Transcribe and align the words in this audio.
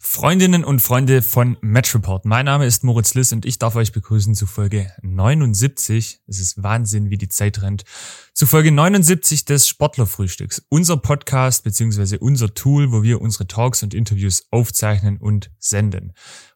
Freundinnen 0.00 0.64
und 0.64 0.80
Freunde 0.80 1.22
von 1.22 1.56
Match 1.60 1.92
Report. 1.92 2.24
Mein 2.24 2.44
Name 2.44 2.66
ist 2.66 2.84
Moritz 2.84 3.14
Liss 3.14 3.32
und 3.32 3.44
ich 3.44 3.58
darf 3.58 3.74
euch 3.74 3.90
begrüßen 3.90 4.36
zu 4.36 4.46
Folge 4.46 4.92
79. 5.02 6.20
Es 6.28 6.38
ist 6.38 6.62
Wahnsinn, 6.62 7.10
wie 7.10 7.18
die 7.18 7.28
Zeit 7.28 7.62
rennt. 7.62 7.82
Zu 8.32 8.46
Folge 8.46 8.70
79 8.70 9.44
des 9.44 9.66
Sportlerfrühstücks. 9.66 10.62
Unser 10.68 10.98
Podcast 10.98 11.64
beziehungsweise 11.64 12.20
unser 12.20 12.54
Tool, 12.54 12.92
wo 12.92 13.02
wir 13.02 13.20
unsere 13.20 13.48
Talks 13.48 13.82
und 13.82 13.92
Interviews 13.92 14.46
aufzeichnen 14.52 15.16
und 15.16 15.50
senden. 15.58 16.12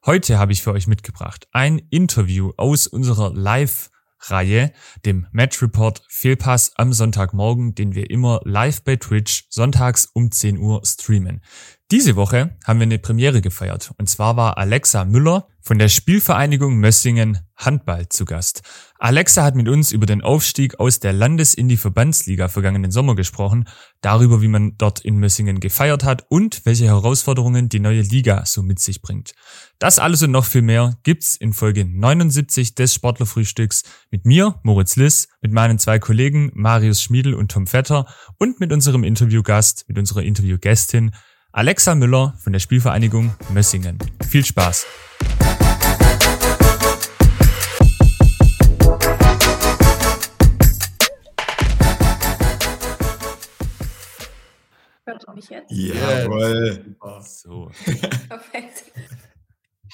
Heute 0.06 0.38
habe 0.38 0.52
ich 0.52 0.62
für 0.62 0.72
euch 0.72 0.86
mitgebracht 0.86 1.48
ein 1.50 1.78
Interview 1.90 2.52
aus 2.56 2.86
unserer 2.86 3.34
Live 3.34 3.90
Reihe, 4.30 4.72
dem 5.04 5.26
Match 5.32 5.62
Report 5.62 6.02
Fehlpass 6.08 6.72
am 6.76 6.92
Sonntagmorgen, 6.92 7.74
den 7.74 7.94
wir 7.94 8.10
immer 8.10 8.40
live 8.44 8.82
bei 8.82 8.96
Twitch 8.96 9.46
sonntags 9.50 10.08
um 10.12 10.30
10 10.30 10.58
Uhr 10.58 10.82
streamen. 10.84 11.40
Diese 11.90 12.16
Woche 12.16 12.56
haben 12.64 12.78
wir 12.78 12.84
eine 12.84 12.98
Premiere 12.98 13.42
gefeiert. 13.42 13.92
Und 13.98 14.08
zwar 14.08 14.36
war 14.36 14.58
Alexa 14.58 15.04
Müller 15.04 15.48
von 15.62 15.78
der 15.78 15.88
Spielvereinigung 15.88 16.76
Mössingen 16.76 17.38
Handball 17.56 18.08
zu 18.08 18.24
Gast. 18.24 18.62
Alexa 18.98 19.42
hat 19.44 19.54
mit 19.54 19.68
uns 19.68 19.92
über 19.92 20.06
den 20.06 20.20
Aufstieg 20.20 20.80
aus 20.80 21.00
der 21.00 21.12
Landes- 21.12 21.54
in 21.54 21.68
die 21.68 21.76
Verbandsliga 21.76 22.48
vergangenen 22.48 22.90
Sommer 22.90 23.14
gesprochen, 23.14 23.68
darüber, 24.00 24.42
wie 24.42 24.48
man 24.48 24.76
dort 24.78 25.00
in 25.00 25.16
Mössingen 25.16 25.60
gefeiert 25.60 26.04
hat 26.04 26.24
und 26.28 26.64
welche 26.64 26.86
Herausforderungen 26.86 27.68
die 27.68 27.80
neue 27.80 28.02
Liga 28.02 28.44
so 28.44 28.62
mit 28.62 28.80
sich 28.80 29.02
bringt. 29.02 29.32
Das 29.78 29.98
alles 29.98 30.22
und 30.22 30.32
noch 30.32 30.44
viel 30.44 30.62
mehr 30.62 30.98
gibt's 31.04 31.36
in 31.36 31.52
Folge 31.52 31.84
79 31.84 32.74
des 32.74 32.94
Sportlerfrühstücks 32.94 33.82
mit 34.10 34.26
mir, 34.26 34.60
Moritz 34.64 34.96
Liss, 34.96 35.28
mit 35.40 35.52
meinen 35.52 35.78
zwei 35.78 35.98
Kollegen 35.98 36.50
Marius 36.54 37.02
Schmiedel 37.02 37.34
und 37.34 37.50
Tom 37.52 37.66
Vetter 37.66 38.06
und 38.38 38.60
mit 38.60 38.72
unserem 38.72 39.04
Interviewgast, 39.04 39.84
mit 39.88 39.98
unserer 39.98 40.22
Interviewgästin 40.22 41.12
Alexa 41.52 41.94
Müller 41.94 42.34
von 42.42 42.52
der 42.52 42.60
Spielvereinigung 42.60 43.34
Mössingen. 43.52 43.98
Viel 44.26 44.44
Spaß! 44.44 44.86
Ihr 55.32 55.36
mich 55.36 55.48
jetzt? 55.48 55.70
Jawohl. 55.70 56.96
So. 57.22 57.70
Perfekt. 58.28 58.92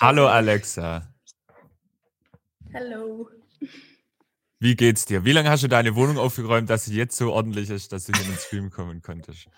Hallo 0.00 0.27
Alexa. 0.27 1.14
Hallo. 2.75 3.30
Wie 4.58 4.75
geht's 4.75 5.05
dir? 5.06 5.25
Wie 5.25 5.33
lange 5.33 5.50
hast 5.50 5.62
du 5.62 5.69
deine 5.69 5.95
Wohnung 5.95 6.19
aufgeräumt, 6.19 6.69
dass 6.69 6.86
sie 6.86 6.97
jetzt 6.97 7.17
so 7.17 7.33
ordentlich 7.33 7.70
ist, 7.70 7.92
dass 7.92 8.06
du 8.06 8.12
hier 8.12 8.22
in 8.22 8.33
den 8.33 8.39
Stream 8.39 8.70
kommen 8.70 9.00
konntest? 9.00 9.48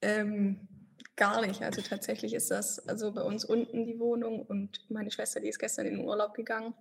Ähm, 0.00 0.68
gar 1.16 1.44
nicht. 1.44 1.62
Also 1.62 1.82
tatsächlich 1.82 2.34
ist 2.34 2.50
das 2.50 2.78
also 2.88 3.12
bei 3.12 3.22
uns 3.22 3.44
unten 3.44 3.84
die 3.84 3.98
Wohnung 3.98 4.42
und 4.46 4.88
meine 4.88 5.10
Schwester, 5.10 5.40
die 5.40 5.48
ist 5.48 5.58
gestern 5.58 5.86
in 5.86 5.96
den 5.96 6.04
Urlaub 6.06 6.34
gegangen 6.34 6.74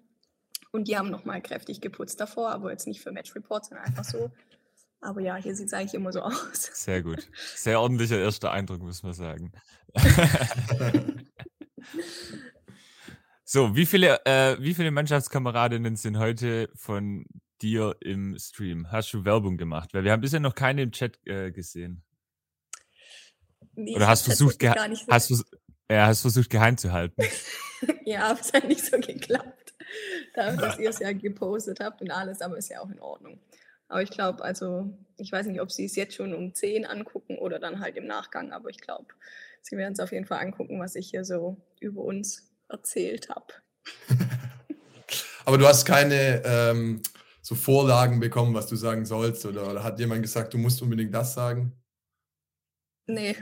und 0.71 0.87
die 0.87 0.97
haben 0.97 1.09
nochmal 1.09 1.41
kräftig 1.41 1.81
geputzt 1.81 2.19
davor, 2.19 2.51
aber 2.51 2.71
jetzt 2.71 2.87
nicht 2.87 3.01
für 3.01 3.11
Match 3.11 3.35
Report, 3.35 3.65
sondern 3.65 3.87
einfach 3.87 4.03
so. 4.03 4.31
Aber 5.01 5.19
ja, 5.21 5.35
hier 5.35 5.55
sieht 5.55 5.67
es 5.67 5.73
eigentlich 5.73 5.95
immer 5.95 6.13
so 6.13 6.21
aus. 6.23 6.69
Sehr 6.73 7.01
gut. 7.01 7.27
Sehr 7.55 7.79
ordentlicher 7.81 8.19
erster 8.19 8.51
Eindruck, 8.51 8.81
muss 8.81 9.03
man 9.03 9.13
sagen. 9.13 9.51
so, 13.43 13.75
wie 13.75 13.85
viele, 13.85 14.23
äh, 14.25 14.57
wie 14.59 14.73
viele 14.73 14.91
Mannschaftskameradinnen 14.91 15.95
sind 15.95 16.17
heute 16.17 16.69
von 16.75 17.25
dir 17.61 17.95
im 17.99 18.37
Stream? 18.39 18.91
Hast 18.91 19.11
du 19.13 19.25
Werbung 19.25 19.57
gemacht? 19.57 19.93
Weil 19.93 20.03
wir 20.03 20.11
haben 20.11 20.21
bisher 20.21 20.39
noch 20.39 20.55
keine 20.55 20.83
im 20.83 20.91
Chat 20.91 21.19
äh, 21.25 21.51
gesehen. 21.51 22.03
Nee, 23.73 23.95
Oder 23.95 24.07
hast 24.07 24.25
versucht, 24.25 24.59
geha 24.59 24.73
tatsächlich 24.73 25.07
gar 25.07 25.15
nicht 25.17 25.29
so- 25.29 25.35
hast, 25.35 25.51
du, 25.51 25.57
ja, 25.93 26.07
hast 26.07 26.21
versucht 26.21 26.49
geheim 26.49 26.77
zu 26.77 26.91
halten? 26.91 27.21
ja, 28.05 28.29
aber 28.29 28.39
es 28.39 28.53
hat 28.53 28.67
nicht 28.67 28.85
so 28.85 28.97
geklappt. 28.99 29.73
Dadurch, 30.35 30.61
dass 30.61 30.79
ihr 30.79 30.89
es 30.89 30.99
ja 30.99 31.11
gepostet 31.11 31.79
habt 31.79 32.01
und 32.01 32.11
alles, 32.11 32.41
aber 32.41 32.57
ist 32.57 32.69
ja 32.69 32.81
auch 32.81 32.89
in 32.89 32.99
Ordnung. 32.99 33.39
Aber 33.91 34.01
ich 34.01 34.09
glaube, 34.09 34.41
also, 34.41 34.89
ich 35.17 35.33
weiß 35.33 35.47
nicht, 35.47 35.59
ob 35.59 35.69
sie 35.69 35.83
es 35.83 35.97
jetzt 35.97 36.15
schon 36.15 36.33
um 36.33 36.53
10 36.53 36.85
angucken 36.85 37.37
oder 37.37 37.59
dann 37.59 37.81
halt 37.81 37.97
im 37.97 38.07
Nachgang, 38.07 38.53
aber 38.53 38.69
ich 38.69 38.79
glaube, 38.79 39.07
sie 39.61 39.75
werden 39.75 39.91
es 39.91 39.99
auf 39.99 40.13
jeden 40.13 40.25
Fall 40.25 40.39
angucken, 40.39 40.79
was 40.79 40.95
ich 40.95 41.09
hier 41.09 41.25
so 41.25 41.57
über 41.81 42.01
uns 42.01 42.49
erzählt 42.69 43.27
habe. 43.29 43.53
Aber 45.43 45.57
du 45.57 45.67
hast 45.67 45.85
keine 45.85 46.41
ähm, 46.45 47.01
so 47.41 47.55
Vorlagen 47.55 48.19
bekommen, 48.19 48.53
was 48.53 48.67
du 48.67 48.75
sagen 48.75 49.05
sollst, 49.05 49.45
oder, 49.45 49.69
oder 49.69 49.83
hat 49.83 49.99
jemand 49.99 50.21
gesagt, 50.21 50.53
du 50.53 50.59
musst 50.59 50.81
unbedingt 50.83 51.13
das 51.13 51.33
sagen? 51.33 51.73
Nee. 53.07 53.35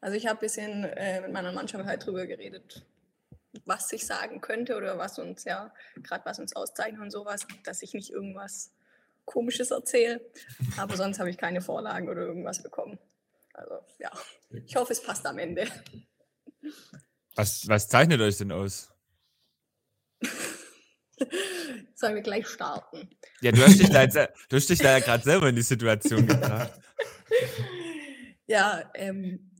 Also 0.00 0.16
ich 0.16 0.26
habe 0.26 0.38
ein 0.38 0.40
bisschen 0.40 0.84
äh, 0.84 1.22
mit 1.22 1.32
meiner 1.32 1.52
Mannschaft 1.52 1.86
halt 1.86 2.04
drüber 2.04 2.26
geredet, 2.26 2.84
was 3.64 3.90
ich 3.92 4.04
sagen 4.04 4.40
könnte 4.42 4.76
oder 4.76 4.98
was 4.98 5.18
uns 5.20 5.44
ja, 5.44 5.72
gerade 6.02 6.26
was 6.26 6.38
uns 6.38 6.54
auszeichnet 6.54 7.00
und 7.00 7.12
sowas, 7.12 7.46
dass 7.64 7.80
ich 7.80 7.94
nicht 7.94 8.10
irgendwas 8.10 8.72
Komisches 9.30 9.70
erzähle. 9.70 10.20
Aber 10.76 10.96
sonst 10.96 11.20
habe 11.20 11.30
ich 11.30 11.38
keine 11.38 11.60
Vorlagen 11.60 12.08
oder 12.08 12.22
irgendwas 12.22 12.62
bekommen. 12.62 12.98
Also 13.54 13.74
ja, 13.98 14.10
ich 14.64 14.74
hoffe, 14.74 14.92
es 14.92 15.02
passt 15.02 15.24
am 15.26 15.38
Ende. 15.38 15.66
Was, 17.36 17.68
was 17.68 17.88
zeichnet 17.88 18.20
euch 18.20 18.38
denn 18.38 18.50
aus? 18.50 18.92
Sollen 21.94 22.16
wir 22.16 22.22
gleich 22.22 22.48
starten? 22.48 23.08
Ja, 23.40 23.52
du 23.52 23.62
hast 23.62 23.78
dich 23.78 23.90
da, 23.90 24.02
jetzt, 24.02 24.16
du 24.16 24.56
hast 24.56 24.68
dich 24.68 24.78
da 24.78 24.98
ja 24.98 25.04
gerade 25.04 25.22
selber 25.22 25.48
in 25.48 25.56
die 25.56 25.62
Situation 25.62 26.26
gebracht. 26.26 26.72
Ja, 28.46 28.90
ähm, 28.94 29.52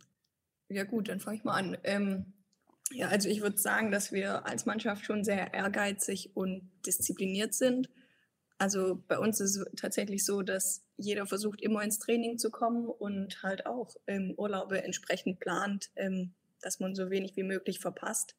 ja 0.69 0.83
gut, 0.83 1.09
dann 1.09 1.21
fange 1.21 1.37
ich 1.37 1.45
mal 1.45 1.55
an. 1.55 1.79
Ähm, 1.85 2.33
ja, 2.91 3.07
also 3.07 3.29
ich 3.29 3.41
würde 3.41 3.57
sagen, 3.57 3.93
dass 3.93 4.11
wir 4.11 4.45
als 4.47 4.67
Mannschaft 4.67 5.05
schon 5.05 5.23
sehr 5.23 5.55
ehrgeizig 5.55 6.35
und 6.35 6.69
diszipliniert 6.85 7.55
sind. 7.55 7.89
Also 8.61 9.03
bei 9.09 9.19
uns 9.19 9.41
ist 9.41 9.57
es 9.57 9.65
tatsächlich 9.75 10.23
so, 10.23 10.43
dass 10.43 10.85
jeder 10.99 11.25
versucht, 11.25 11.63
immer 11.63 11.83
ins 11.83 11.99
Training 11.99 12.37
zu 12.37 12.51
kommen 12.51 12.85
und 12.85 13.43
halt 13.43 13.65
auch 13.65 13.97
ähm, 14.07 14.35
Urlaube 14.37 14.85
entsprechend 14.85 15.41
plant, 15.41 15.91
ähm, 15.97 16.35
dass 16.61 16.79
man 16.79 16.95
so 16.95 17.09
wenig 17.09 17.37
wie 17.37 17.43
möglich 17.43 17.81
verpasst. 17.81 18.37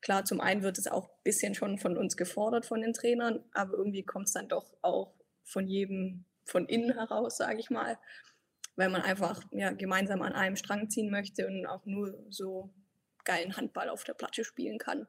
Klar, 0.00 0.24
zum 0.24 0.40
einen 0.40 0.62
wird 0.62 0.78
es 0.78 0.86
auch 0.86 1.10
ein 1.10 1.22
bisschen 1.22 1.54
schon 1.54 1.76
von 1.76 1.98
uns 1.98 2.16
gefordert, 2.16 2.64
von 2.64 2.80
den 2.80 2.94
Trainern, 2.94 3.44
aber 3.52 3.74
irgendwie 3.74 4.04
kommt 4.04 4.28
es 4.28 4.32
dann 4.32 4.48
doch 4.48 4.72
auch 4.80 5.12
von 5.44 5.68
jedem 5.68 6.24
von 6.46 6.64
innen 6.64 6.94
heraus, 6.94 7.36
sage 7.36 7.60
ich 7.60 7.68
mal, 7.68 7.98
weil 8.76 8.88
man 8.88 9.02
einfach 9.02 9.42
ja, 9.50 9.70
gemeinsam 9.72 10.22
an 10.22 10.32
einem 10.32 10.56
Strang 10.56 10.88
ziehen 10.88 11.10
möchte 11.10 11.46
und 11.46 11.66
auch 11.66 11.84
nur 11.84 12.24
so 12.30 12.72
geilen 13.26 13.54
Handball 13.54 13.90
auf 13.90 14.04
der 14.04 14.14
Platte 14.14 14.44
spielen 14.44 14.78
kann. 14.78 15.06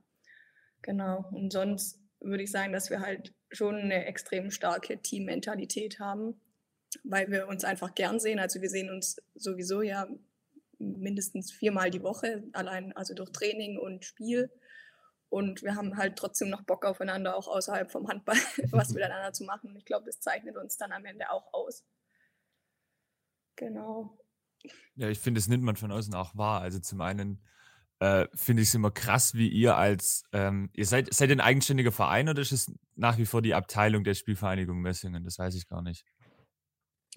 Genau. 0.81 1.29
Und 1.31 1.53
sonst 1.53 2.01
würde 2.19 2.43
ich 2.43 2.51
sagen, 2.51 2.73
dass 2.73 2.89
wir 2.89 2.99
halt 2.99 3.33
schon 3.53 3.75
eine 3.75 4.05
extrem 4.05 4.51
starke 4.51 5.01
Teammentalität 5.01 5.99
haben, 5.99 6.39
weil 7.03 7.29
wir 7.31 7.47
uns 7.47 7.63
einfach 7.63 7.95
gern 7.95 8.19
sehen. 8.19 8.39
Also 8.39 8.61
wir 8.61 8.69
sehen 8.69 8.89
uns 8.89 9.21
sowieso 9.35 9.81
ja 9.81 10.07
mindestens 10.79 11.51
viermal 11.51 11.91
die 11.91 12.03
Woche, 12.03 12.43
allein 12.53 12.95
also 12.95 13.13
durch 13.13 13.31
Training 13.31 13.77
und 13.77 14.03
Spiel. 14.05 14.51
Und 15.29 15.63
wir 15.63 15.75
haben 15.75 15.97
halt 15.97 16.15
trotzdem 16.15 16.49
noch 16.49 16.61
Bock 16.61 16.85
aufeinander, 16.85 17.35
auch 17.35 17.47
außerhalb 17.47 17.91
vom 17.91 18.07
Handball, 18.07 18.37
was 18.71 18.89
miteinander 18.93 19.33
zu 19.33 19.43
machen. 19.45 19.71
Und 19.71 19.77
ich 19.77 19.85
glaube, 19.85 20.05
das 20.05 20.19
zeichnet 20.19 20.57
uns 20.57 20.77
dann 20.77 20.91
am 20.91 21.05
Ende 21.05 21.31
auch 21.31 21.53
aus. 21.53 21.83
Genau. 23.55 24.17
Ja, 24.95 25.09
ich 25.09 25.19
finde, 25.19 25.39
das 25.39 25.47
nimmt 25.47 25.63
man 25.63 25.75
von 25.75 25.91
außen 25.91 26.13
auch 26.13 26.35
wahr. 26.35 26.61
Also 26.61 26.79
zum 26.79 27.01
einen 27.01 27.41
äh, 28.03 28.27
finde 28.35 28.61
ich 28.63 28.69
es 28.69 28.75
immer 28.75 28.91
krass, 28.91 29.33
wie 29.33 29.47
ihr 29.47 29.77
als, 29.77 30.23
ähm, 30.33 30.69
ihr 30.73 30.85
seid, 30.85 31.13
seid 31.13 31.29
ihr 31.29 31.35
ein 31.37 31.41
eigenständiger 31.41 31.91
Verein 31.91 32.27
oder 32.29 32.41
ist 32.41 32.51
es 32.51 32.71
nach 32.95 33.17
wie 33.17 33.25
vor 33.25 33.41
die 33.41 33.53
Abteilung 33.53 34.03
der 34.03 34.13
Spielvereinigung 34.13 34.79
Messingen? 34.81 35.23
Das 35.23 35.39
weiß 35.39 35.55
ich 35.55 35.67
gar 35.67 35.81
nicht. 35.81 36.03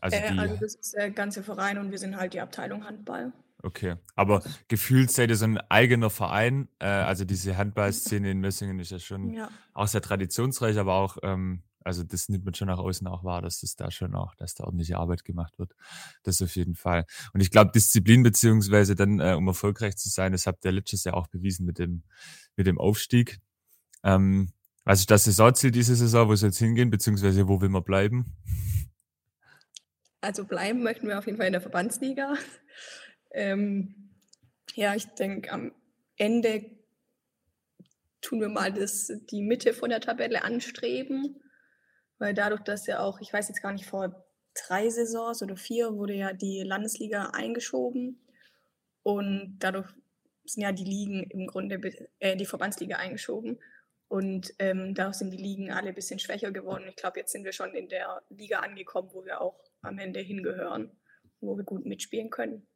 Also 0.00 0.16
Äh, 0.16 0.38
also 0.38 0.56
das 0.56 0.74
ist 0.74 0.94
der 0.94 1.10
ganze 1.10 1.42
Verein 1.42 1.78
und 1.78 1.91
wir 1.91 1.98
sind 1.98 2.16
halt 2.16 2.34
die 2.34 2.41
Abteilung 2.41 2.84
Handball. 2.84 3.32
okay. 3.62 3.97
Aber 4.14 4.42
gefühlt 4.69 5.10
seid 5.10 5.30
ihr 5.30 5.36
so 5.36 5.47
ein 5.47 5.59
eigener 5.71 6.10
Verein. 6.10 6.68
Äh, 6.78 6.86
also 6.86 7.24
diese 7.24 7.56
Handballszene 7.56 8.30
in 8.30 8.41
Messingen 8.41 8.78
ist 8.78 8.91
ja 8.92 8.98
schon 8.98 9.33
Ja. 9.33 9.48
auch 9.72 9.88
sehr 9.88 10.03
traditionsreich, 10.03 10.78
aber 10.78 10.94
auch, 10.94 11.16
ähm, 11.22 11.62
also 11.86 12.03
das 12.03 12.28
nimmt 12.28 12.44
man 12.44 12.53
schon 12.53 12.66
nach 12.66 12.78
außen 12.78 13.06
auch 13.06 13.22
wahr, 13.22 13.42
dass 13.42 13.60
das 13.60 13.77
da 13.77 13.92
schon 13.92 14.15
auch, 14.16 14.34
dass 14.34 14.54
da 14.54 14.65
ordentliche 14.65 14.97
Arbeit 14.97 15.24
gemacht 15.24 15.56
wird. 15.59 15.72
Das 16.24 16.42
auf 16.42 16.56
jeden 16.56 16.74
Fall. 16.74 17.06
Und 17.33 17.41
ich 17.41 17.53
glaube, 17.53 17.71
Disziplin 17.72 18.24
beziehungsweise 18.24 18.97
dann, 18.97 19.21
äh, 19.21 19.34
um 19.34 19.47
erfolgreich 19.47 19.97
zu 19.97 20.09
sein, 20.09 20.33
das 20.33 20.48
habt 20.48 20.65
ihr 20.65 20.72
letztes 20.72 21.04
Jahr 21.04 21.16
auch 21.16 21.28
bewiesen 21.28 21.65
mit 21.65 21.78
dem, 21.78 22.03
mit 22.56 22.66
dem 22.66 22.78
Aufstieg. 22.78 23.38
Ähm, 24.03 24.53
was 24.84 25.00
ist 25.00 25.10
das 25.12 25.24
Saisonziel 25.24 25.71
diese 25.71 25.94
Saison? 25.94 26.28
Wo 26.28 26.34
soll 26.34 26.50
es 26.50 26.59
hingehen, 26.59 26.91
beziehungsweise 26.91 27.47
wo 27.47 27.60
will 27.60 27.68
man 27.68 27.84
bleiben? 27.84 28.36
Also 30.21 30.44
bleiben 30.44 30.83
möchten 30.83 31.06
wir 31.06 31.18
auf 31.18 31.27
jeden 31.27 31.38
Fall 31.38 31.47
in 31.47 31.53
der 31.53 31.62
Verbandsliga. 31.62 32.34
Ähm, 33.30 34.10
ja, 34.74 34.97
ich 34.97 35.06
denke, 35.15 35.53
am 35.53 35.72
Ende 36.16 36.65
tun 38.22 38.41
wir 38.41 38.48
mal 38.48 38.72
das, 38.72 39.12
die 39.30 39.42
Mitte 39.42 39.72
von 39.72 39.91
der 39.91 40.00
Tabelle 40.00 40.42
anstreben, 40.42 41.36
weil 42.18 42.34
dadurch, 42.34 42.63
dass 42.63 42.86
ja 42.86 43.01
auch, 43.01 43.21
ich 43.21 43.33
weiß 43.33 43.48
jetzt 43.48 43.63
gar 43.63 43.72
nicht, 43.72 43.86
vor 43.86 44.24
drei 44.66 44.89
Saisons 44.89 45.42
oder 45.42 45.57
vier 45.57 45.95
wurde 45.95 46.15
ja 46.15 46.33
die 46.33 46.63
Landesliga 46.63 47.30
eingeschoben. 47.33 48.21
Und 49.03 49.57
dadurch 49.59 49.89
sind 50.45 50.63
ja 50.63 50.72
die 50.72 50.84
Ligen 50.84 51.24
im 51.24 51.47
Grunde, 51.47 51.80
äh, 52.18 52.36
die 52.36 52.47
Verbandsliga 52.47 52.97
eingeschoben. 52.97 53.59
Und 54.09 54.54
ähm, 54.59 54.95
dadurch 54.95 55.16
sind 55.16 55.33
die 55.33 55.36
Ligen 55.42 55.72
alle 55.72 55.89
ein 55.89 55.95
bisschen 55.95 56.18
schwächer 56.18 56.53
geworden. 56.53 56.84
Ich 56.89 56.97
glaube, 56.97 57.18
jetzt 57.18 57.33
sind 57.33 57.45
wir 57.45 57.53
schon 57.53 57.74
in 57.74 57.89
der 57.89 58.22
Liga 58.30 58.60
angekommen, 58.60 59.10
wo 59.12 59.24
wir 59.24 59.41
auch 59.41 59.59
am 59.83 59.98
Ende 59.98 60.21
hingehören, 60.21 60.91
wo 61.41 61.57
wir 61.57 61.65
gut 61.65 61.84
mitspielen 61.84 62.30
können. 62.30 62.66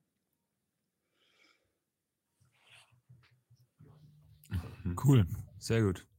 Cool, 5.04 5.26
sehr 5.58 5.82
gut. 5.82 6.09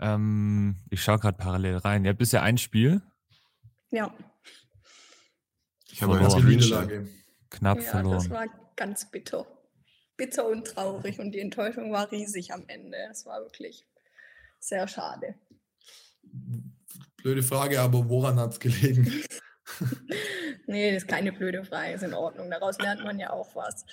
Ähm, 0.00 0.76
ich 0.90 1.02
schaue 1.02 1.18
gerade 1.18 1.36
parallel 1.36 1.76
rein. 1.76 2.04
Ihr 2.04 2.10
habt 2.10 2.18
bisher 2.18 2.42
ein 2.42 2.58
Spiel. 2.58 3.02
Ja. 3.90 4.14
Ich 5.90 6.02
habe 6.02 6.18
eine 6.18 6.44
Niederlage. 6.44 7.08
Knapp 7.50 7.78
ja, 7.78 7.84
verloren. 7.84 8.18
Das 8.18 8.30
war 8.30 8.46
ganz 8.76 9.10
bitter. 9.10 9.46
Bitter 10.16 10.46
und 10.46 10.66
traurig 10.66 11.18
und 11.18 11.32
die 11.32 11.40
Enttäuschung 11.40 11.92
war 11.92 12.10
riesig 12.10 12.52
am 12.52 12.64
Ende. 12.68 12.96
Es 13.10 13.26
war 13.26 13.40
wirklich 13.40 13.86
sehr 14.58 14.88
schade. 14.88 15.34
Blöde 17.16 17.42
Frage, 17.42 17.80
aber 17.80 18.08
woran 18.08 18.38
hat 18.38 18.52
es 18.52 18.60
gelegen? 18.60 19.10
nee, 20.66 20.92
das 20.92 21.02
ist 21.02 21.08
keine 21.08 21.32
blöde 21.32 21.64
Frage, 21.64 21.94
ist 21.94 22.02
in 22.02 22.14
Ordnung. 22.14 22.50
Daraus 22.50 22.78
lernt 22.78 23.04
man 23.04 23.18
ja 23.18 23.30
auch 23.30 23.54
was. 23.54 23.84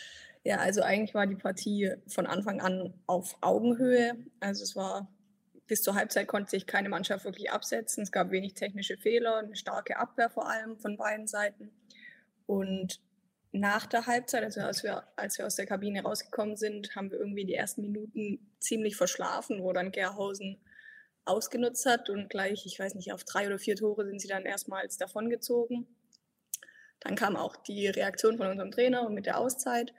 Ja, 0.44 0.57
also 0.57 0.81
eigentlich 0.81 1.13
war 1.13 1.25
die 1.25 1.35
Partie 1.35 1.91
von 2.07 2.27
Anfang 2.27 2.59
an 2.61 2.94
auf 3.06 3.38
Augenhöhe. 3.41 4.15
Also 4.39 4.63
es 4.63 4.75
war 4.75 5.07
bis 5.68 5.81
zur 5.81 5.95
Halbzeit 5.95 6.27
konnte 6.27 6.51
sich 6.51 6.68
keine 6.68 6.89
Mannschaft 6.89 7.25
wirklich 7.25 7.51
absetzen. 7.51 8.04
Es 8.04 8.12
gab 8.12 8.31
wenig 8.31 8.54
technische 8.54 8.98
Fehler, 8.98 9.38
eine 9.38 9.56
starke 9.56 9.98
Abwehr 9.98 10.30
vor 10.30 10.50
allem 10.50 10.77
von 10.77 10.98
beiden 10.98 11.27
Seiten. 11.27 11.71
Und 12.45 13.00
nach 13.51 13.86
der 13.86 14.07
Halbzeit, 14.07 14.44
also 14.44 14.62
als 14.62 14.83
wir, 14.83 15.04
als 15.15 15.38
wir 15.38 15.45
aus 15.45 15.56
der 15.56 15.68
Kabine 15.68 16.01
rausgekommen 16.01 16.57
sind, 16.57 16.95
haben 16.95 17.12
wir 17.12 17.19
irgendwie 17.19 17.45
die 17.45 17.54
ersten 17.54 17.81
Minuten 17.81 18.51
ziemlich 18.60 18.95
verschlafen, 18.95 19.62
wo 19.62 19.71
dann 19.74 19.92
Gerhausen 19.92 20.60
ausgenutzt 21.25 21.86
hat 21.86 22.09
und 22.09 22.30
gleich, 22.30 22.66
ich 22.66 22.80
weiß 22.80 22.95
nicht, 22.95 23.13
auf 23.13 23.24
drei 23.24 23.48
oder 23.48 23.59
vier 23.59 23.75
Tore 23.75 24.06
sind 24.06 24.19
sie 24.19 24.27
dann 24.27 24.45
erstmals 24.45 24.98
davongezogen. 24.98 25.88
Dann 27.00 27.16
kam 27.16 27.36
auch 27.36 27.56
die 27.56 27.88
Reaktion 27.88 28.38
von 28.38 28.48
unserem 28.48 28.71
Trainer 28.71 29.09
mit 29.09 29.25
der 29.25 29.38
Auszeit. 29.38 29.94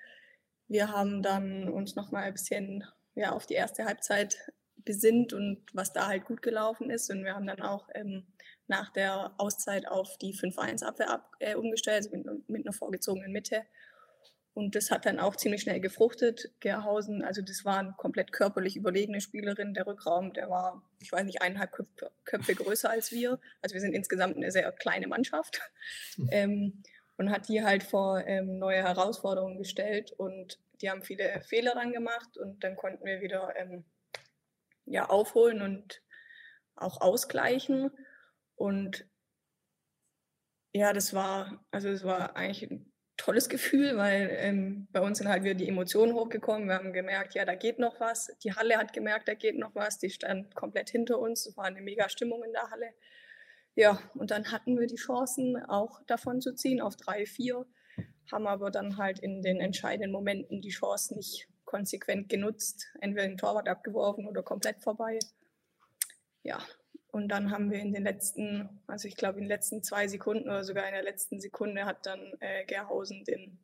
Wir 0.68 0.90
haben 0.90 1.22
dann 1.22 1.68
uns 1.68 1.94
nochmal 1.94 2.24
ein 2.24 2.32
bisschen 2.32 2.84
ja, 3.14 3.32
auf 3.32 3.46
die 3.46 3.54
erste 3.54 3.84
Halbzeit 3.84 4.52
besinnt 4.84 5.32
und 5.32 5.62
was 5.72 5.92
da 5.92 6.06
halt 6.06 6.24
gut 6.24 6.42
gelaufen 6.42 6.90
ist. 6.90 7.10
Und 7.10 7.24
wir 7.24 7.34
haben 7.34 7.46
dann 7.46 7.60
auch 7.60 7.88
ähm, 7.94 8.26
nach 8.66 8.90
der 8.92 9.34
Auszeit 9.38 9.86
auf 9.86 10.16
die 10.18 10.34
5-1-Abwehr 10.34 11.10
ab, 11.10 11.32
äh, 11.38 11.54
umgestellt, 11.54 11.96
also 11.96 12.16
mit, 12.16 12.48
mit, 12.48 12.66
einer 12.66 12.72
vorgezogenen 12.72 13.32
Mitte. 13.32 13.62
Und 14.54 14.76
das 14.76 14.90
hat 14.90 15.04
dann 15.04 15.18
auch 15.18 15.34
ziemlich 15.34 15.62
schnell 15.62 15.80
gefruchtet. 15.80 16.52
Gerhausen, 16.60 17.24
also 17.24 17.42
das 17.42 17.64
war 17.64 17.78
eine 17.78 17.94
komplett 17.96 18.30
körperlich 18.32 18.76
überlegene 18.76 19.20
Spielerin. 19.20 19.74
Der 19.74 19.86
Rückraum, 19.86 20.32
der 20.32 20.48
war, 20.48 20.82
ich 21.00 21.10
weiß 21.10 21.24
nicht, 21.24 21.42
eineinhalb 21.42 21.72
Köpfe, 21.72 22.12
Köpfe 22.24 22.54
größer 22.54 22.88
als 22.88 23.10
wir. 23.10 23.40
Also 23.62 23.74
wir 23.74 23.80
sind 23.80 23.94
insgesamt 23.94 24.36
eine 24.36 24.52
sehr 24.52 24.70
kleine 24.70 25.08
Mannschaft. 25.08 25.60
Mhm. 26.16 26.28
Ähm, 26.30 26.82
und 27.16 27.30
hat 27.30 27.48
die 27.48 27.62
halt 27.62 27.82
vor 27.82 28.24
ähm, 28.26 28.58
neue 28.58 28.82
Herausforderungen 28.82 29.58
gestellt. 29.58 30.12
Und 30.12 30.60
die 30.80 30.90
haben 30.90 31.02
viele 31.02 31.40
Fehler 31.42 31.74
dann 31.74 31.92
gemacht. 31.92 32.36
Und 32.38 32.62
dann 32.62 32.76
konnten 32.76 33.04
wir 33.04 33.20
wieder 33.20 33.54
ähm, 33.56 33.84
ja, 34.86 35.08
aufholen 35.08 35.62
und 35.62 36.02
auch 36.76 37.00
ausgleichen. 37.00 37.90
Und 38.56 39.08
ja, 40.72 40.92
das 40.92 41.14
war, 41.14 41.64
also 41.70 41.88
es 41.88 42.04
war 42.04 42.36
eigentlich 42.36 42.70
ein 42.70 42.92
tolles 43.16 43.48
Gefühl, 43.48 43.96
weil 43.96 44.28
ähm, 44.40 44.88
bei 44.90 45.00
uns 45.00 45.18
sind 45.18 45.28
halt 45.28 45.44
wieder 45.44 45.54
die 45.54 45.68
Emotionen 45.68 46.14
hochgekommen. 46.14 46.68
Wir 46.68 46.74
haben 46.74 46.92
gemerkt, 46.92 47.34
ja, 47.34 47.44
da 47.44 47.54
geht 47.54 47.78
noch 47.78 48.00
was. 48.00 48.36
Die 48.42 48.52
Halle 48.52 48.76
hat 48.76 48.92
gemerkt, 48.92 49.28
da 49.28 49.34
geht 49.34 49.56
noch 49.56 49.74
was. 49.74 49.98
Die 49.98 50.10
stand 50.10 50.54
komplett 50.54 50.90
hinter 50.90 51.18
uns. 51.18 51.46
Es 51.46 51.56
war 51.56 51.64
eine 51.64 51.80
mega 51.80 52.08
Stimmung 52.08 52.42
in 52.42 52.52
der 52.52 52.70
Halle. 52.70 52.92
Ja, 53.76 53.98
und 54.14 54.30
dann 54.30 54.52
hatten 54.52 54.78
wir 54.78 54.86
die 54.86 54.96
Chancen, 54.96 55.56
auch 55.64 56.00
davon 56.06 56.40
zu 56.40 56.54
ziehen 56.54 56.80
auf 56.80 56.94
3-4, 56.94 57.66
haben 58.30 58.46
aber 58.46 58.70
dann 58.70 58.96
halt 58.96 59.18
in 59.18 59.42
den 59.42 59.60
entscheidenden 59.60 60.12
Momenten 60.12 60.60
die 60.60 60.70
Chance 60.70 61.14
nicht 61.14 61.48
konsequent 61.74 62.28
genutzt, 62.28 62.86
entweder 63.00 63.26
den 63.26 63.36
Torwart 63.36 63.68
abgeworfen 63.68 64.28
oder 64.28 64.44
komplett 64.44 64.80
vorbei. 64.80 65.18
Ja, 66.44 66.64
und 67.08 67.26
dann 67.26 67.50
haben 67.50 67.72
wir 67.72 67.80
in 67.80 67.92
den 67.92 68.04
letzten, 68.04 68.80
also 68.86 69.08
ich 69.08 69.16
glaube 69.16 69.38
in 69.38 69.46
den 69.46 69.48
letzten 69.48 69.82
zwei 69.82 70.06
Sekunden 70.06 70.44
oder 70.44 70.62
sogar 70.62 70.86
in 70.86 70.94
der 70.94 71.02
letzten 71.02 71.40
Sekunde 71.40 71.84
hat 71.84 72.06
dann 72.06 72.20
äh, 72.38 72.64
Gerhausen 72.64 73.24
den 73.24 73.58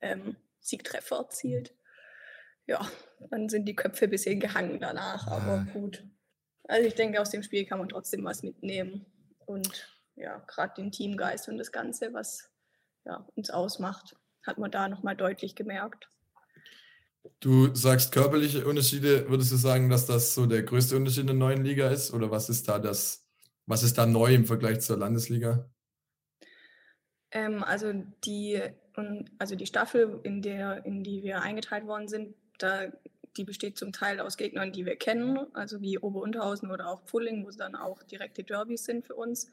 ähm, 0.00 0.36
Siegtreffer 0.60 1.16
erzielt. 1.16 1.74
Ja, 2.66 2.90
dann 3.30 3.50
sind 3.50 3.66
die 3.66 3.76
Köpfe 3.76 4.06
ein 4.06 4.10
bisschen 4.10 4.40
gehangen 4.40 4.80
danach, 4.80 5.26
aber 5.26 5.66
ah. 5.66 5.66
gut. 5.74 6.04
Also 6.64 6.88
ich 6.88 6.94
denke, 6.94 7.20
aus 7.20 7.30
dem 7.30 7.42
Spiel 7.42 7.66
kann 7.66 7.78
man 7.78 7.90
trotzdem 7.90 8.24
was 8.24 8.42
mitnehmen. 8.42 9.04
Und 9.44 9.94
ja, 10.14 10.38
gerade 10.46 10.72
den 10.80 10.90
Teamgeist 10.90 11.50
und 11.50 11.58
das 11.58 11.70
Ganze, 11.70 12.14
was 12.14 12.50
ja, 13.04 13.28
uns 13.34 13.50
ausmacht, 13.50 14.16
hat 14.42 14.56
man 14.56 14.70
da 14.70 14.88
nochmal 14.88 15.16
deutlich 15.16 15.54
gemerkt. 15.54 16.08
Du 17.40 17.74
sagst 17.74 18.12
körperliche 18.12 18.66
Unterschiede, 18.66 19.28
würdest 19.28 19.52
du 19.52 19.56
sagen, 19.56 19.88
dass 19.88 20.06
das 20.06 20.34
so 20.34 20.46
der 20.46 20.62
größte 20.62 20.96
Unterschied 20.96 21.22
in 21.22 21.26
der 21.28 21.36
neuen 21.36 21.64
Liga 21.64 21.88
ist? 21.88 22.12
Oder 22.12 22.30
was 22.30 22.48
ist 22.48 22.68
da 22.68 22.78
das, 22.78 23.26
was 23.66 23.82
ist 23.82 23.98
da 23.98 24.06
neu 24.06 24.34
im 24.34 24.44
Vergleich 24.44 24.80
zur 24.80 24.98
Landesliga? 24.98 25.68
Ähm, 27.30 27.62
also 27.62 27.92
die, 28.24 28.60
also 29.38 29.56
die 29.56 29.66
Staffel, 29.66 30.20
in 30.22 30.42
der, 30.42 30.84
in 30.86 31.02
die 31.02 31.22
wir 31.22 31.42
eingeteilt 31.42 31.86
worden 31.86 32.08
sind, 32.08 32.34
da, 32.58 32.86
die 33.36 33.44
besteht 33.44 33.76
zum 33.76 33.92
Teil 33.92 34.20
aus 34.20 34.36
Gegnern, 34.36 34.72
die 34.72 34.86
wir 34.86 34.96
kennen, 34.96 35.38
also 35.54 35.80
wie 35.80 35.98
Ober-Unterhausen 35.98 36.70
oder 36.70 36.88
auch 36.88 37.04
Pulling, 37.04 37.44
wo 37.44 37.48
es 37.48 37.56
dann 37.56 37.74
auch 37.74 38.02
direkte 38.02 38.42
Derbys 38.44 38.84
sind 38.84 39.04
für 39.04 39.14
uns. 39.14 39.50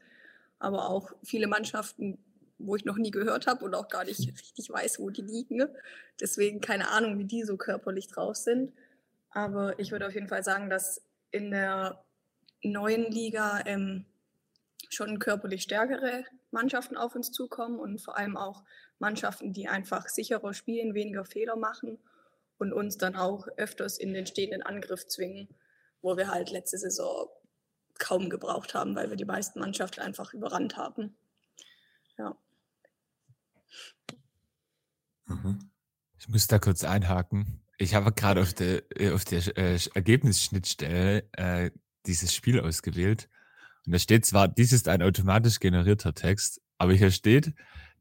Aber 0.60 0.90
auch 0.90 1.12
viele 1.24 1.48
Mannschaften, 1.48 2.18
wo 2.58 2.76
ich 2.76 2.86
noch 2.86 2.98
nie 2.98 3.12
gehört 3.12 3.48
habe 3.48 3.66
und 3.66 3.76
auch 3.76 3.88
gar 3.88 4.06
nicht 4.06 4.20
richtig 4.42 4.70
weiß, 4.70 5.00
wo 5.00 5.10
die 5.10 5.22
liegen. 5.22 5.68
Deswegen 6.20 6.62
keine 6.62 6.90
Ahnung, 6.90 7.20
wie 7.20 7.26
die 7.26 7.44
so 7.44 7.58
körperlich 7.58 8.08
drauf 8.08 8.36
sind. 8.36 8.74
Aber 9.32 9.80
ich 9.80 9.92
würde 9.92 10.08
auf 10.08 10.14
jeden 10.14 10.28
Fall 10.28 10.44
sagen, 10.44 10.70
dass 10.70 11.02
in 11.32 11.52
der 11.52 12.04
neuen 12.62 13.12
Liga 13.12 13.62
ähm, 13.66 14.06
schon 14.90 15.20
körperlich 15.20 15.64
stärkere 15.64 16.24
Mannschaften 16.52 16.98
auf 16.98 17.16
uns 17.16 17.32
zukommen 17.32 17.80
und 17.80 18.00
vor 18.00 18.18
allem 18.18 18.38
auch 18.38 18.64
Mannschaften, 19.00 19.54
die 19.54 19.68
einfach 19.68 20.08
sicherer 20.08 20.54
spielen, 20.54 20.94
weniger 20.94 21.26
Fehler 21.26 21.56
machen 21.56 22.00
und 22.58 22.74
uns 22.74 22.98
dann 22.98 23.16
auch 23.16 23.48
öfters 23.58 23.98
in 23.98 24.14
den 24.14 24.28
stehenden 24.28 24.62
Angriff 24.62 25.08
zwingen, 25.08 25.50
wo 26.02 26.16
wir 26.16 26.30
halt 26.32 26.52
letzte 26.52 26.78
Saison 26.78 27.28
kaum 28.00 28.30
gebraucht 28.30 28.74
haben, 28.74 28.96
weil 28.96 29.10
wir 29.10 29.18
die 29.18 29.26
meisten 29.26 29.60
Mannschaften 29.60 30.02
einfach 30.02 30.34
überrannt 30.34 30.78
haben. 30.78 31.16
Ja. 32.18 32.36
Mhm. 35.26 35.70
Ich 36.20 36.30
muss 36.30 36.48
da 36.48 36.60
kurz 36.60 36.84
einhaken. 36.84 37.62
Ich 37.78 37.96
habe 37.96 38.12
gerade 38.12 38.42
auf 38.42 38.54
der, 38.54 38.84
äh, 39.00 39.12
auf 39.12 39.26
der 39.26 39.58
äh, 39.58 39.80
Ergebnisschnittstelle 39.94 41.28
äh, 41.34 41.72
dieses 42.06 42.34
Spiel 42.34 42.60
ausgewählt. 42.60 43.30
Und 43.86 43.92
da 43.94 44.00
steht 44.00 44.26
zwar, 44.26 44.48
dies 44.48 44.72
ist 44.72 44.88
ein 44.88 45.02
automatisch 45.02 45.60
generierter 45.60 46.14
Text, 46.14 46.62
aber 46.78 46.94
hier 46.94 47.12
steht, 47.12 47.54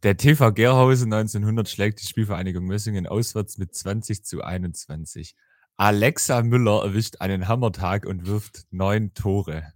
der 0.02 0.16
TV 0.16 0.52
Gerhausen 0.52 1.12
1900 1.12 1.68
schlägt 1.68 2.02
die 2.02 2.06
Spielvereinigung 2.06 2.64
Mössingen 2.64 3.06
auswärts 3.06 3.58
mit 3.58 3.74
20 3.74 4.24
zu 4.24 4.42
21. 4.42 5.34
Alexa 5.76 6.42
Müller 6.42 6.82
erwischt 6.82 7.20
einen 7.20 7.48
Hammertag 7.48 8.06
und 8.06 8.26
wirft 8.26 8.66
neun 8.70 9.14
Tore. 9.14 9.72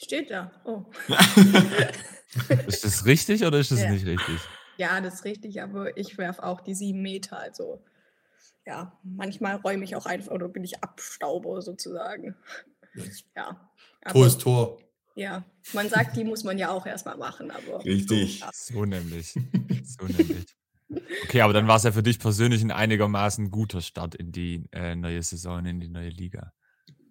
Steht 0.00 0.30
da. 0.30 0.50
Oh. 0.64 0.84
ist 2.66 2.84
das 2.84 3.04
richtig 3.04 3.44
oder 3.44 3.58
ist 3.58 3.70
das 3.70 3.82
ja. 3.82 3.90
nicht 3.90 4.06
richtig? 4.06 4.40
Ja, 4.78 5.00
das 5.00 5.14
ist 5.14 5.24
richtig, 5.24 5.62
aber 5.62 5.96
ich 5.96 6.18
werfe 6.18 6.42
auch 6.44 6.60
die 6.60 6.74
sieben 6.74 7.02
Meter. 7.02 7.38
Also 7.38 7.84
ja, 8.66 8.98
manchmal 9.02 9.56
räume 9.56 9.84
ich 9.84 9.96
auch 9.96 10.06
einfach 10.06 10.32
oder 10.32 10.48
bin 10.48 10.64
ich 10.64 10.82
Abstauber 10.82 11.60
sozusagen. 11.62 12.36
Ja. 13.36 13.70
Tor 14.10 14.26
ist 14.26 14.40
Tor. 14.40 14.78
Ja, 15.14 15.44
man 15.74 15.88
sagt, 15.88 16.16
die 16.16 16.24
muss 16.24 16.42
man 16.42 16.58
ja 16.58 16.70
auch 16.70 16.86
erstmal 16.86 17.16
machen, 17.16 17.50
aber. 17.50 17.84
Richtig. 17.84 18.38
So, 18.38 18.44
ja. 18.44 18.50
so 18.52 18.84
nämlich. 18.84 19.34
So 19.84 20.06
nämlich. 20.06 20.46
Okay, 21.24 21.40
aber 21.40 21.52
dann 21.52 21.66
war 21.66 21.76
es 21.76 21.84
ja 21.84 21.92
für 21.92 22.02
dich 22.02 22.18
persönlich 22.18 22.62
ein 22.62 22.70
einigermaßen 22.70 23.50
guter 23.50 23.80
Start 23.80 24.14
in 24.14 24.32
die 24.32 24.64
äh, 24.72 24.94
neue 24.94 25.22
Saison, 25.22 25.64
in 25.64 25.80
die 25.80 25.88
neue 25.88 26.10
Liga. 26.10 26.52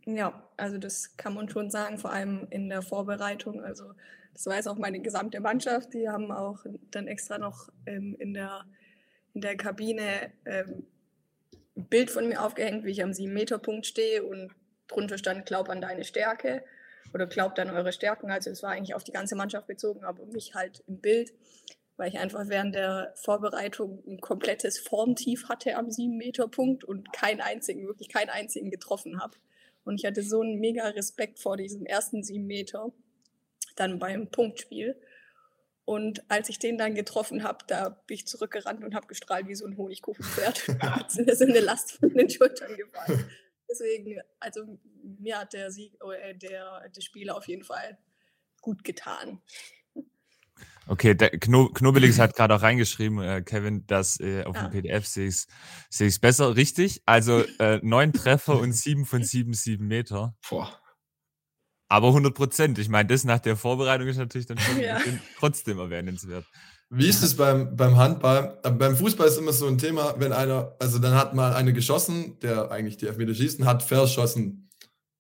Ja, 0.06 0.48
also 0.58 0.78
das 0.78 1.16
kann 1.16 1.36
man 1.36 1.50
schon 1.50 1.70
sagen, 1.70 1.98
vor 2.00 2.12
allem 2.12 2.48
in 2.50 2.70
der 2.70 2.82
Vorbereitung. 2.82 3.64
Also 3.64 3.94
das 4.34 4.46
weiß 4.46 4.68
auch 4.68 4.78
meine 4.78 5.00
gesamte 5.00 5.40
Mannschaft. 5.40 5.94
Die 5.94 6.10
haben 6.10 6.32
auch 6.32 6.66
dann 6.90 7.08
extra 7.08 7.38
noch 7.38 7.70
ähm, 7.86 8.16
in, 8.20 8.34
der, 8.34 8.66
in 9.34 9.42
der 9.42 9.58
Kabine 9.58 10.32
ähm, 10.46 10.88
ein 11.78 11.86
Bild 11.86 12.10
von 12.10 12.28
mir 12.28 12.44
aufgehängt, 12.44 12.84
wie 12.84 12.92
ich 12.92 13.04
am 13.04 13.12
7-Meter-Punkt 13.12 13.86
stehe 13.86 14.24
und 14.24 14.52
drunter 14.88 15.18
stand, 15.18 15.46
glaub 15.46 15.70
an 15.70 15.82
deine 15.82 16.04
Stärke 16.04 16.64
oder 17.14 17.28
glaubt 17.28 17.60
an 17.60 17.70
eure 17.70 17.92
Stärken. 17.92 18.32
Also 18.32 18.50
es 18.50 18.64
war 18.64 18.72
eigentlich 18.72 18.96
auf 18.96 19.04
die 19.04 19.12
ganze 19.12 19.36
Mannschaft 19.36 19.68
bezogen, 19.68 20.04
aber 20.04 20.26
mich 20.26 20.56
halt 20.56 20.84
im 20.88 21.00
Bild. 21.00 21.34
weil 21.98 22.10
ich 22.10 22.18
einfach 22.18 22.48
während 22.48 22.74
der 22.74 23.14
Vorbereitung 23.16 24.04
ein 24.08 24.20
komplettes 24.20 24.80
Formtief 24.80 25.50
hatte 25.50 25.76
am 25.76 25.88
7-Meter-Punkt 25.88 26.84
und 26.84 27.14
keinen 27.14 27.42
einzigen, 27.42 27.86
wirklich 27.86 28.10
keinen 28.10 28.30
einzigen 28.30 28.72
getroffen 28.72 29.22
habe. 29.22 29.38
Und 29.84 30.00
ich 30.00 30.06
hatte 30.06 30.24
so 30.24 30.42
einen 30.42 30.60
mega 30.60 30.88
Respekt 30.88 31.40
vor 31.40 31.58
diesem 31.58 31.86
ersten 31.86 32.24
7 32.24 32.46
Meter, 32.46 32.92
dann 33.76 34.00
beim 34.00 34.30
Punktspiel. 34.30 35.00
Und 35.86 36.24
als 36.30 36.50
ich 36.50 36.60
den 36.60 36.78
dann 36.78 36.96
getroffen 36.96 37.44
habe, 37.44 37.66
da 37.68 37.90
bin 37.90 38.16
ich 38.16 38.28
zurückgerannt 38.28 38.84
und 38.84 38.94
habe 38.94 39.08
gestrahlt 39.08 39.48
wie 39.48 39.56
so 39.56 39.66
ein 39.66 39.78
Honigkuchenpferd. 39.78 40.70
da 40.82 41.08
ist 41.10 41.42
eine 41.42 41.60
Last 41.60 41.94
von 41.94 42.14
den 42.14 42.30
Schultern 42.30 42.76
gefallen. 42.78 43.30
Deswegen, 43.70 44.22
also 44.40 44.80
mir 45.20 45.40
hat 45.40 45.54
der 45.54 45.72
Sieg, 45.72 45.98
äh, 46.04 46.36
der, 46.36 46.90
der 46.96 47.02
Spiel 47.02 47.30
auf 47.30 47.48
jeden 47.48 47.64
Fall 47.64 47.98
gut 48.62 48.84
getan. 48.84 49.42
Okay, 50.88 51.16
der 51.16 51.30
Kno 51.30 51.70
Knobelix 51.70 52.20
hat 52.20 52.36
gerade 52.36 52.56
auch 52.56 52.62
reingeschrieben, 52.62 53.20
äh, 53.20 53.42
Kevin, 53.42 53.86
dass 53.88 54.20
äh, 54.20 54.44
auf 54.44 54.56
ja. 54.56 54.68
dem 54.68 54.72
PDF 54.72 55.06
sehe 55.06 55.28
ich 55.28 55.46
es 55.90 56.20
besser. 56.20 56.56
Richtig, 56.56 57.02
also 57.06 57.44
äh, 57.60 57.80
neun 57.82 58.14
Treffer 58.14 58.60
und 58.60 58.74
sieben 58.74 59.06
von 59.06 59.24
sieben, 59.24 59.54
sieben 59.54 59.88
Meter. 59.88 60.36
Boah. 60.50 60.78
Aber 61.88 62.08
100 62.08 62.34
Prozent. 62.34 62.80
Ich 62.80 62.88
meine, 62.88 63.08
das 63.08 63.26
nach 63.26 63.40
der 63.40 63.58
Vorbereitung 63.58 64.08
ist 64.08 64.18
natürlich 64.18 64.48
dann 64.48 64.58
schon 64.58 64.80
ja. 64.82 65.00
trotzdem 65.38 65.78
erwähnenswert. 65.80 66.46
Wie 66.90 67.08
ist 67.08 67.24
es 67.24 67.38
beim, 67.38 67.76
beim 67.78 67.96
Handball? 67.96 68.60
Äh, 68.64 68.72
beim 68.72 68.98
Fußball 68.98 69.28
ist 69.28 69.38
immer 69.38 69.54
so 69.54 69.68
ein 69.68 69.78
Thema, 69.78 70.16
wenn 70.18 70.34
einer, 70.34 70.76
also 70.80 71.00
dann 71.00 71.16
hat 71.16 71.34
mal 71.34 71.54
eine 71.54 71.72
geschossen, 71.72 72.38
der 72.40 72.70
eigentlich 72.70 72.98
die 72.98 73.08
Elfmeter 73.08 73.34
schießt, 73.34 73.60
und 73.60 73.66
hat 73.66 73.82
verschossen. 73.84 74.70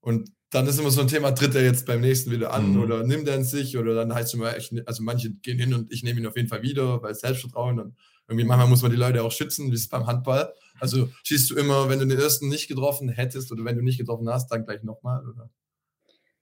Und 0.01 0.31
dann 0.49 0.67
ist 0.67 0.79
immer 0.79 0.91
so 0.91 1.01
ein 1.01 1.07
Thema, 1.07 1.31
tritt 1.31 1.55
er 1.55 1.63
jetzt 1.63 1.85
beim 1.85 2.01
nächsten 2.01 2.29
wieder 2.31 2.51
an 2.53 2.73
mhm. 2.73 2.81
oder 2.81 3.03
nimmt 3.03 3.27
er 3.27 3.35
in 3.35 3.43
sich 3.43 3.77
oder 3.77 3.95
dann 3.95 4.13
heißt 4.13 4.29
es 4.29 4.33
immer, 4.33 4.57
ich, 4.57 4.71
also 4.85 5.01
manche 5.01 5.31
gehen 5.31 5.57
hin 5.57 5.73
und 5.73 5.91
ich 5.91 6.03
nehme 6.03 6.19
ihn 6.19 6.27
auf 6.27 6.35
jeden 6.35 6.49
Fall 6.49 6.61
wieder, 6.61 7.01
weil 7.01 7.15
Selbstvertrauen 7.15 7.79
und 7.79 7.95
irgendwie 8.27 8.45
manchmal 8.45 8.67
muss 8.67 8.81
man 8.81 8.91
die 8.91 8.97
Leute 8.97 9.23
auch 9.23 9.31
schützen, 9.31 9.71
wie 9.71 9.75
es 9.75 9.87
beim 9.87 10.07
Handball. 10.07 10.53
Also 10.79 11.09
schießt 11.23 11.51
du 11.51 11.55
immer, 11.55 11.89
wenn 11.89 11.99
du 11.99 12.07
den 12.07 12.19
ersten 12.19 12.49
nicht 12.49 12.67
getroffen 12.67 13.09
hättest 13.09 13.51
oder 13.51 13.63
wenn 13.63 13.77
du 13.77 13.81
nicht 13.81 13.97
getroffen 13.97 14.29
hast, 14.29 14.49
dann 14.49 14.65
gleich 14.65 14.83
nochmal, 14.83 15.25
oder? 15.27 15.49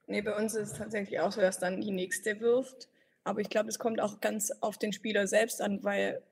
Nee, 0.08 0.22
bei 0.22 0.36
uns 0.36 0.56
ist 0.56 0.72
es 0.72 0.78
tatsächlich 0.78 1.20
auch 1.20 1.32
so, 1.32 1.42
dass 1.42 1.60
dann 1.60 1.82
die 1.82 1.92
nächste 1.92 2.40
wirft. 2.40 2.90
Aber 3.24 3.42
ich 3.42 3.50
glaube, 3.50 3.70
es 3.70 3.78
kommt 3.78 4.02
auch 4.02 4.22
ganz 4.22 4.52
auf 4.62 4.78
den 4.80 4.92
Spieler 4.92 5.28
selbst 5.28 5.62
an, 5.62 5.84
weil 5.84 6.24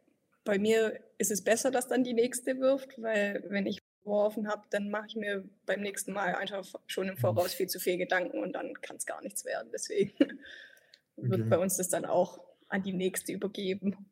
bei 0.43 0.57
mir 0.57 0.99
ist 1.17 1.29
es 1.29 1.43
besser, 1.43 1.69
dass 1.69 1.87
dann 1.87 2.03
die 2.03 2.13
nächste 2.13 2.59
wirft, 2.59 2.99
weil 3.01 3.43
wenn 3.49 3.67
ich 3.67 3.79
geworfen 4.07 4.47
habe, 4.47 4.63
dann 4.69 4.89
mache 4.89 5.07
ich 5.07 5.15
mir 5.15 5.43
beim 5.65 5.81
nächsten 5.81 6.13
Mal 6.13 6.35
einfach 6.35 6.65
schon 6.87 7.09
im 7.09 7.17
Voraus 7.17 7.53
viel 7.53 7.67
zu 7.67 7.79
viel 7.79 7.97
Gedanken 7.97 8.39
und 8.39 8.53
dann 8.53 8.73
kann 8.81 8.95
es 8.95 9.05
gar 9.05 9.21
nichts 9.21 9.45
werden. 9.45 9.69
Deswegen 9.73 10.13
wird 11.17 11.41
okay. 11.41 11.49
bei 11.49 11.57
uns 11.57 11.77
das 11.77 11.89
dann 11.89 12.05
auch 12.05 12.39
an 12.69 12.83
die 12.83 12.93
nächste 12.93 13.33
übergeben. 13.33 14.07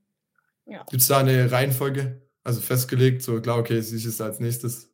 Ja. 0.66 0.84
Gibt 0.90 1.02
es 1.02 1.08
da 1.08 1.20
eine 1.20 1.52
Reihenfolge? 1.52 2.22
Also 2.44 2.62
festgelegt, 2.62 3.24
so 3.24 3.42
klar, 3.42 3.58
okay, 3.58 3.82
sie 3.82 3.96
ist 3.96 4.22
als 4.22 4.40
nächstes? 4.40 4.94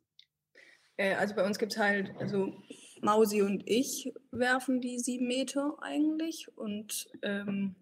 Äh, 0.96 1.14
also 1.14 1.34
bei 1.34 1.44
uns 1.44 1.58
gibt 1.58 1.72
es 1.72 1.78
halt, 1.78 2.10
also 2.18 2.54
Mausi 3.02 3.42
und 3.42 3.62
ich 3.66 4.14
werfen 4.30 4.80
die 4.80 4.98
sieben 4.98 5.26
Meter 5.26 5.76
eigentlich 5.80 6.46
und 6.56 7.08
ähm, 7.22 7.74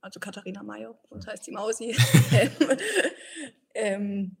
also 0.00 0.18
Katharina 0.18 0.62
Mayer, 0.62 0.98
das 1.10 1.26
heißt 1.26 1.46
die 1.46 1.52
Mausi. 1.52 1.94
ähm, 3.74 4.36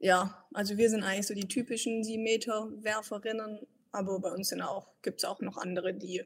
ja, 0.00 0.44
also 0.54 0.78
wir 0.78 0.88
sind 0.88 1.04
eigentlich 1.04 1.26
so 1.26 1.34
die 1.34 1.46
typischen 1.46 2.02
sieben 2.02 2.22
Meter 2.22 2.68
Werferinnen, 2.82 3.60
aber 3.92 4.18
bei 4.18 4.32
uns 4.32 4.54
gibt 5.02 5.18
es 5.18 5.24
auch 5.24 5.40
noch 5.40 5.58
andere, 5.58 5.94
die 5.94 6.24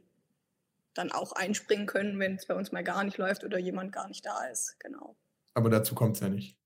dann 0.95 1.11
auch 1.11 1.33
einspringen 1.33 1.87
können, 1.87 2.21
wenn 2.21 2.37
es 2.37 2.47
bei 2.47 2.54
uns 2.54 2.71
mal 2.71 2.85
gar 2.85 3.02
nicht 3.02 3.19
läuft 3.19 3.43
oder 3.43 3.59
jemand 3.59 3.93
gar 3.93 4.07
nicht 4.07 4.25
da 4.25 4.45
ist. 4.47 4.78
Genau. 4.78 5.16
Aber 5.54 5.71
dazu 5.71 5.97
kommt 5.97 6.16
es 6.16 6.23
ja 6.23 6.28
nicht. 6.28 6.57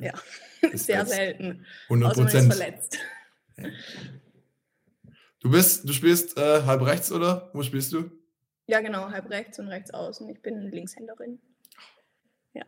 ja, 0.00 0.12
sehr 0.74 1.06
selten. 1.06 1.64
100 1.84 2.14
Prozent. 2.14 2.52
verletzt. 2.52 2.98
Du 5.40 5.50
bist, 5.50 5.88
du 5.88 5.92
spielst 5.94 6.36
äh, 6.36 6.62
halb 6.64 6.82
rechts, 6.82 7.10
oder? 7.10 7.50
Wo 7.54 7.62
spielst 7.62 7.94
du? 7.94 8.10
Ja, 8.66 8.80
genau, 8.80 9.10
halb 9.10 9.30
rechts 9.30 9.58
und 9.58 9.68
rechts 9.68 9.90
außen. 9.92 10.28
Ich 10.28 10.42
bin 10.42 10.70
Linkshänderin. 10.70 11.40
Ja. 12.52 12.64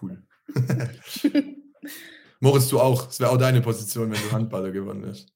Cool. 0.00 0.22
Moritz, 2.40 2.68
du 2.68 2.80
auch. 2.80 3.08
Es 3.08 3.20
wäre 3.20 3.30
auch 3.30 3.38
deine 3.38 3.60
Position, 3.60 4.10
wenn 4.10 4.20
du 4.20 4.32
Handballer 4.32 4.70
gewonnen 4.70 5.06
hast. 5.06 5.32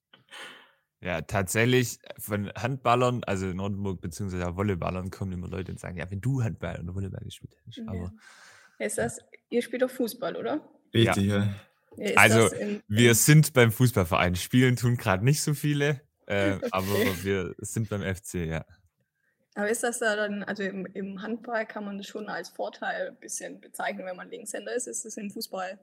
Ja, 1.03 1.21
tatsächlich 1.21 1.97
von 2.19 2.51
Handballern, 2.55 3.23
also 3.23 3.47
in 3.47 3.59
Oldenburg 3.59 4.01
beziehungsweise 4.01 4.55
Volleyballern, 4.55 5.09
kommen 5.09 5.31
immer 5.31 5.47
Leute 5.47 5.71
und 5.71 5.79
sagen, 5.79 5.97
ja, 5.97 6.09
wenn 6.11 6.21
du 6.21 6.43
Handball 6.43 6.79
oder 6.79 6.93
Volleyball 6.93 7.23
gespielt 7.23 7.55
hättest. 7.57 7.79
Ja. 7.79 7.85
Aber 7.87 8.13
ist 8.77 8.97
das, 8.99 9.19
ihr 9.49 9.63
spielt 9.63 9.81
doch 9.81 9.89
Fußball, 9.89 10.35
oder? 10.35 10.61
Richtig, 10.93 11.25
ja. 11.25 11.49
ja. 11.97 12.15
Also, 12.17 12.47
in, 12.53 12.83
wir 12.87 13.15
sind 13.15 13.53
beim 13.53 13.71
Fußballverein. 13.71 14.35
Spielen 14.35 14.75
tun 14.75 14.95
gerade 14.95 15.25
nicht 15.25 15.41
so 15.41 15.55
viele. 15.55 16.01
Äh, 16.27 16.53
okay. 16.55 16.67
Aber 16.71 17.23
wir 17.23 17.55
sind 17.59 17.89
beim 17.89 18.01
FC, 18.01 18.35
ja. 18.45 18.65
Aber 19.55 19.69
ist 19.69 19.83
das 19.83 19.99
da 19.99 20.15
dann, 20.15 20.43
also 20.43 20.63
im, 20.63 20.85
im, 20.93 21.21
Handball 21.21 21.65
kann 21.65 21.83
man 21.83 21.97
das 21.97 22.07
schon 22.07 22.29
als 22.29 22.49
Vorteil 22.49 23.09
ein 23.09 23.19
bisschen 23.19 23.59
bezeichnen, 23.59 24.05
wenn 24.05 24.15
man 24.15 24.29
Linkshänder 24.29 24.73
ist? 24.73 24.87
Ist 24.87 25.03
das 25.03 25.17
im 25.17 25.29
Fußball 25.29 25.77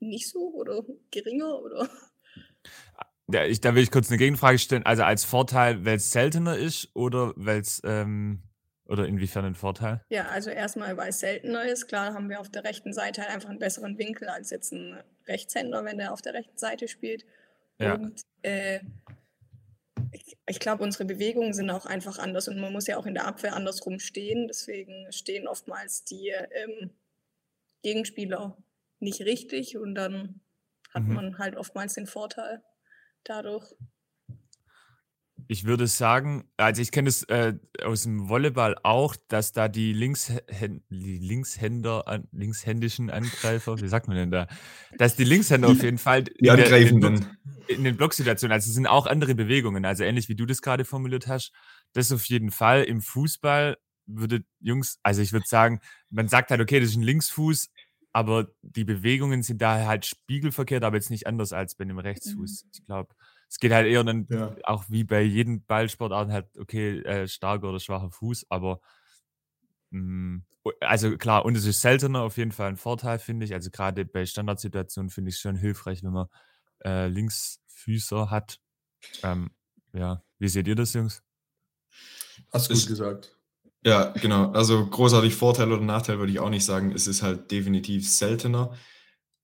nicht 0.00 0.28
so 0.28 0.52
oder 0.54 0.82
geringer 1.10 1.60
oder? 1.60 1.88
Ja, 3.32 3.44
ich, 3.44 3.60
da 3.60 3.74
will 3.74 3.82
ich 3.82 3.90
kurz 3.90 4.08
eine 4.08 4.18
Gegenfrage 4.18 4.58
stellen. 4.58 4.84
Also 4.84 5.04
als 5.04 5.24
Vorteil, 5.24 5.84
weil 5.84 5.96
es 5.96 6.10
seltener 6.10 6.56
ist 6.56 6.90
oder 6.94 7.32
weil 7.36 7.60
es 7.60 7.80
ähm, 7.84 8.42
oder 8.86 9.06
inwiefern 9.06 9.44
ein 9.44 9.54
Vorteil? 9.54 10.04
Ja, 10.08 10.26
also 10.28 10.50
erstmal, 10.50 10.96
weil 10.96 11.10
es 11.10 11.20
seltener 11.20 11.64
ist. 11.64 11.86
Klar 11.86 12.12
haben 12.12 12.28
wir 12.28 12.40
auf 12.40 12.48
der 12.48 12.64
rechten 12.64 12.92
Seite 12.92 13.22
halt 13.22 13.30
einfach 13.30 13.48
einen 13.48 13.60
besseren 13.60 13.98
Winkel 13.98 14.28
als 14.28 14.50
jetzt 14.50 14.72
ein 14.72 14.98
Rechtshänder, 15.28 15.84
wenn 15.84 15.98
der 15.98 16.12
auf 16.12 16.22
der 16.22 16.34
rechten 16.34 16.58
Seite 16.58 16.88
spielt. 16.88 17.24
Ja. 17.78 17.94
Und 17.94 18.20
äh, 18.42 18.80
ich, 20.10 20.36
ich 20.44 20.58
glaube, 20.58 20.82
unsere 20.82 21.04
Bewegungen 21.04 21.52
sind 21.52 21.70
auch 21.70 21.86
einfach 21.86 22.18
anders 22.18 22.48
und 22.48 22.58
man 22.58 22.72
muss 22.72 22.88
ja 22.88 22.96
auch 22.96 23.06
in 23.06 23.14
der 23.14 23.28
Abwehr 23.28 23.54
andersrum 23.54 24.00
stehen. 24.00 24.48
Deswegen 24.48 25.06
stehen 25.12 25.46
oftmals 25.46 26.02
die 26.04 26.30
ähm, 26.30 26.90
Gegenspieler 27.82 28.56
nicht 29.00 29.22
richtig 29.22 29.76
und 29.76 29.94
dann 29.94 30.40
hat 30.92 31.04
mhm. 31.04 31.14
man 31.14 31.38
halt 31.38 31.56
oftmals 31.56 31.94
den 31.94 32.06
Vorteil 32.06 32.62
dadurch. 33.24 33.74
Ich 35.48 35.64
würde 35.64 35.88
sagen, 35.88 36.44
also 36.56 36.80
ich 36.80 36.92
kenne 36.92 37.08
es 37.08 37.24
äh, 37.24 37.54
aus 37.82 38.04
dem 38.04 38.28
Volleyball 38.28 38.76
auch, 38.84 39.16
dass 39.28 39.52
da 39.52 39.66
die, 39.66 39.92
Linkshä 39.92 40.40
die 40.90 41.18
Linkshänder, 41.18 42.06
an, 42.06 42.28
linkshändischen 42.30 43.10
Angreifer, 43.10 43.80
wie 43.80 43.88
sagt 43.88 44.06
man 44.06 44.16
denn 44.16 44.30
da, 44.30 44.46
dass 44.96 45.16
die 45.16 45.24
Linkshänder 45.24 45.68
auf 45.68 45.82
jeden 45.82 45.98
Fall 45.98 46.22
die 46.22 46.46
in, 46.46 46.56
der, 46.56 46.76
in, 46.76 47.00
den 47.00 47.26
in 47.66 47.84
den 47.84 47.96
Blocksituationen, 47.96 48.52
also 48.52 48.68
es 48.68 48.74
sind 48.74 48.86
auch 48.86 49.06
andere 49.06 49.34
Bewegungen, 49.34 49.84
also 49.84 50.04
ähnlich 50.04 50.28
wie 50.28 50.36
du 50.36 50.46
das 50.46 50.62
gerade 50.62 50.84
formuliert 50.84 51.26
hast, 51.26 51.52
das 51.94 52.12
auf 52.12 52.24
jeden 52.26 52.50
Fall. 52.50 52.84
Im 52.84 53.00
Fußball 53.00 53.76
würde 54.06 54.44
Jungs, 54.60 54.98
also 55.02 55.22
ich 55.22 55.32
würde 55.32 55.46
sagen, 55.48 55.80
man 56.10 56.28
sagt 56.28 56.50
halt, 56.50 56.60
okay, 56.60 56.80
das 56.80 56.90
ist 56.90 56.96
ein 56.96 57.02
Linksfuß, 57.02 57.70
aber 58.12 58.48
die 58.62 58.84
Bewegungen 58.84 59.42
sind 59.42 59.62
da 59.62 59.86
halt 59.86 60.06
spiegelverkehrt, 60.06 60.84
aber 60.84 60.96
jetzt 60.96 61.10
nicht 61.10 61.26
anders 61.26 61.52
als 61.52 61.74
bei 61.74 61.84
einem 61.84 61.98
Rechtsfuß. 61.98 62.64
Mhm. 62.64 62.70
Ich 62.72 62.84
glaube, 62.86 63.14
es 63.48 63.58
geht 63.58 63.72
halt 63.72 63.86
eher 63.86 64.04
dann 64.04 64.26
ja. 64.30 64.54
auch 64.64 64.84
wie 64.88 65.04
bei 65.04 65.22
jedem 65.22 65.64
Ballsportarten 65.64 66.32
halt, 66.32 66.46
okay, 66.58 67.00
äh, 67.00 67.28
starker 67.28 67.68
oder 67.68 67.80
schwacher 67.80 68.10
Fuß, 68.10 68.46
aber 68.48 68.80
mh, 69.90 70.00
mm, 70.00 70.44
also 70.80 71.16
klar, 71.16 71.44
und 71.44 71.56
es 71.56 71.64
ist 71.64 71.80
seltener 71.80 72.22
auf 72.22 72.36
jeden 72.36 72.52
Fall 72.52 72.68
ein 72.68 72.76
Vorteil, 72.76 73.18
finde 73.18 73.46
ich. 73.46 73.54
Also 73.54 73.70
gerade 73.70 74.04
bei 74.04 74.26
Standardsituationen 74.26 75.10
finde 75.10 75.30
ich 75.30 75.36
es 75.36 75.40
schon 75.40 75.56
hilfreich, 75.56 76.02
wenn 76.02 76.12
man 76.12 76.26
äh, 76.84 77.08
Linksfüßer 77.08 78.30
hat. 78.30 78.60
Ähm, 79.22 79.50
ja, 79.92 80.22
wie 80.38 80.48
seht 80.48 80.68
ihr 80.68 80.74
das, 80.74 80.92
Jungs? 80.92 81.22
Hast 82.52 82.70
du 82.70 82.74
gut 82.74 82.86
gesagt. 82.86 83.39
Ja, 83.84 84.12
genau. 84.20 84.50
Also 84.52 84.86
großartig 84.86 85.34
Vorteil 85.34 85.72
oder 85.72 85.82
Nachteil 85.82 86.18
würde 86.18 86.32
ich 86.32 86.40
auch 86.40 86.50
nicht 86.50 86.64
sagen. 86.64 86.92
Es 86.92 87.06
ist 87.06 87.22
halt 87.22 87.50
definitiv 87.50 88.10
seltener. 88.10 88.74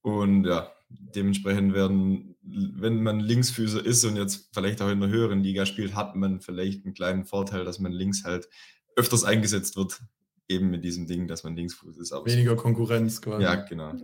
Und 0.03 0.45
ja, 0.45 0.71
dementsprechend 0.89 1.75
werden, 1.75 2.37
wenn 2.43 3.03
man 3.03 3.21
Linksfüßer 3.21 3.85
ist 3.85 4.05
und 4.05 4.17
jetzt 4.17 4.51
vielleicht 4.53 4.83
auch 4.83 4.91
in 4.91 5.01
der 5.01 5.09
höheren 5.09 5.43
Liga 5.43 5.67
spielt, 5.67 5.95
hat 5.95 6.17
man 6.17 6.41
vielleicht 6.41 6.85
einen 6.85 6.95
kleinen 6.95 7.25
Vorteil, 7.25 7.65
dass 7.65 7.79
man 7.79 7.93
links 7.93 8.25
halt 8.25 8.49
öfters 8.95 9.25
eingesetzt 9.25 9.77
wird, 9.77 10.01
eben 10.49 10.71
mit 10.71 10.85
diesem 10.85 11.07
Ding, 11.07 11.27
dass 11.27 11.43
man 11.43 11.57
Linksfuß 11.57 11.97
ist. 11.97 12.13
Aber 12.13 12.27
Weniger 12.27 12.57
Konkurrenz 12.57 13.21
quasi. 13.21 13.43
Ja, 13.43 13.55
genau. 13.57 13.89
Ja, 13.89 13.95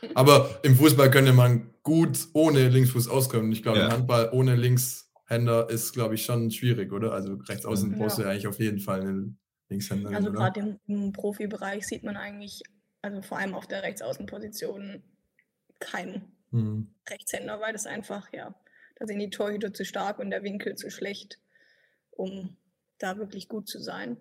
genau. 0.00 0.12
Aber 0.14 0.60
im 0.62 0.76
Fußball 0.76 1.10
könnte 1.10 1.32
man 1.32 1.70
gut 1.82 2.18
ohne 2.32 2.68
Linksfuß 2.68 3.08
auskommen. 3.08 3.52
Ich 3.52 3.62
glaube, 3.62 3.78
ja. 3.78 3.86
im 3.86 3.92
Handball 3.92 4.30
ohne 4.32 4.56
Linkshänder 5.30 5.70
ist, 5.70 5.92
glaube 5.92 6.14
ich, 6.14 6.24
schon 6.24 6.50
schwierig, 6.50 6.92
oder? 6.92 7.12
Also 7.12 7.34
rechts 7.34 7.64
außen 7.64 7.92
ja. 7.92 7.98
brauchst 7.98 8.18
du 8.18 8.22
ja 8.22 8.30
eigentlich 8.30 8.46
auf 8.46 8.58
jeden 8.58 8.80
Fall 8.80 9.00
einen 9.00 9.38
Linkshänder. 9.68 10.10
Also 10.10 10.32
gerade 10.32 10.60
im, 10.60 10.78
im 10.86 11.12
Profibereich 11.12 11.86
sieht 11.86 12.02
man 12.02 12.16
eigentlich, 12.16 12.62
also 13.02 13.22
vor 13.22 13.38
allem 13.38 13.54
auf 13.54 13.66
der 13.66 13.82
Rechtsaußenposition, 13.82 15.02
kein 15.78 16.32
mhm. 16.50 16.94
Rechtshänder, 17.08 17.60
weil 17.60 17.72
das 17.72 17.86
einfach, 17.86 18.32
ja, 18.32 18.54
da 18.96 19.06
sind 19.06 19.18
die 19.18 19.30
Torhüter 19.30 19.72
zu 19.72 19.84
stark 19.84 20.18
und 20.18 20.30
der 20.30 20.42
Winkel 20.42 20.74
zu 20.74 20.90
schlecht, 20.90 21.38
um 22.10 22.56
da 22.98 23.16
wirklich 23.16 23.48
gut 23.48 23.68
zu 23.68 23.80
sein. 23.80 24.18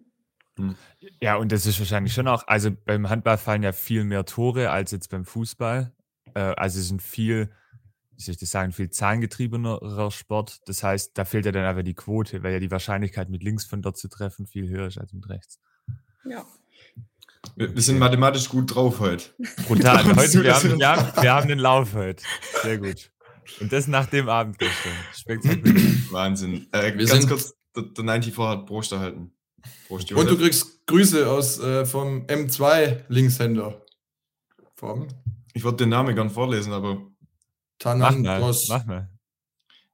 Hm. 0.55 0.75
Ja, 1.19 1.35
und 1.35 1.51
das 1.51 1.65
ist 1.65 1.79
wahrscheinlich 1.79 2.13
schon 2.13 2.27
auch, 2.27 2.47
also 2.47 2.71
beim 2.85 3.09
Handball 3.09 3.37
fallen 3.37 3.63
ja 3.63 3.73
viel 3.73 4.05
mehr 4.05 4.25
Tore 4.25 4.69
als 4.69 4.91
jetzt 4.91 5.09
beim 5.09 5.25
Fußball. 5.25 5.91
Äh, 6.33 6.39
also 6.39 6.79
es 6.79 6.87
sind 6.87 7.01
viel, 7.01 7.49
wie 8.19 8.23
soll 8.23 8.33
ich 8.33 8.39
das 8.39 8.51
sagen, 8.51 8.73
viel 8.73 8.89
zahlengetriebenerer 8.89 10.11
Sport. 10.11 10.59
Das 10.65 10.83
heißt, 10.83 11.17
da 11.17 11.23
fehlt 11.23 11.45
ja 11.45 11.53
dann 11.53 11.63
aber 11.63 11.83
die 11.83 11.93
Quote, 11.93 12.43
weil 12.43 12.51
ja 12.51 12.59
die 12.59 12.69
Wahrscheinlichkeit 12.69 13.29
mit 13.29 13.43
links 13.43 13.63
von 13.63 13.81
dort 13.81 13.97
zu 13.97 14.09
treffen 14.09 14.45
viel 14.45 14.67
höher 14.67 14.87
ist 14.87 14.97
als 14.97 15.13
mit 15.13 15.29
rechts. 15.29 15.61
Ja. 16.25 16.45
Wir, 17.55 17.73
wir 17.73 17.81
sind 17.81 17.97
mathematisch 17.97 18.49
gut 18.49 18.75
drauf 18.75 18.99
heute. 18.99 19.23
Brutal. 19.65 20.03
heute, 20.17 20.43
wir, 20.43 20.53
haben, 20.53 20.79
wir, 20.79 20.89
haben, 20.89 21.21
wir 21.23 21.33
haben 21.33 21.47
den 21.47 21.59
Lauf 21.59 21.93
heute. 21.93 22.21
Sehr 22.61 22.77
gut. 22.77 23.09
Und 23.61 23.71
das 23.71 23.87
nach 23.87 24.07
dem 24.07 24.27
Abend 24.27 24.59
gestern. 24.59 24.91
Spektakulär. 25.13 25.81
Wahnsinn. 26.11 26.67
Äh, 26.73 26.97
wir 26.97 27.05
ganz 27.05 27.25
kurz, 27.25 27.55
der, 27.73 27.83
der 27.83 28.03
94 28.03 28.37
hat 28.37 28.65
Prost 28.65 28.91
erhalten. 28.91 29.31
Prost, 29.87 30.11
Und 30.11 30.29
du 30.29 30.37
kriegst 30.37 30.85
Grüße 30.87 31.25
aus 31.29 31.57
äh, 31.59 31.85
vom 31.85 32.25
M2 32.25 33.05
Linkshänder. 33.07 33.81
Vom? 34.75 35.07
Ich 35.53 35.63
wollte 35.63 35.77
den 35.77 35.89
Namen 35.89 36.13
gern 36.15 36.29
vorlesen, 36.29 36.73
aber. 36.73 37.09
Thanatos. 37.79 38.67
Mach 38.69 38.85
mal. 38.85 39.09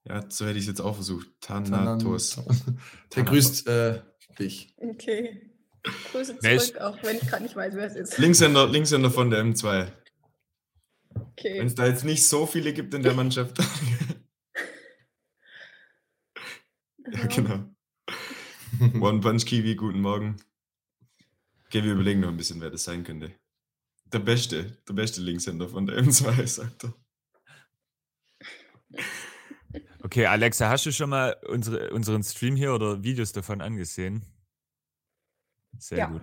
Ja, 0.07 0.29
so 0.29 0.45
hätte 0.45 0.57
ich 0.57 0.63
es 0.65 0.67
jetzt 0.67 0.81
auch 0.81 0.95
versucht. 0.95 1.27
Thanatos. 1.41 2.39
Der 3.15 3.23
grüßt 3.23 3.67
äh, 3.67 4.01
dich. 4.37 4.73
Okay. 4.77 5.51
Grüße 6.11 6.39
zurück, 6.39 6.77
auch 6.81 7.01
wenn 7.03 7.17
ich 7.17 7.27
gerade 7.27 7.43
nicht 7.43 7.55
weiß, 7.55 7.75
wer 7.75 7.85
es 7.85 7.95
ist. 7.95 8.17
Linkshänder, 8.17 8.67
Linkshänder 8.67 9.11
von 9.11 9.29
der 9.29 9.43
M2. 9.43 9.91
Okay. 11.13 11.59
Wenn 11.59 11.67
es 11.67 11.75
da 11.75 11.85
jetzt 11.85 12.03
nicht 12.03 12.25
so 12.25 12.45
viele 12.45 12.73
gibt 12.73 12.93
in 12.93 13.03
der 13.03 13.13
Mannschaft. 13.13 13.59
ja, 17.11 17.25
genau. 17.27 17.69
One 18.99 19.21
Punch 19.21 19.45
Kiwi, 19.45 19.75
guten 19.75 20.01
Morgen. 20.01 20.37
Okay, 21.67 21.83
wir 21.83 21.93
überlegen 21.93 22.21
noch 22.21 22.29
ein 22.29 22.37
bisschen, 22.37 22.59
wer 22.61 22.71
das 22.71 22.83
sein 22.83 23.03
könnte. 23.03 23.31
Der 24.11 24.19
beste, 24.19 24.77
der 24.87 24.93
beste 24.93 25.21
Linkshänder 25.21 25.69
von 25.69 25.85
der 25.85 25.97
M2, 26.03 26.47
sagt 26.55 26.85
er. 26.85 26.93
Okay, 30.03 30.27
Alexa, 30.27 30.69
hast 30.69 30.85
du 30.85 30.91
schon 30.91 31.09
mal 31.09 31.35
unsere, 31.47 31.91
unseren 31.91 32.23
Stream 32.23 32.55
hier 32.55 32.73
oder 32.73 33.03
Videos 33.03 33.31
davon 33.31 33.59
angesehen? 33.59 34.23
Sehr 35.79 35.97
ja. 35.97 36.05
gut. 36.07 36.21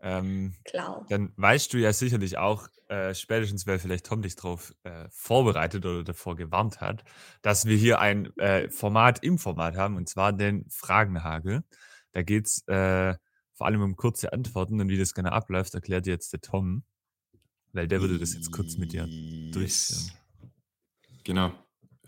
Ähm, 0.00 0.54
Klar. 0.64 1.04
Dann 1.08 1.32
weißt 1.36 1.72
du 1.72 1.78
ja 1.78 1.92
sicherlich 1.92 2.38
auch, 2.38 2.68
äh, 2.88 3.14
spätestens 3.14 3.66
weil 3.66 3.78
vielleicht 3.78 4.06
Tom 4.06 4.22
dich 4.22 4.36
darauf 4.36 4.74
äh, 4.84 5.06
vorbereitet 5.10 5.84
oder 5.84 6.04
davor 6.04 6.36
gewarnt 6.36 6.80
hat, 6.80 7.04
dass 7.42 7.66
wir 7.66 7.76
hier 7.76 8.00
ein 8.00 8.34
äh, 8.38 8.70
Format 8.70 9.22
im 9.22 9.38
Format 9.38 9.76
haben, 9.76 9.96
und 9.96 10.08
zwar 10.08 10.32
den 10.32 10.64
Fragenhagel. 10.70 11.64
Da 12.12 12.22
geht 12.22 12.46
es 12.46 12.66
äh, 12.68 13.16
vor 13.52 13.66
allem 13.66 13.82
um 13.82 13.96
kurze 13.96 14.32
Antworten 14.32 14.80
und 14.80 14.88
wie 14.88 14.98
das 14.98 15.14
genau 15.14 15.30
abläuft, 15.30 15.74
erklärt 15.74 16.06
jetzt 16.06 16.32
der 16.32 16.40
Tom, 16.40 16.84
weil 17.72 17.88
der 17.88 18.00
würde 18.00 18.18
das 18.18 18.34
jetzt 18.34 18.52
kurz 18.52 18.78
mit 18.78 18.92
dir 18.92 19.06
durchführen. 19.52 20.12
Genau. 21.28 21.52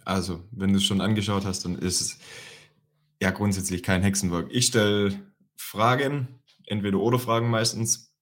Also, 0.07 0.49
wenn 0.50 0.73
du 0.73 0.79
es 0.79 0.85
schon 0.85 1.03
angeschaut 1.03 1.45
hast, 1.45 1.67
dann 1.67 1.77
ist 1.77 2.00
es 2.00 2.19
ja 3.21 3.31
grundsätzlich 3.31 3.83
kein 3.83 4.03
Hexenwerk. 4.03 4.47
Ich 4.50 4.65
stelle 4.65 5.12
Fragen 5.59 6.41
entweder 6.65 6.97
oder 7.00 7.19
Fragen 7.19 7.50
meistens 7.50 8.17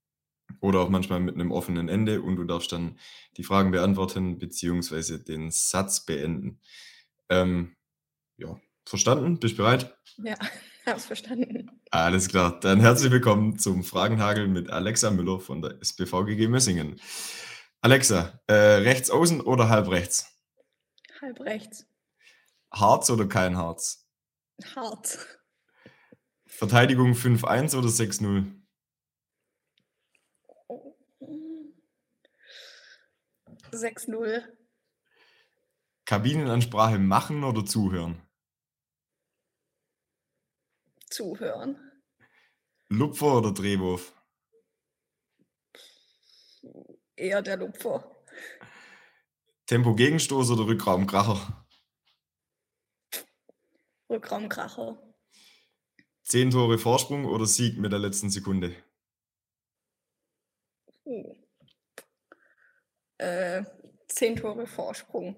oder 0.60 0.80
auch 0.80 0.88
manchmal 0.88 1.20
mit 1.20 1.36
einem 1.36 1.52
offenen 1.52 1.88
Ende 1.88 2.20
und 2.20 2.34
du 2.34 2.42
darfst 2.42 2.72
dann 2.72 2.98
die 3.36 3.44
Fragen 3.44 3.70
beantworten 3.70 4.38
beziehungsweise 4.38 5.22
den 5.22 5.52
Satz 5.52 6.04
beenden. 6.04 6.58
Ähm, 7.28 7.76
ja, 8.36 8.60
verstanden? 8.84 9.38
Bist 9.38 9.54
du 9.54 9.58
bereit? 9.58 9.96
Ja, 10.16 10.34
hab's 10.84 11.04
verstanden. 11.04 11.70
Alles 11.92 12.26
klar, 12.26 12.58
dann 12.58 12.80
herzlich 12.80 13.12
willkommen 13.12 13.56
zum 13.56 13.84
Fragenhagel 13.84 14.48
mit 14.48 14.70
Alexa 14.70 15.12
Müller 15.12 15.38
von 15.38 15.62
der 15.62 15.80
SBVGG 15.80 16.48
Messingen. 16.48 17.00
Alexa, 17.82 18.40
äh, 18.48 18.52
rechts 18.52 19.10
außen 19.10 19.40
oder 19.40 19.68
halb 19.68 19.90
rechts? 19.90 20.37
Halb 21.20 21.40
rechts. 21.40 21.86
Harz 22.70 23.10
oder 23.10 23.26
kein 23.26 23.56
Harz? 23.56 24.08
Harz. 24.74 25.26
Verteidigung 26.46 27.12
5-1 27.12 27.76
oder 27.76 27.88
6-0? 27.88 28.54
Sechs 33.72 34.08
null. 34.08 34.56
Kabinenansprache 36.06 36.98
machen 36.98 37.44
oder 37.44 37.66
zuhören? 37.66 38.22
Zuhören. 41.10 42.02
Lupfer 42.88 43.38
oder 43.38 43.52
Drehwurf? 43.52 44.14
Eher 47.16 47.42
der 47.42 47.58
Lupfer. 47.58 48.17
Tempo-Gegenstoß 49.68 50.50
oder 50.52 50.66
Rückraumkracher? 50.66 51.66
Rückraumkracher. 54.08 55.14
Zehn 56.22 56.50
Tore 56.50 56.78
Vorsprung 56.78 57.26
oder 57.26 57.44
Sieg 57.44 57.76
mit 57.76 57.92
der 57.92 57.98
letzten 57.98 58.30
Sekunde? 58.30 58.74
Uh. 61.04 61.34
Äh, 63.18 63.62
zehn 64.08 64.36
Tore 64.36 64.66
Vorsprung. 64.66 65.36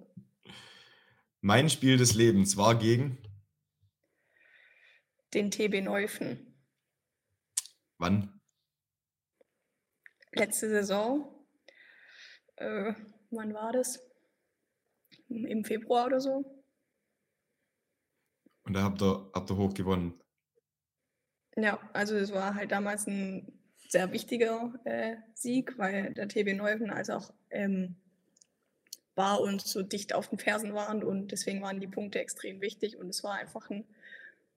Mein 1.40 1.68
Spiel 1.68 1.96
des 1.96 2.14
Lebens 2.14 2.56
war 2.56 2.78
gegen? 2.78 3.18
Den 5.34 5.50
TB 5.50 5.80
Neufen. 5.82 6.62
Wann? 7.98 8.40
Letzte 10.30 10.68
Saison. 10.68 11.44
Äh, 12.54 12.94
wann 13.30 13.52
war 13.54 13.72
das? 13.72 14.09
Im 15.30 15.64
Februar 15.64 16.06
oder 16.06 16.20
so. 16.20 16.44
Und 18.64 18.74
da 18.74 18.82
habt 18.82 19.02
ihr, 19.02 19.30
habt 19.32 19.50
ihr 19.50 19.56
hoch 19.56 19.74
gewonnen? 19.74 20.20
Ja, 21.56 21.80
also 21.92 22.16
es 22.16 22.32
war 22.32 22.54
halt 22.54 22.72
damals 22.72 23.06
ein 23.06 23.60
sehr 23.88 24.12
wichtiger 24.12 24.72
äh, 24.84 25.16
Sieg, 25.34 25.76
weil 25.78 26.14
der 26.14 26.28
TB 26.28 26.54
Neuven 26.54 26.90
als 26.90 27.10
auch 27.10 27.32
ähm, 27.50 27.96
war 29.16 29.40
und 29.40 29.60
so 29.60 29.82
dicht 29.82 30.14
auf 30.14 30.28
den 30.28 30.38
Fersen 30.38 30.74
waren 30.74 31.02
und 31.02 31.32
deswegen 31.32 31.60
waren 31.62 31.80
die 31.80 31.88
Punkte 31.88 32.20
extrem 32.20 32.60
wichtig 32.60 32.96
und 32.96 33.08
es 33.08 33.24
war 33.24 33.34
einfach 33.34 33.68
ein, 33.68 33.84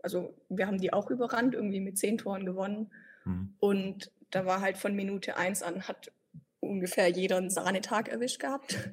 also 0.03 0.33
wir 0.49 0.67
haben 0.67 0.79
die 0.79 0.93
auch 0.93 1.09
überrannt, 1.09 1.55
irgendwie 1.55 1.79
mit 1.79 1.97
zehn 1.97 2.17
Toren 2.17 2.45
gewonnen 2.45 2.91
mhm. 3.25 3.55
und 3.59 4.11
da 4.29 4.45
war 4.45 4.61
halt 4.61 4.77
von 4.77 4.95
Minute 4.95 5.35
eins 5.35 5.63
an 5.63 5.87
hat 5.87 6.11
ungefähr 6.59 7.09
jeder 7.09 7.37
einen 7.37 7.49
Sahnetag 7.49 8.07
erwischt 8.07 8.39
gehabt, 8.39 8.91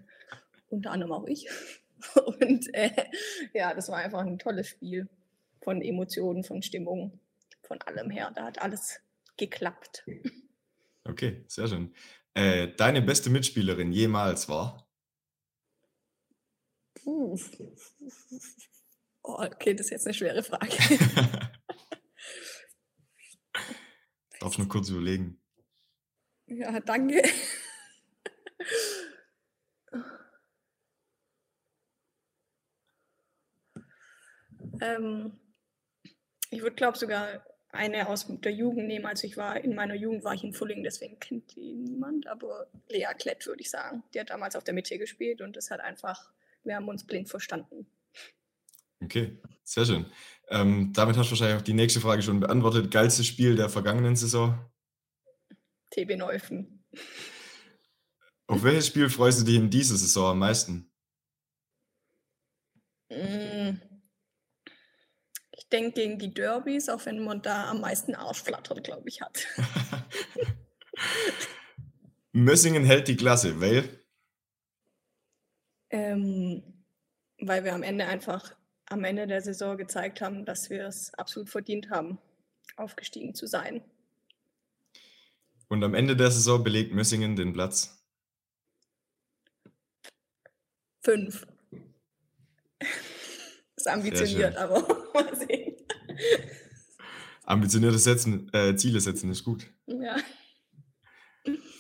unter 0.70 0.92
anderem 0.92 1.12
auch 1.12 1.26
ich 1.26 1.48
und 2.40 2.74
äh, 2.74 2.90
ja, 3.52 3.74
das 3.74 3.88
war 3.88 3.98
einfach 3.98 4.20
ein 4.20 4.38
tolles 4.38 4.68
Spiel 4.68 5.08
von 5.62 5.82
Emotionen, 5.82 6.44
von 6.44 6.62
Stimmung 6.62 7.20
von 7.62 7.80
allem 7.82 8.10
her. 8.10 8.32
Da 8.34 8.44
hat 8.44 8.60
alles 8.62 9.00
geklappt. 9.36 10.04
Okay, 11.04 11.44
sehr 11.46 11.68
schön. 11.68 11.94
Äh, 12.34 12.68
deine 12.76 13.02
beste 13.02 13.30
Mitspielerin 13.30 13.92
jemals 13.92 14.48
war? 14.48 14.88
Puh. 16.94 17.38
Oh, 19.22 19.36
okay, 19.38 19.74
das 19.74 19.86
ist 19.86 19.90
jetzt 19.90 20.06
eine 20.06 20.14
schwere 20.14 20.42
Frage. 20.42 20.76
Darf 24.40 24.56
nur 24.58 24.68
kurz 24.68 24.88
überlegen. 24.88 25.40
Ja, 26.46 26.80
danke. 26.80 27.22
Ähm, 34.80 35.32
ich 36.50 36.62
würde, 36.62 36.76
glaube 36.76 36.98
sogar 36.98 37.44
eine 37.72 38.08
aus 38.08 38.26
der 38.28 38.52
Jugend 38.52 38.86
nehmen. 38.86 39.06
Also 39.06 39.26
ich 39.26 39.36
war 39.36 39.62
in 39.62 39.74
meiner 39.74 39.94
Jugend 39.94 40.24
war 40.24 40.34
ich 40.34 40.42
in 40.42 40.52
Fulling, 40.52 40.82
deswegen 40.82 41.18
kennt 41.20 41.54
die 41.54 41.74
niemand. 41.74 42.26
Aber 42.26 42.66
Lea 42.88 43.06
Klett 43.18 43.46
würde 43.46 43.60
ich 43.60 43.70
sagen. 43.70 44.02
Die 44.12 44.20
hat 44.20 44.30
damals 44.30 44.56
auf 44.56 44.64
der 44.64 44.74
Mitte 44.74 44.98
gespielt 44.98 45.40
und 45.40 45.56
das 45.56 45.70
hat 45.70 45.80
einfach, 45.80 46.32
wir 46.64 46.76
haben 46.76 46.88
uns 46.88 47.04
blind 47.04 47.28
verstanden. 47.28 47.86
Okay, 49.02 49.38
sehr 49.62 49.86
schön. 49.86 50.06
Ähm, 50.48 50.92
damit 50.92 51.16
hast 51.16 51.28
du 51.28 51.30
wahrscheinlich 51.30 51.58
auch 51.58 51.64
die 51.64 51.72
nächste 51.72 52.00
Frage 52.00 52.22
schon 52.22 52.40
beantwortet. 52.40 52.90
Geilstes 52.90 53.26
Spiel 53.26 53.54
der 53.54 53.68
vergangenen 53.68 54.16
Saison? 54.16 54.58
TB 55.90 56.16
Neufen. 56.16 56.84
Auf 58.46 58.64
welches 58.64 58.88
Spiel 58.88 59.08
freust 59.08 59.40
du 59.40 59.44
dich 59.44 59.56
in 59.56 59.70
dieser 59.70 59.96
Saison 59.96 60.32
am 60.32 60.40
meisten? 60.40 60.90
Mm, 63.08 63.76
denke 65.72 66.00
gegen 66.00 66.18
die 66.18 66.32
Derbys, 66.32 66.88
auch 66.88 67.04
wenn 67.06 67.24
man 67.24 67.42
da 67.42 67.70
am 67.70 67.80
meisten 67.80 68.14
Arschflattern, 68.14 68.82
glaube 68.82 69.08
ich, 69.08 69.20
hat. 69.20 69.46
Mössingen 72.32 72.84
hält 72.84 73.08
die 73.08 73.16
Klasse, 73.16 73.60
weil? 73.60 73.88
Ähm, 75.90 76.62
weil 77.38 77.64
wir 77.64 77.74
am 77.74 77.82
Ende 77.82 78.06
einfach 78.06 78.54
am 78.86 79.04
Ende 79.04 79.26
der 79.26 79.40
Saison 79.40 79.76
gezeigt 79.76 80.20
haben, 80.20 80.44
dass 80.44 80.68
wir 80.68 80.86
es 80.86 81.14
absolut 81.14 81.48
verdient 81.48 81.90
haben, 81.90 82.18
aufgestiegen 82.76 83.34
zu 83.34 83.46
sein. 83.46 83.82
Und 85.68 85.84
am 85.84 85.94
Ende 85.94 86.16
der 86.16 86.30
Saison 86.30 86.62
belegt 86.62 86.92
Mössingen 86.92 87.36
den 87.36 87.52
Platz. 87.52 88.04
Fünf. 91.02 91.46
Ist 93.80 93.88
ambitioniert, 93.88 94.58
aber 94.58 94.86
mal 95.14 95.34
sehen. 95.34 95.74
Ambitionierte 97.44 97.98
setzen, 97.98 98.52
äh, 98.52 98.76
Ziele 98.76 99.00
setzen 99.00 99.30
ist 99.30 99.42
gut. 99.42 99.66
Ja. 99.86 100.16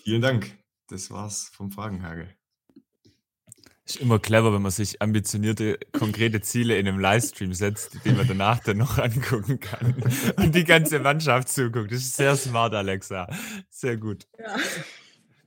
Vielen 0.04 0.22
Dank. 0.22 0.50
Das 0.88 1.10
war's 1.10 1.50
vom 1.52 1.70
Fragenhagel. 1.70 2.34
Ist 3.84 4.00
immer 4.00 4.18
clever, 4.18 4.54
wenn 4.54 4.62
man 4.62 4.70
sich 4.70 5.02
ambitionierte, 5.02 5.78
konkrete 5.92 6.40
Ziele 6.40 6.78
in 6.78 6.88
einem 6.88 6.98
Livestream 6.98 7.52
setzt, 7.52 8.02
die 8.06 8.12
man 8.12 8.26
danach 8.26 8.60
dann 8.60 8.78
noch 8.78 8.96
angucken 8.96 9.60
kann 9.60 10.02
und 10.36 10.54
die 10.54 10.64
ganze 10.64 11.00
Mannschaft 11.00 11.50
zuguckt. 11.50 11.92
Das 11.92 11.98
ist 11.98 12.16
sehr 12.16 12.34
smart, 12.34 12.72
Alexa. 12.72 13.28
Sehr 13.68 13.98
gut. 13.98 14.26
ja. 14.38 14.56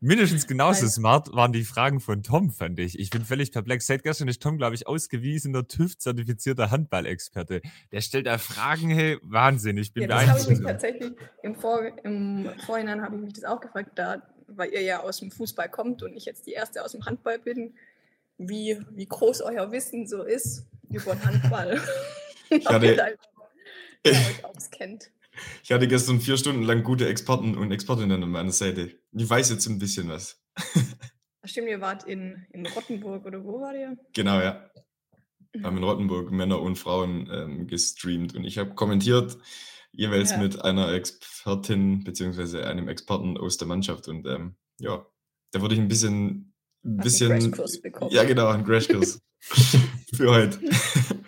Mindestens 0.05 0.47
genauso 0.47 0.83
Weil- 0.83 0.89
smart 0.89 1.33
waren 1.33 1.53
die 1.53 1.63
Fragen 1.63 2.01
von 2.01 2.23
Tom, 2.23 2.51
fand 2.51 2.77
ich. 2.79 2.99
Ich 2.99 3.09
bin 3.09 3.23
völlig 3.23 3.53
perplex. 3.53 3.87
Seit 3.87 4.03
gestern 4.03 4.27
ist 4.27 4.41
Tom, 4.41 4.57
glaube 4.57 4.75
ich, 4.75 4.85
ausgewiesener 4.85 5.65
TÜV-zertifizierter 5.67 6.71
Handballexperte. 6.71 7.61
Der 7.93 8.01
stellt 8.01 8.25
da 8.27 8.37
Fragen, 8.37 8.89
hey, 8.89 9.17
Wahnsinn. 9.21 9.77
Ich 9.77 9.93
bin 9.93 10.03
Ja, 10.03 10.09
das 10.09 10.27
habe 10.27 10.39
ich 10.41 10.47
mich 10.49 10.59
beeindruckt. 10.59 10.81
tatsächlich 10.81 11.11
im, 11.41 11.55
Vor 11.55 11.81
im 12.03 12.49
Vorhinein 12.65 13.01
habe 13.01 13.15
ich 13.15 13.21
mich 13.21 13.33
das 13.33 13.45
auch 13.45 13.61
gefragt, 13.61 13.91
da, 13.95 14.21
weil 14.47 14.71
ihr 14.73 14.81
ja 14.81 14.99
aus 15.01 15.19
dem 15.19 15.31
Fußball 15.31 15.69
kommt 15.69 16.03
und 16.03 16.13
ich 16.17 16.25
jetzt 16.25 16.45
die 16.47 16.51
erste 16.51 16.83
aus 16.83 16.91
dem 16.91 17.05
Handball 17.05 17.39
bin, 17.39 17.73
wie, 18.37 18.77
wie 18.91 19.05
groß 19.05 19.41
euer 19.41 19.71
Wissen 19.71 20.05
so 20.05 20.23
ist 20.23 20.65
über 20.89 21.15
den 21.15 21.23
Handball. 21.25 21.79
Ob 22.51 22.65
hatte- 22.65 22.85
ihr 22.87 22.95
da 22.97 23.07
ja, 24.05 24.11
euch 24.11 24.43
auskennt. 24.43 25.11
Ich 25.63 25.71
hatte 25.71 25.87
gestern 25.87 26.19
vier 26.19 26.37
Stunden 26.37 26.63
lang 26.63 26.83
gute 26.83 27.07
Experten 27.07 27.55
und 27.57 27.71
Expertinnen 27.71 28.21
an 28.23 28.29
meiner 28.29 28.51
Seite. 28.51 28.91
Ich 29.11 29.29
weiß 29.29 29.49
jetzt 29.49 29.67
ein 29.67 29.79
bisschen 29.79 30.09
was. 30.09 30.41
Stimmt, 31.45 31.69
ihr 31.69 31.81
wart 31.81 32.03
in, 32.05 32.45
in 32.51 32.65
Rottenburg 32.67 33.25
oder 33.25 33.43
wo 33.43 33.59
wart 33.61 33.75
ihr? 33.75 33.97
Genau, 34.13 34.39
ja. 34.39 34.69
Wir 35.51 35.63
haben 35.63 35.77
in 35.77 35.83
Rottenburg 35.83 36.31
Männer 36.31 36.61
und 36.61 36.77
Frauen 36.77 37.29
ähm, 37.31 37.67
gestreamt 37.67 38.33
und 38.35 38.43
ich 38.43 38.57
habe 38.57 38.73
kommentiert, 38.75 39.37
jeweils 39.91 40.31
Ja. 40.31 40.37
mit 40.37 40.61
einer 40.61 40.91
Expertin 40.93 42.03
beziehungsweise 42.03 42.65
einem 42.65 42.87
Experten 42.87 43.37
aus 43.37 43.57
der 43.57 43.67
Mannschaft 43.67 44.07
und 44.07 44.25
ähm, 44.25 44.55
ja, 44.79 45.05
da 45.51 45.61
wurde 45.61 45.75
ich 45.75 45.81
ein 45.81 45.87
bisschen, 45.87 46.53
ein 46.83 46.97
bisschen, 46.97 47.31
einen 47.31 47.51
Crashkurs 47.51 47.81
bekommen. 47.81 48.11
ja 48.11 48.23
genau, 48.23 48.47
ein 48.47 48.63
Crashkurs 48.63 49.19
für 50.15 50.31
heute. 50.31 50.59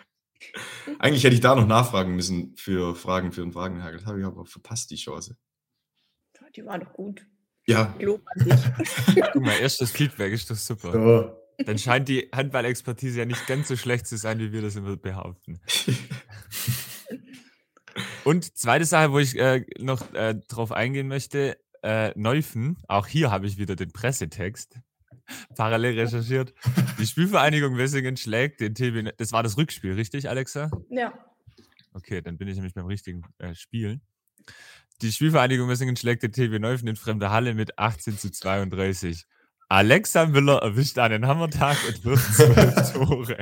Eigentlich 0.99 1.23
hätte 1.23 1.35
ich 1.35 1.41
da 1.41 1.55
noch 1.55 1.67
nachfragen 1.67 2.15
müssen 2.15 2.55
für 2.55 2.95
Fragen 2.95 3.31
für 3.31 3.41
den 3.41 3.51
Fragenhagel, 3.51 3.99
das 3.99 4.07
habe 4.07 4.19
ich 4.19 4.25
aber 4.25 4.45
verpasst, 4.45 4.91
die 4.91 4.95
Chance. 4.95 5.37
Die 6.55 6.65
war 6.65 6.79
doch 6.79 6.93
gut. 6.93 7.25
Ja, 7.67 7.93
Lob 7.99 8.21
an 8.27 8.45
dich. 8.45 8.59
Guck 9.33 9.43
mal, 9.43 9.57
erstes 9.59 9.91
Feedback 9.91 10.31
ist 10.31 10.49
doch 10.49 10.55
super. 10.55 10.91
So. 10.91 11.35
Dann 11.65 11.77
scheint 11.77 12.07
die 12.07 12.29
Handballexpertise 12.33 13.19
ja 13.19 13.25
nicht 13.25 13.45
ganz 13.47 13.67
so 13.67 13.75
schlecht 13.75 14.07
zu 14.07 14.17
sein, 14.17 14.39
wie 14.39 14.51
wir 14.51 14.61
das 14.61 14.75
immer 14.75 14.95
behaupten. 14.97 15.59
Und 18.23 18.57
zweite 18.57 18.85
Sache, 18.85 19.11
wo 19.11 19.19
ich 19.19 19.37
äh, 19.37 19.65
noch 19.79 20.13
äh, 20.13 20.35
drauf 20.47 20.71
eingehen 20.71 21.07
möchte, 21.07 21.57
äh, 21.81 22.11
Neufen, 22.15 22.77
auch 22.87 23.07
hier 23.07 23.31
habe 23.31 23.47
ich 23.47 23.57
wieder 23.57 23.75
den 23.75 23.91
Pressetext 23.91 24.79
parallel 25.55 25.99
recherchiert. 25.99 26.53
Die 26.99 27.07
Spielvereinigung 27.07 27.77
Wessingen 27.77 28.17
schlägt 28.17 28.61
den 28.61 28.73
TB, 28.75 29.17
das 29.17 29.31
war 29.31 29.43
das 29.43 29.57
Rückspiel, 29.57 29.93
richtig, 29.93 30.29
Alexa? 30.29 30.69
Ja, 30.89 31.13
Okay, 31.95 32.21
dann 32.21 32.37
bin 32.37 32.49
ich 32.49 32.55
nämlich 32.55 32.73
beim 32.73 32.87
richtigen 32.87 33.21
äh, 33.37 33.55
Spiel. 33.55 34.01
Die 35.01 35.13
Spielvereinigung 35.13 35.65
Messingen 35.67 35.95
schlägt 35.95 36.23
den 36.23 36.33
TB 36.33 36.59
Neufen 36.59 36.89
in 36.89 36.97
fremder 36.97 37.31
Halle 37.31 37.53
mit 37.53 37.79
18 37.79 38.17
zu 38.17 38.29
32. 38.29 39.25
Alexa 39.69 40.25
Müller 40.25 40.57
erwischt 40.61 40.99
einen 40.99 41.25
Hammertag 41.25 41.77
und 41.87 42.03
wirft 42.03 42.33
zwölf 42.35 42.91
Tore. 42.93 43.37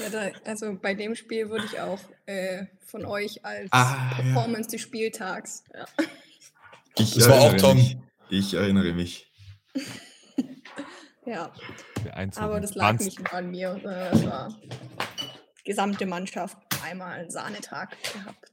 ja 0.00 0.10
da, 0.10 0.30
also 0.44 0.76
bei 0.80 0.92
dem 0.92 1.14
Spiel 1.16 1.48
würde 1.48 1.64
ich 1.64 1.80
auch 1.80 1.98
äh, 2.26 2.66
von 2.84 3.06
euch 3.06 3.42
als 3.42 3.68
Ah, 3.72 4.10
ja. 4.18 4.22
Performance 4.22 4.68
des 4.68 4.82
Spieltags. 4.82 5.64
Ja. 5.74 5.86
ich 6.98 7.14
Das 7.14 7.26
war 7.26 7.36
auch 7.36 7.44
erinnere 7.52 7.56
Tom. 7.62 7.76
Mich. 7.78 7.96
Ich 8.28 8.52
erinnere 8.54 8.92
mich. 8.92 9.32
Ja, 11.30 11.52
aber 12.36 12.60
das 12.60 12.74
lag 12.74 12.98
nicht 12.98 13.18
nur 13.18 13.32
an 13.32 13.50
mir, 13.50 13.74
das 13.82 14.24
war 14.24 14.48
die 15.60 15.64
gesamte 15.64 16.06
Mannschaft 16.06 16.58
einmal 16.82 17.12
einen 17.20 17.30
Sahnetag 17.30 17.96
gehabt. 18.12 18.50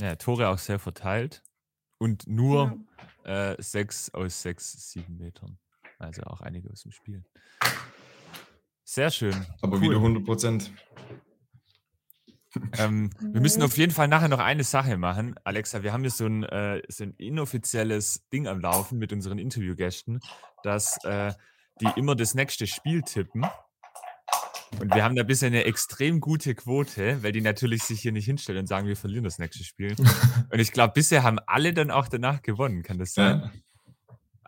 Ja, 0.00 0.16
Tore 0.16 0.48
auch 0.48 0.58
sehr 0.58 0.78
verteilt. 0.78 1.42
Und 1.98 2.26
nur 2.26 2.78
äh, 3.24 3.54
sechs 3.62 4.08
aus 4.14 4.40
sechs, 4.40 4.90
sieben 4.90 5.18
Metern. 5.18 5.58
Also 5.98 6.22
auch 6.22 6.40
einige 6.40 6.70
aus 6.70 6.82
dem 6.82 6.92
Spiel. 6.92 7.22
Sehr 8.84 9.10
schön. 9.10 9.46
Aber 9.60 9.76
Cool. 9.76 9.82
wieder 9.82 9.96
100 9.96 10.24
Prozent. 10.24 10.72
Ähm, 12.78 13.10
wir 13.20 13.40
müssen 13.40 13.60
Mhm. 13.60 13.66
auf 13.66 13.76
jeden 13.76 13.92
Fall 13.92 14.08
nachher 14.08 14.28
noch 14.28 14.38
eine 14.40 14.64
Sache 14.64 14.96
machen. 14.96 15.34
Alexa, 15.44 15.82
wir 15.82 15.92
haben 15.92 16.02
hier 16.02 16.10
so 16.10 16.26
ein, 16.26 16.44
äh, 16.44 16.82
so 16.88 17.04
ein 17.04 17.14
inoffizielles 17.16 18.28
Ding 18.32 18.46
am 18.48 18.60
Laufen 18.60 18.98
mit 18.98 19.12
unseren 19.12 19.38
Interviewgästen, 19.38 20.20
dass 20.62 21.02
äh, 21.04 21.32
die 21.80 21.88
immer 21.96 22.14
das 22.16 22.34
nächste 22.34 22.66
Spiel 22.66 23.02
tippen. 23.02 23.46
Und 24.78 24.94
wir 24.94 25.02
haben 25.02 25.16
da 25.16 25.24
bisher 25.24 25.48
eine 25.48 25.64
extrem 25.64 26.20
gute 26.20 26.54
Quote, 26.54 27.22
weil 27.22 27.32
die 27.32 27.40
natürlich 27.40 27.82
sich 27.82 28.00
hier 28.02 28.12
nicht 28.12 28.26
hinstellen 28.26 28.60
und 28.60 28.66
sagen, 28.68 28.86
wir 28.86 28.96
verlieren 28.96 29.24
das 29.24 29.38
nächste 29.38 29.64
Spiel. 29.64 29.96
und 30.50 30.58
ich 30.60 30.70
glaube, 30.72 30.92
bisher 30.94 31.22
haben 31.22 31.38
alle 31.46 31.72
dann 31.74 31.90
auch 31.90 32.06
danach 32.08 32.40
gewonnen. 32.42 32.82
Kann 32.82 32.98
das 32.98 33.14
sein? 33.14 33.40
Ja. 33.40 33.50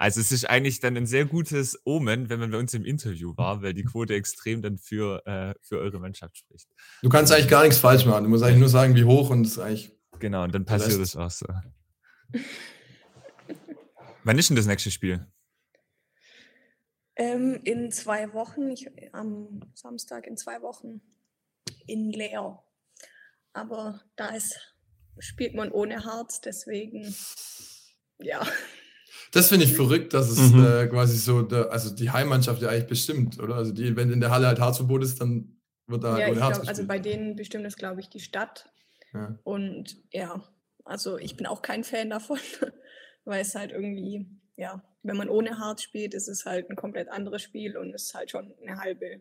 Also 0.02 0.20
es 0.20 0.32
ist 0.32 0.50
eigentlich 0.50 0.80
dann 0.80 0.96
ein 0.96 1.06
sehr 1.06 1.26
gutes 1.26 1.80
Omen, 1.84 2.28
wenn 2.28 2.40
man 2.40 2.50
bei 2.50 2.58
uns 2.58 2.74
im 2.74 2.84
Interview 2.84 3.36
war, 3.36 3.62
weil 3.62 3.72
die 3.72 3.84
Quote 3.84 4.14
extrem 4.14 4.60
dann 4.60 4.76
für, 4.76 5.24
äh, 5.28 5.54
für 5.60 5.78
eure 5.78 6.00
Mannschaft 6.00 6.38
spricht. 6.38 6.68
Du 7.02 7.08
kannst 7.08 7.30
eigentlich 7.30 7.46
gar 7.46 7.62
nichts 7.62 7.78
falsch 7.78 8.04
machen. 8.04 8.24
Du 8.24 8.30
musst 8.30 8.42
eigentlich 8.42 8.58
nur 8.58 8.68
sagen, 8.68 8.96
wie 8.96 9.04
hoch 9.04 9.30
und 9.30 9.46
es 9.46 9.52
ist 9.52 9.58
eigentlich. 9.60 9.96
Genau, 10.18 10.42
und 10.42 10.52
dann 10.52 10.64
passiert 10.64 10.98
es 10.98 11.14
auch 11.14 11.30
so. 11.30 11.46
Wann 14.24 14.36
ist 14.36 14.48
denn 14.50 14.56
das 14.56 14.66
nächste 14.66 14.90
Spiel? 14.90 15.24
Ähm, 17.14 17.60
in 17.62 17.92
zwei 17.92 18.32
Wochen, 18.32 18.70
ich, 18.70 18.90
am 19.12 19.60
Samstag 19.72 20.26
in 20.26 20.36
zwei 20.36 20.62
Wochen 20.62 21.00
in 21.86 22.10
Leer. 22.10 22.60
Aber 23.52 24.02
da 24.16 24.30
ist, 24.30 24.58
spielt 25.20 25.54
man 25.54 25.70
ohne 25.70 26.04
Harz, 26.04 26.40
deswegen 26.40 27.14
ja. 28.18 28.44
Das 29.32 29.48
finde 29.48 29.64
ich 29.64 29.74
verrückt, 29.74 30.14
dass 30.14 30.28
es 30.30 30.52
Mhm. 30.52 30.64
äh, 30.64 30.86
quasi 30.86 31.16
so, 31.16 31.42
der, 31.42 31.70
also 31.70 31.94
die 31.94 32.10
Heimmannschaft 32.10 32.60
ja 32.62 32.68
eigentlich 32.68 32.86
bestimmt, 32.88 33.38
oder? 33.40 33.54
Also 33.56 33.72
die, 33.72 33.96
wenn 33.96 34.10
in 34.10 34.20
der 34.20 34.30
Halle 34.30 34.46
halt 34.46 34.60
Harzverbot 34.60 35.02
ist, 35.02 35.20
dann 35.20 35.56
wird 35.86 36.04
da 36.04 36.12
halt 36.12 36.20
ja 36.22 36.28
ohne 36.30 36.40
Harz 36.42 36.56
glaub, 36.56 36.68
also 36.68 36.86
bei 36.86 36.98
denen 36.98 37.36
bestimmt 37.36 37.66
ist, 37.66 37.76
glaube 37.78 38.00
ich, 38.00 38.08
die 38.08 38.20
Stadt. 38.20 38.70
ja. 39.12 39.38
Und 39.44 39.96
ja, 40.12 40.42
also 40.84 41.18
ich 41.18 41.36
bin 41.36 41.46
auch 41.46 41.62
kein 41.62 41.84
Fan 41.84 42.10
davon, 42.10 42.38
weil 43.24 43.40
es 43.42 43.54
halt 43.54 43.72
irgendwie, 43.72 44.26
ja, 44.56 44.82
wenn 45.02 45.16
man 45.16 45.28
ohne 45.28 45.58
Harz 45.58 45.82
spielt, 45.82 46.14
ist 46.14 46.28
es 46.28 46.44
halt 46.44 46.70
ein 46.70 46.76
komplett 46.76 47.08
anderes 47.08 47.42
Spiel 47.42 47.76
und 47.76 47.94
es 47.94 48.04
ist 48.04 48.14
halt 48.14 48.30
schon 48.30 48.54
eine 48.62 48.78
halbe, 48.78 49.20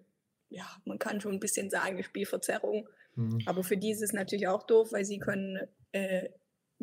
ja, 0.50 0.66
man 0.86 1.00
kann 1.00 1.22
schon 1.22 1.34
ein 1.34 1.40
bisschen 1.40 1.70
sagen, 1.70 1.96
eine 1.96 2.04
Spielverzerrung. 2.04 2.88
Mhm. 3.16 3.40
Aber 3.46 3.64
für 3.64 3.78
die 3.78 3.92
ist 3.92 4.02
es 4.02 4.14
natürlich 4.14 4.48
auch 4.48 4.64
doof, 4.68 4.92
weil 4.92 5.06
sie 5.06 5.20
können 5.20 5.60
äh, 5.92 6.30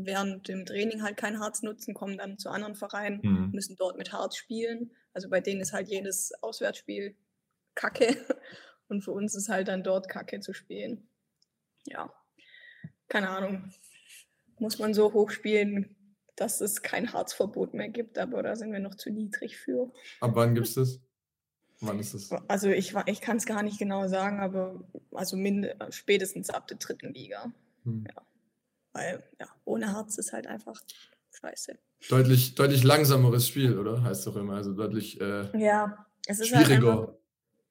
während 0.07 0.49
dem 0.49 0.65
Training 0.65 1.03
halt 1.03 1.17
kein 1.17 1.41
Harz 1.41 1.63
nutzen, 1.63 1.95
kommen 1.95 2.19
dann 2.19 2.39
zu 2.39 2.51
anderen 2.51 2.75
Vereinen, 2.77 3.21
Mhm. 3.23 3.51
müssen 3.53 3.77
dort 3.77 3.99
mit 3.99 4.13
Harz 4.13 4.37
spielen. 4.37 4.91
Also 5.13 5.29
bei 5.29 5.41
denen 5.41 5.61
ist 5.61 5.73
halt 5.73 5.89
jedes 5.89 6.33
Auswärtsspiel 6.43 7.17
Kacke. 7.75 8.07
Und 8.89 9.03
für 9.03 9.13
uns 9.13 9.35
ist 9.35 9.49
halt 9.49 9.69
dann 9.69 9.83
dort 9.83 10.09
Kacke 10.09 10.41
zu 10.41 10.55
spielen. 10.55 11.09
Ja, 11.85 12.13
keine 13.09 13.29
Ahnung. 13.31 13.73
Muss 14.59 14.79
man 14.79 14.95
so 14.95 15.13
hoch 15.13 15.31
spielen, 15.31 15.95
dass 16.37 16.61
es 16.61 16.83
kein 16.83 17.13
Harzverbot 17.13 17.75
mehr 17.75 17.89
gibt, 17.89 18.19
aber 18.19 18.43
da 18.43 18.57
sind 18.57 18.73
wir 18.73 18.81
noch 18.81 18.95
zu 18.95 19.11
niedrig 19.11 19.57
für. 19.57 19.93
Ab 20.21 20.31
wann 20.35 20.55
gibt 20.55 20.69
es 20.69 20.75
das? 20.75 21.01
Wann 21.81 21.99
ist 22.01 22.15
das? 22.15 22.31
Also 22.49 22.69
ich, 22.71 22.95
ich 23.07 23.21
kann 23.21 23.37
es 23.37 23.47
gar 23.47 23.63
nicht 23.63 23.79
genau 23.79 24.09
sagen, 24.09 24.41
aber 24.41 24.83
also 25.13 25.37
mind 25.37 25.69
spätestens 25.91 26.51
ab 26.51 26.67
der 26.67 26.79
dritten 26.79 27.13
Liga. 27.15 27.53
Hm. 27.85 28.05
Weil 28.93 29.23
ja, 29.41 29.47
ohne 29.65 29.93
Harz 29.93 30.19
ist 30.19 30.33
halt 30.33 30.47
einfach 30.47 30.81
scheiße. 31.41 31.79
Deutlich, 32.09 32.55
deutlich 32.55 32.85
langsameres 32.85 33.49
Spiel, 33.49 33.79
oder? 33.79 34.03
Heißt 34.03 34.27
doch 34.27 34.37
immer. 34.37 34.55
Also 34.55 34.73
deutlich 34.73 35.21
äh, 35.21 35.49
Ja, 35.59 36.07
es 36.27 36.41
ist 36.41 36.53
halt 36.55 36.71
einfach, 36.71 36.77
schwieriger. 36.77 37.19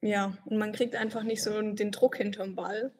ja, 0.02 0.38
und 0.46 0.58
man 0.58 0.72
kriegt 0.74 0.96
einfach 0.96 1.24
nicht 1.24 1.42
so 1.44 1.62
den 1.62 1.92
Druck 1.92 2.18
hinterm 2.18 2.56
Ball. 2.56 2.92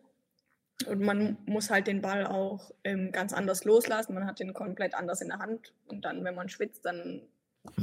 Und 0.86 1.00
man 1.02 1.38
muss 1.46 1.70
halt 1.72 1.88
den 1.88 2.02
Ball 2.02 2.26
auch 2.28 2.72
ähm, 2.84 3.12
ganz 3.12 3.34
anders 3.34 3.64
loslassen. 3.66 4.14
Man 4.14 4.26
hat 4.28 4.40
den 4.40 4.54
komplett 4.54 4.94
anders 4.94 5.22
in 5.22 5.30
der 5.30 5.40
Hand. 5.40 5.74
Und 5.88 6.06
dann, 6.06 6.24
wenn 6.24 6.36
man 6.36 6.50
schwitzt, 6.50 6.86
dann 6.86 7.24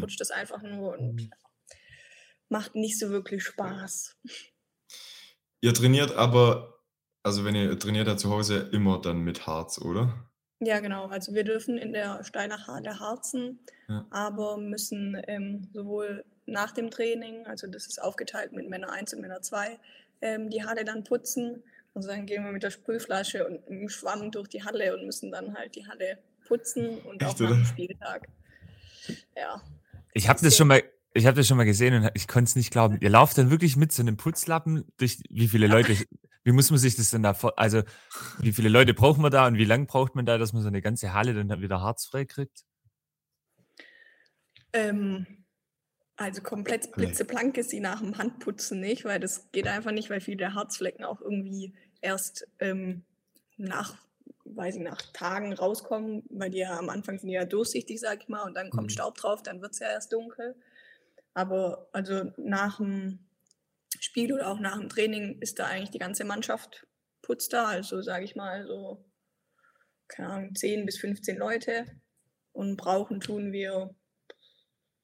rutscht 0.00 0.20
es 0.20 0.30
einfach 0.30 0.62
nur 0.62 0.92
und 0.96 1.14
Mhm. 1.16 1.30
macht 2.48 2.74
nicht 2.76 2.98
so 2.98 3.10
wirklich 3.10 3.42
Spaß. 3.44 4.16
Ihr 5.60 5.74
trainiert 5.74 6.12
aber, 6.14 6.73
also 7.24 7.44
wenn 7.44 7.54
ihr 7.54 7.76
trainiert 7.78 8.06
ja 8.06 8.16
zu 8.16 8.30
Hause 8.30 8.68
immer 8.72 9.00
dann 9.00 9.20
mit 9.20 9.46
Harz, 9.46 9.78
oder? 9.78 10.14
Ja, 10.60 10.80
genau. 10.80 11.06
Also 11.06 11.34
wir 11.34 11.42
dürfen 11.44 11.78
in 11.78 11.92
der 11.92 12.22
Steiner 12.22 12.66
Halle 12.66 13.00
harzen, 13.00 13.58
ja. 13.88 14.06
aber 14.10 14.56
müssen 14.56 15.20
ähm, 15.26 15.68
sowohl 15.72 16.24
nach 16.46 16.72
dem 16.72 16.90
Training, 16.90 17.46
also 17.46 17.66
das 17.66 17.86
ist 17.86 18.00
aufgeteilt 18.00 18.52
mit 18.52 18.68
Männer 18.68 18.92
1 18.92 19.14
und 19.14 19.22
Männer 19.22 19.40
2, 19.40 19.78
ähm, 20.20 20.50
die 20.50 20.64
Halle 20.64 20.84
dann 20.84 21.02
putzen. 21.04 21.62
Also 21.94 22.08
dann 22.08 22.26
gehen 22.26 22.44
wir 22.44 22.52
mit 22.52 22.62
der 22.62 22.70
Sprühflasche 22.70 23.46
und 23.46 23.66
einem 23.68 23.88
Schwamm 23.88 24.30
durch 24.30 24.48
die 24.48 24.62
Halle 24.62 24.96
und 24.96 25.06
müssen 25.06 25.30
dann 25.30 25.54
halt 25.54 25.74
die 25.76 25.86
Halle 25.86 26.18
putzen 26.46 26.98
und 26.98 27.22
Echt, 27.22 27.34
auch 27.34 27.40
nach 27.40 27.50
dem 27.50 27.64
Spieltag. 27.64 28.28
Ja. 29.36 29.62
Ich 30.12 30.28
habe 30.28 30.40
das 30.42 30.56
schon 30.56 30.68
mal, 30.68 30.82
ich 31.14 31.26
habe 31.26 31.36
das 31.36 31.46
schon 31.46 31.56
mal 31.56 31.64
gesehen 31.64 31.94
und 31.94 32.10
ich 32.14 32.28
konnte 32.28 32.48
es 32.48 32.56
nicht 32.56 32.70
glauben. 32.70 32.98
Ihr 33.00 33.10
lauft 33.10 33.38
dann 33.38 33.50
wirklich 33.50 33.76
mit 33.76 33.92
so 33.92 34.02
einem 34.02 34.16
Putzlappen 34.16 34.84
durch 34.98 35.20
wie 35.30 35.48
viele 35.48 35.66
Leute, 35.66 35.96
wie 36.44 36.52
muss 36.52 36.70
man 36.70 36.78
sich 36.78 36.96
das 36.96 37.10
denn 37.10 37.22
da 37.22 37.34
vor, 37.34 37.58
also 37.58 37.82
wie 38.38 38.52
viele 38.52 38.68
Leute 38.68 38.94
braucht 38.94 39.18
man 39.18 39.32
da 39.32 39.46
und 39.46 39.56
wie 39.56 39.64
lange 39.64 39.86
braucht 39.86 40.14
man 40.14 40.26
da, 40.26 40.38
dass 40.38 40.52
man 40.52 40.62
so 40.62 40.68
eine 40.68 40.82
ganze 40.82 41.12
Halle 41.12 41.34
dann 41.34 41.60
wieder 41.60 41.80
harzfrei 41.80 42.24
kriegt? 42.24 42.64
Ähm, 44.72 45.26
also 46.16 46.42
komplett 46.42 46.92
blitzeblank 46.92 47.56
ist 47.56 47.70
sie 47.70 47.80
nach 47.80 48.00
dem 48.00 48.18
Handputzen 48.18 48.80
nicht, 48.80 49.04
weil 49.04 49.20
das 49.20 49.50
geht 49.52 49.66
einfach 49.66 49.92
nicht, 49.92 50.10
weil 50.10 50.20
viele 50.20 50.54
Harzflecken 50.54 51.04
auch 51.04 51.20
irgendwie 51.20 51.74
erst 52.00 52.46
ähm, 52.60 53.04
nach 53.56 53.96
weiß 54.44 54.76
ich, 54.76 54.82
nach 54.82 55.00
Tagen 55.12 55.52
rauskommen, 55.52 56.22
weil 56.28 56.50
die 56.50 56.58
ja 56.58 56.78
am 56.78 56.90
Anfang 56.90 57.18
sind 57.18 57.28
die 57.28 57.34
ja 57.34 57.44
durchsichtig, 57.44 58.00
sag 58.00 58.22
ich 58.22 58.28
mal, 58.28 58.42
und 58.42 58.54
dann 58.54 58.70
kommt 58.70 58.88
mhm. 58.88 58.90
Staub 58.90 59.16
drauf, 59.16 59.42
dann 59.42 59.62
wird 59.62 59.72
es 59.72 59.78
ja 59.78 59.88
erst 59.88 60.12
dunkel. 60.12 60.54
Aber 61.32 61.88
also 61.92 62.32
nach 62.36 62.76
dem 62.76 63.23
Spiel 64.04 64.32
oder 64.32 64.48
auch 64.48 64.60
nach 64.60 64.78
dem 64.78 64.88
Training 64.88 65.40
ist 65.40 65.58
da 65.58 65.66
eigentlich 65.66 65.90
die 65.90 65.98
ganze 65.98 66.24
Mannschaft 66.24 66.86
putzt 67.24 67.52
da, 67.52 67.66
also 67.66 68.02
sage 68.02 68.24
ich 68.24 68.36
mal 68.36 68.66
so, 68.66 69.04
keine 70.08 70.28
Ahnung, 70.28 70.54
10 70.54 70.86
bis 70.86 70.98
15 70.98 71.36
Leute. 71.36 71.86
Und 72.52 72.76
brauchen 72.76 73.18
tun 73.18 73.52
wir, 73.52 73.96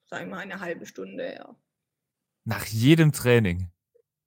sagen 0.06 0.26
wir 0.28 0.36
mal, 0.36 0.42
eine 0.42 0.60
halbe 0.60 0.86
Stunde, 0.86 1.34
ja. 1.34 1.56
Nach 2.44 2.64
jedem 2.66 3.10
Training? 3.10 3.72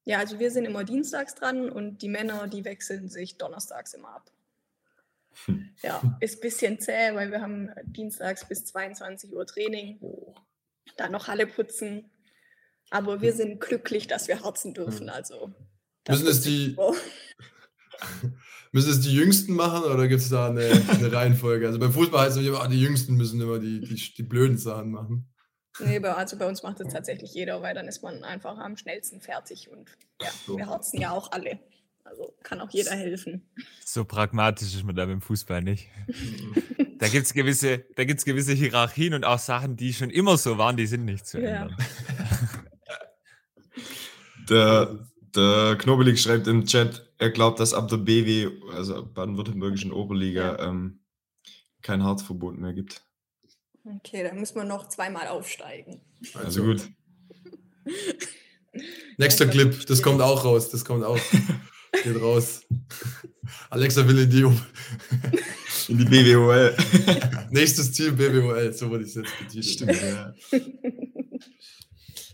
Ja, 0.03 0.19
also 0.19 0.39
wir 0.39 0.51
sind 0.51 0.65
immer 0.65 0.83
dienstags 0.83 1.35
dran 1.35 1.69
und 1.69 2.01
die 2.01 2.09
Männer, 2.09 2.47
die 2.47 2.65
wechseln 2.65 3.07
sich 3.07 3.37
donnerstags 3.37 3.93
immer 3.93 4.15
ab. 4.15 4.31
Ja, 5.81 6.17
ist 6.19 6.37
ein 6.37 6.41
bisschen 6.41 6.79
zäh, 6.79 7.15
weil 7.15 7.31
wir 7.31 7.41
haben 7.41 7.71
dienstags 7.85 8.47
bis 8.47 8.65
22 8.65 9.31
Uhr 9.33 9.45
Training. 9.47 9.99
Dann 10.97 11.11
noch 11.11 11.27
Halle 11.27 11.47
putzen. 11.47 12.11
Aber 12.89 13.21
wir 13.21 13.33
sind 13.33 13.59
glücklich, 13.59 14.07
dass 14.07 14.27
wir 14.27 14.41
harzen 14.41 14.73
dürfen. 14.73 15.09
Also, 15.09 15.51
müssen, 16.07 16.27
es 16.27 16.41
die, 16.41 16.77
müssen 18.71 18.91
es 18.91 19.01
die 19.01 19.13
Jüngsten 19.13 19.53
machen 19.53 19.83
oder 19.83 20.07
gibt 20.07 20.21
es 20.21 20.29
da 20.29 20.49
eine, 20.49 20.69
eine, 20.89 21.11
Reihenfolge? 21.11 21.67
Also 21.67 21.79
beim 21.79 21.93
Fußball 21.93 22.25
heißt 22.25 22.37
es 22.37 22.45
immer, 22.45 22.67
die 22.67 22.81
Jüngsten 22.81 23.15
müssen 23.15 23.41
immer 23.41 23.59
die, 23.59 23.81
die, 23.81 23.95
die 23.95 24.23
blöden 24.23 24.57
Sachen 24.57 24.91
machen. 24.91 25.33
Nee, 25.79 25.97
also 26.05 26.37
bei 26.37 26.47
uns 26.47 26.63
macht 26.63 26.79
es 26.81 26.93
tatsächlich 26.93 27.33
jeder, 27.33 27.61
weil 27.61 27.73
dann 27.73 27.87
ist 27.87 28.03
man 28.03 28.23
einfach 28.23 28.57
am 28.57 28.77
schnellsten 28.77 29.21
fertig 29.21 29.69
und 29.69 29.89
ja, 30.21 30.29
wir 30.55 30.67
harzen 30.67 30.99
ja 30.99 31.11
auch 31.11 31.31
alle. 31.31 31.59
Also 32.05 32.35
kann 32.43 32.59
auch 32.59 32.69
jeder 32.69 32.91
helfen. 32.91 33.49
So 33.85 34.03
pragmatisch 34.03 34.75
ist 34.75 34.83
man 34.83 34.95
da 34.95 35.05
beim 35.05 35.21
Fußball 35.21 35.61
nicht. 35.61 35.87
da 36.99 37.07
gibt 37.07 37.25
es 37.25 37.33
gewisse, 37.33 37.79
gewisse 37.95 38.53
Hierarchien 38.53 39.13
und 39.13 39.23
auch 39.23 39.39
Sachen, 39.39 39.77
die 39.77 39.93
schon 39.93 40.09
immer 40.09 40.37
so 40.37 40.57
waren, 40.57 40.75
die 40.75 40.85
sind 40.85 41.05
nicht 41.05 41.25
zu 41.25 41.37
ändern. 41.37 41.77
Der, 44.49 45.07
der 45.35 45.77
Knobelig 45.77 46.21
schreibt 46.21 46.47
im 46.47 46.65
Chat, 46.65 47.09
er 47.17 47.29
glaubt, 47.29 47.59
dass 47.59 47.73
ab 47.73 47.87
der 47.87 47.97
BW, 47.97 48.49
also 48.71 49.05
baden-württembergischen 49.05 49.91
Oberliga, 49.91 50.57
ja. 50.57 50.69
ähm, 50.69 50.99
kein 51.81 52.03
Harzverbot 52.03 52.57
mehr 52.57 52.73
gibt. 52.73 53.01
Okay, 53.85 54.23
dann 54.23 54.39
müssen 54.39 54.55
wir 54.55 54.63
noch 54.63 54.87
zweimal 54.87 55.27
aufsteigen. 55.27 56.01
Also 56.33 56.63
gut. 56.63 56.89
Nächster 59.17 59.47
Clip, 59.47 59.85
das 59.85 60.01
kommt 60.01 60.21
auch 60.21 60.45
raus, 60.45 60.69
das 60.69 60.85
kommt 60.85 61.03
auch. 61.03 61.19
Geht 62.03 62.19
raus. 62.19 62.61
Alexa 63.69 64.07
will 64.07 64.19
in 64.19 64.29
die, 64.29 64.41
in 65.91 65.97
die 65.97 66.05
BWOL. 66.05 66.75
Nächstes 67.51 67.93
Ziel 67.93 68.13
BWOL, 68.13 68.73
so 68.73 68.89
wurde 68.89 69.03
ich 69.03 69.13
jetzt 69.13 69.37
betitelt. 69.37 69.65
Stimmt, 69.65 70.01
ja. 70.01 70.33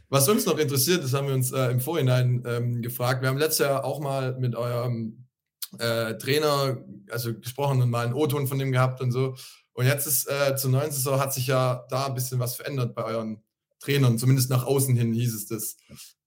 Was 0.10 0.28
uns 0.28 0.46
noch 0.46 0.58
interessiert, 0.58 1.04
das 1.04 1.14
haben 1.14 1.28
wir 1.28 1.36
uns 1.36 1.52
äh, 1.52 1.70
im 1.70 1.80
Vorhinein 1.80 2.44
ähm, 2.46 2.82
gefragt. 2.82 3.22
Wir 3.22 3.30
haben 3.30 3.38
letztes 3.38 3.60
Jahr 3.60 3.86
auch 3.86 4.00
mal 4.00 4.36
mit 4.40 4.56
eurem 4.56 5.28
äh, 5.78 6.16
Trainer 6.16 6.84
also 7.12 7.34
gesprochen 7.36 7.82
und 7.82 7.92
mal 7.92 8.06
einen 8.06 8.16
O-Ton 8.16 8.48
von 8.48 8.58
dem 8.58 8.72
gehabt 8.72 9.02
und 9.02 9.12
so. 9.12 9.36
Und 9.74 9.86
jetzt 9.86 10.08
ist 10.08 10.28
äh, 10.28 10.56
zur 10.56 10.72
neuen 10.72 10.92
Saison 10.92 11.20
hat 11.20 11.34
sich 11.34 11.48
ja 11.48 11.86
da 11.90 12.08
ein 12.08 12.16
bisschen 12.16 12.40
was 12.40 12.56
verändert 12.56 12.96
bei 12.96 13.04
euren 13.04 13.44
Trainern. 13.80 14.18
Zumindest 14.18 14.50
nach 14.50 14.66
außen 14.66 14.96
hin 14.96 15.14
hieß 15.14 15.36
es 15.36 15.46
das. 15.48 15.78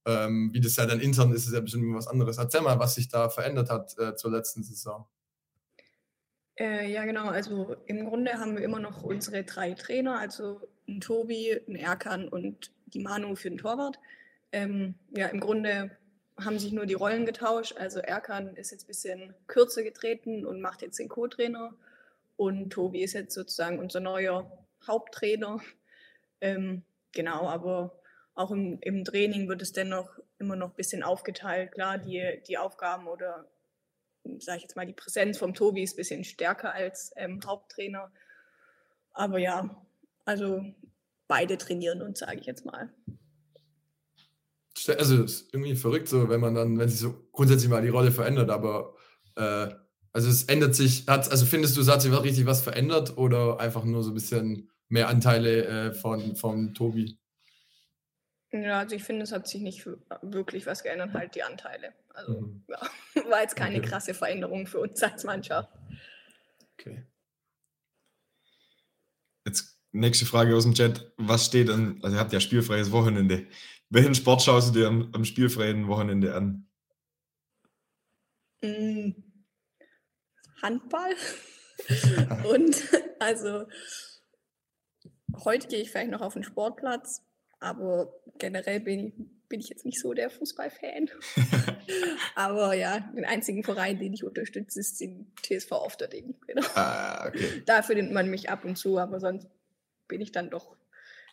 Ähm, 0.04 0.50
wie 0.52 0.60
das 0.60 0.76
ja 0.76 0.86
dann 0.86 1.00
intern 1.00 1.32
ist, 1.32 1.46
ist 1.46 1.54
ja 1.54 1.60
bestimmt 1.60 1.94
was 1.94 2.08
anderes. 2.08 2.38
Erzähl 2.38 2.60
mal, 2.60 2.78
was 2.78 2.94
sich 2.94 3.08
da 3.08 3.28
verändert 3.28 3.70
hat 3.70 3.96
äh, 3.98 4.16
zur 4.16 4.30
letzten 4.30 4.62
Saison. 4.62 5.06
Äh, 6.58 6.90
ja, 6.90 7.04
genau. 7.04 7.28
Also 7.28 7.76
im 7.86 8.06
Grunde 8.06 8.32
haben 8.32 8.56
wir 8.56 8.64
immer 8.64 8.80
noch 8.80 9.02
unsere 9.02 9.44
drei 9.44 9.74
Trainer, 9.74 10.18
also 10.18 10.60
ein 10.88 11.00
Tobi, 11.00 11.52
ein 11.68 11.76
Erkan 11.76 12.28
und 12.28 12.72
die 12.94 13.00
Manu 13.00 13.34
für 13.34 13.50
den 13.50 13.58
Torwart. 13.58 13.98
Ähm, 14.52 14.94
ja, 15.10 15.28
im 15.28 15.40
Grunde 15.40 15.96
haben 16.40 16.58
sich 16.58 16.72
nur 16.72 16.86
die 16.86 16.94
Rollen 16.94 17.26
getauscht. 17.26 17.76
Also 17.76 18.00
Erkan 18.00 18.56
ist 18.56 18.70
jetzt 18.70 18.84
ein 18.84 18.88
bisschen 18.88 19.34
kürzer 19.46 19.82
getreten 19.82 20.46
und 20.46 20.60
macht 20.60 20.82
jetzt 20.82 20.98
den 20.98 21.08
Co-Trainer. 21.08 21.74
Und 22.36 22.70
Tobi 22.70 23.02
ist 23.02 23.12
jetzt 23.12 23.34
sozusagen 23.34 23.78
unser 23.78 24.00
neuer 24.00 24.50
Haupttrainer. 24.86 25.60
Ähm, 26.40 26.82
genau, 27.12 27.48
aber 27.48 27.98
auch 28.34 28.50
im, 28.50 28.78
im 28.80 29.04
Training 29.04 29.48
wird 29.48 29.62
es 29.62 29.72
dennoch 29.72 30.18
immer 30.38 30.56
noch 30.56 30.70
ein 30.70 30.76
bisschen 30.76 31.02
aufgeteilt. 31.02 31.72
Klar, 31.72 31.98
die, 31.98 32.42
die 32.46 32.58
Aufgaben 32.58 33.06
oder, 33.06 33.46
sage 34.38 34.56
ich 34.56 34.62
jetzt 34.62 34.76
mal, 34.76 34.86
die 34.86 34.92
Präsenz 34.92 35.38
vom 35.38 35.54
Tobi 35.54 35.82
ist 35.82 35.94
ein 35.94 35.96
bisschen 35.96 36.24
stärker 36.24 36.72
als 36.72 37.12
ähm, 37.16 37.40
Haupttrainer. 37.46 38.10
Aber 39.12 39.38
ja, 39.38 39.82
also 40.24 40.64
beide 41.32 41.56
trainieren 41.56 42.02
uns, 42.02 42.18
sage 42.18 42.40
ich 42.40 42.46
jetzt 42.46 42.66
mal. 42.66 42.90
Also 44.98 45.24
es 45.24 45.32
ist 45.32 45.54
irgendwie 45.54 45.76
verrückt, 45.76 46.06
so 46.06 46.28
wenn 46.28 46.40
man 46.40 46.54
dann, 46.54 46.78
wenn 46.78 46.90
sich 46.90 47.00
so 47.00 47.26
grundsätzlich 47.32 47.70
mal 47.70 47.80
die 47.80 47.88
Rolle 47.88 48.12
verändert, 48.12 48.50
aber 48.50 48.94
äh, 49.36 49.68
also 50.12 50.28
es 50.28 50.44
ändert 50.44 50.74
sich, 50.74 51.06
hat, 51.08 51.30
also 51.30 51.46
findest 51.46 51.74
du, 51.74 51.80
es 51.80 51.88
hat 51.88 52.02
sich 52.02 52.12
richtig 52.12 52.44
was 52.44 52.60
verändert 52.60 53.16
oder 53.16 53.60
einfach 53.60 53.84
nur 53.84 54.02
so 54.02 54.10
ein 54.10 54.14
bisschen 54.14 54.70
mehr 54.90 55.08
Anteile 55.08 55.64
äh, 55.64 55.92
von, 55.94 56.36
von 56.36 56.74
Tobi? 56.74 57.18
Ja, 58.50 58.80
also 58.80 58.94
ich 58.94 59.04
finde, 59.04 59.22
es 59.22 59.32
hat 59.32 59.48
sich 59.48 59.62
nicht 59.62 59.88
wirklich 60.20 60.66
was 60.66 60.82
geändert, 60.82 61.14
halt 61.14 61.34
die 61.34 61.44
Anteile. 61.44 61.94
Also 62.10 62.42
mhm. 62.42 62.64
ja, 62.68 63.24
war 63.30 63.40
jetzt 63.40 63.56
keine 63.56 63.78
okay. 63.78 63.88
krasse 63.88 64.12
Veränderung 64.12 64.66
für 64.66 64.80
uns 64.80 65.02
als 65.02 65.24
Mannschaft. 65.24 65.70
Okay. 66.78 67.06
Nächste 69.92 70.26
Frage 70.26 70.56
aus 70.56 70.64
dem 70.64 70.74
Chat. 70.74 71.12
Was 71.16 71.46
steht 71.46 71.70
an, 71.70 71.98
also 72.02 72.16
ihr 72.16 72.20
habt 72.20 72.32
ja 72.32 72.40
spielfreies 72.40 72.92
Wochenende. 72.92 73.46
Welchen 73.90 74.14
Sport 74.14 74.42
schaust 74.42 74.70
du 74.74 74.80
dir 74.80 74.88
am, 74.88 75.10
am 75.12 75.24
spielfreien 75.24 75.86
Wochenende 75.86 76.34
an? 76.34 76.66
Mm, 78.62 79.10
Handball. 80.62 81.14
Und 82.50 82.76
also 83.18 83.66
heute 85.44 85.68
gehe 85.68 85.82
ich 85.82 85.90
vielleicht 85.90 86.10
noch 86.10 86.22
auf 86.22 86.34
den 86.34 86.44
Sportplatz 86.44 87.22
aber 87.62 88.12
generell 88.38 88.80
bin 88.80 89.06
ich, 89.06 89.14
bin 89.48 89.60
ich 89.60 89.68
jetzt 89.68 89.84
nicht 89.84 90.00
so 90.00 90.12
der 90.12 90.30
Fußballfan. 90.30 91.08
Aber 92.34 92.74
ja, 92.74 93.00
den 93.14 93.24
einzigen 93.24 93.62
Verein, 93.62 93.98
den 93.98 94.12
ich 94.12 94.24
unterstütze, 94.24 94.80
ist 94.80 95.00
den 95.00 95.32
TSV 95.42 95.70
Ofterding. 95.72 96.34
Genau. 96.46 96.66
Ah, 96.74 97.28
okay. 97.28 97.62
Da 97.66 97.82
findet 97.82 98.10
man 98.10 98.28
mich 98.28 98.50
ab 98.50 98.64
und 98.64 98.76
zu, 98.76 98.98
aber 98.98 99.20
sonst 99.20 99.46
bin 100.12 100.20
ich 100.20 100.30
dann 100.30 100.50
doch 100.50 100.76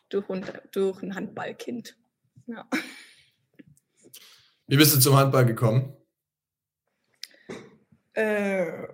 durch, 0.07 0.29
und, 0.29 0.53
durch 0.71 1.03
ein 1.03 1.13
Handballkind. 1.13 1.97
Ja. 2.47 2.65
Wie 4.67 4.77
bist 4.77 4.95
du 4.95 5.01
zum 5.01 5.17
Handball 5.17 5.45
gekommen? 5.45 5.97
Äh, 8.13 8.87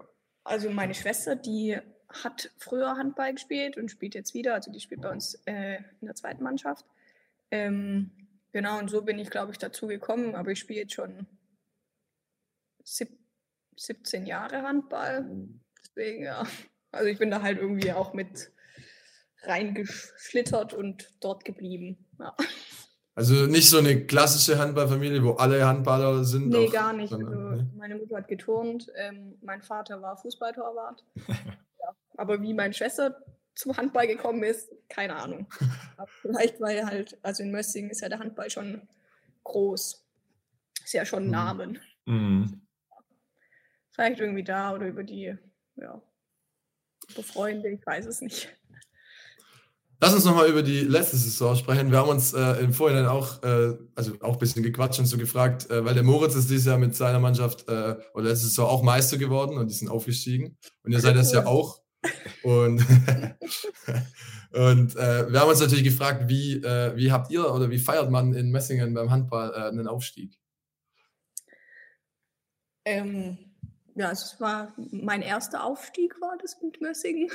also 0.43 0.71
meine 0.71 0.95
Schwester, 0.95 1.35
die 1.35 1.77
hat 2.09 2.49
früher 2.57 2.97
Handball 2.97 3.33
gespielt 3.33 3.77
und 3.77 3.91
spielt 3.91 4.15
jetzt 4.15 4.33
wieder. 4.33 4.55
Also 4.55 4.71
die 4.71 4.79
spielt 4.79 5.01
bei 5.01 5.11
uns 5.11 5.35
äh, 5.45 5.75
in 6.01 6.07
der 6.07 6.15
zweiten 6.15 6.43
Mannschaft. 6.43 6.83
Ähm, 7.51 8.09
genau, 8.53 8.79
und 8.79 8.89
so 8.89 9.03
bin 9.03 9.19
ich, 9.19 9.29
glaube 9.29 9.51
ich, 9.51 9.59
dazu 9.59 9.85
gekommen. 9.85 10.33
Aber 10.33 10.49
ich 10.49 10.57
spiele 10.59 10.79
jetzt 10.79 10.95
schon 10.95 11.27
sieb 12.83 13.19
17 13.77 14.25
Jahre 14.25 14.63
Handball. 14.63 15.29
Deswegen, 15.83 16.23
ja. 16.23 16.43
Also 16.91 17.07
ich 17.07 17.19
bin 17.19 17.29
da 17.29 17.43
halt 17.43 17.59
irgendwie 17.59 17.91
auch 17.91 18.15
mit 18.15 18.51
reingeschlittert 19.47 20.73
und 20.73 21.09
dort 21.19 21.45
geblieben. 21.45 21.97
Ja. 22.19 22.35
Also 23.15 23.45
nicht 23.45 23.69
so 23.69 23.77
eine 23.77 24.05
klassische 24.05 24.59
Handballfamilie, 24.59 25.23
wo 25.23 25.31
alle 25.31 25.65
Handballer 25.65 26.25
sind? 26.25 26.49
Nee, 26.49 26.67
auch, 26.67 26.73
gar 26.73 26.91
nicht. 26.93 27.09
Sondern, 27.11 27.47
also, 27.47 27.63
nee. 27.63 27.69
Meine 27.77 27.95
Mutter 27.95 28.17
hat 28.17 28.27
geturnt, 28.27 28.91
ähm, 28.95 29.37
mein 29.41 29.61
Vater 29.61 30.01
war 30.01 30.17
Fußballtorwart. 30.17 31.05
ja, 31.27 31.95
aber 32.17 32.41
wie 32.41 32.53
meine 32.53 32.73
Schwester 32.73 33.23
zum 33.55 33.75
Handball 33.77 34.07
gekommen 34.07 34.43
ist, 34.43 34.69
keine 34.89 35.15
Ahnung. 35.15 35.47
Aber 35.97 36.09
vielleicht, 36.21 36.59
weil 36.59 36.85
halt, 36.85 37.17
also 37.23 37.41
in 37.41 37.51
Mössingen 37.51 37.89
ist 37.89 38.01
ja 38.01 38.09
der 38.09 38.19
Handball 38.19 38.49
schon 38.49 38.81
groß. 39.45 40.05
Ist 40.83 40.93
ja 40.93 41.05
schon 41.05 41.23
ein 41.23 41.25
Mhm. 41.27 41.31
Namen. 41.31 41.79
Mhm. 42.05 42.61
Vielleicht 43.91 44.19
irgendwie 44.19 44.43
da 44.43 44.73
oder 44.73 44.87
über 44.87 45.03
die, 45.03 45.37
ja, 45.77 46.01
über 47.09 47.23
Freunde, 47.23 47.69
ich 47.69 47.85
weiß 47.85 48.07
es 48.07 48.19
nicht. 48.19 48.49
Lass 50.01 50.13
uns 50.13 50.25
nochmal 50.25 50.49
über 50.49 50.61
die 50.61 50.81
letzte 50.81 51.15
Saison 51.15 51.55
sprechen. 51.55 51.89
Wir 51.89 51.99
haben 51.99 52.09
uns 52.09 52.33
äh, 52.33 52.61
im 52.61 52.73
Vorhinein 52.73 53.05
auch, 53.05 53.41
äh, 53.43 53.77
also 53.95 54.13
auch 54.21 54.33
ein 54.33 54.39
bisschen 54.39 54.61
gequatscht 54.61 54.99
und 54.99 55.05
so 55.05 55.17
gefragt, 55.17 55.69
äh, 55.69 55.85
weil 55.85 55.93
der 55.93 56.03
Moritz 56.03 56.35
ist 56.35 56.49
dieses 56.49 56.65
Jahr 56.65 56.77
mit 56.77 56.95
seiner 56.95 57.19
Mannschaft 57.19 57.67
äh, 57.69 57.95
oder 58.13 58.29
letzte 58.29 58.47
Saison 58.47 58.67
auch 58.67 58.83
Meister 58.83 59.17
geworden 59.17 59.57
und 59.57 59.67
die 59.67 59.73
sind 59.73 59.89
aufgestiegen. 59.89 60.57
Und 60.83 60.91
ihr 60.91 60.99
seid 60.99 61.15
das 61.15 61.31
ja 61.31 61.45
auch. 61.45 61.81
Und, 62.43 62.85
und 64.51 64.95
äh, 64.95 65.31
wir 65.31 65.39
haben 65.39 65.49
uns 65.49 65.61
natürlich 65.61 65.85
gefragt, 65.85 66.27
wie, 66.27 66.55
äh, 66.55 66.95
wie 66.95 67.11
habt 67.11 67.31
ihr 67.31 67.51
oder 67.53 67.69
wie 67.69 67.79
feiert 67.79 68.11
man 68.11 68.33
in 68.33 68.51
Messingen 68.51 68.93
beim 68.93 69.11
Handball 69.11 69.53
einen 69.53 69.87
Aufstieg? 69.87 70.37
Ähm, 72.83 73.37
ja, 73.95 74.11
es 74.11 74.39
war 74.39 74.73
mein 74.91 75.21
erster 75.21 75.63
Aufstieg, 75.63 76.19
war 76.19 76.37
das 76.41 76.61
mit 76.61 76.81
Mössingen. 76.81 77.31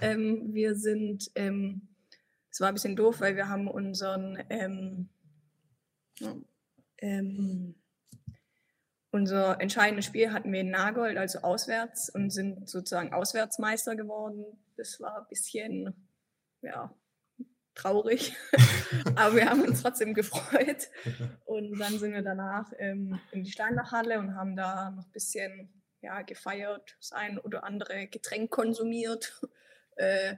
Ähm, 0.00 0.54
wir 0.54 0.74
sind, 0.74 1.30
ähm, 1.34 1.88
es 2.50 2.60
war 2.60 2.68
ein 2.68 2.74
bisschen 2.74 2.96
doof, 2.96 3.20
weil 3.20 3.36
wir 3.36 3.48
haben 3.48 3.68
unseren, 3.68 4.42
ähm, 4.50 5.08
ähm, 6.98 7.74
unser 9.10 9.60
entscheidendes 9.60 10.06
Spiel 10.06 10.32
hatten 10.32 10.52
wir 10.52 10.60
in 10.60 10.70
Nagold, 10.70 11.16
also 11.16 11.40
auswärts, 11.40 12.10
und 12.10 12.30
sind 12.30 12.68
sozusagen 12.68 13.12
Auswärtsmeister 13.12 13.96
geworden. 13.96 14.44
Das 14.76 15.00
war 15.00 15.22
ein 15.22 15.28
bisschen, 15.28 15.94
ja, 16.62 16.92
traurig. 17.74 18.36
Aber 19.16 19.36
wir 19.36 19.48
haben 19.48 19.62
uns 19.62 19.82
trotzdem 19.82 20.14
gefreut. 20.14 20.88
Und 21.44 21.78
dann 21.78 21.98
sind 21.98 22.12
wir 22.12 22.22
danach 22.22 22.72
ähm, 22.78 23.20
in 23.32 23.44
die 23.44 23.50
Steinbachhalle 23.50 24.18
und 24.18 24.34
haben 24.34 24.56
da 24.56 24.90
noch 24.90 25.04
ein 25.04 25.12
bisschen 25.12 25.68
ja, 26.00 26.22
gefeiert, 26.22 26.96
das 26.98 27.12
ein 27.12 27.38
oder 27.38 27.64
andere 27.64 28.06
Getränk 28.06 28.50
konsumiert. 28.50 29.40
Äh, 29.96 30.36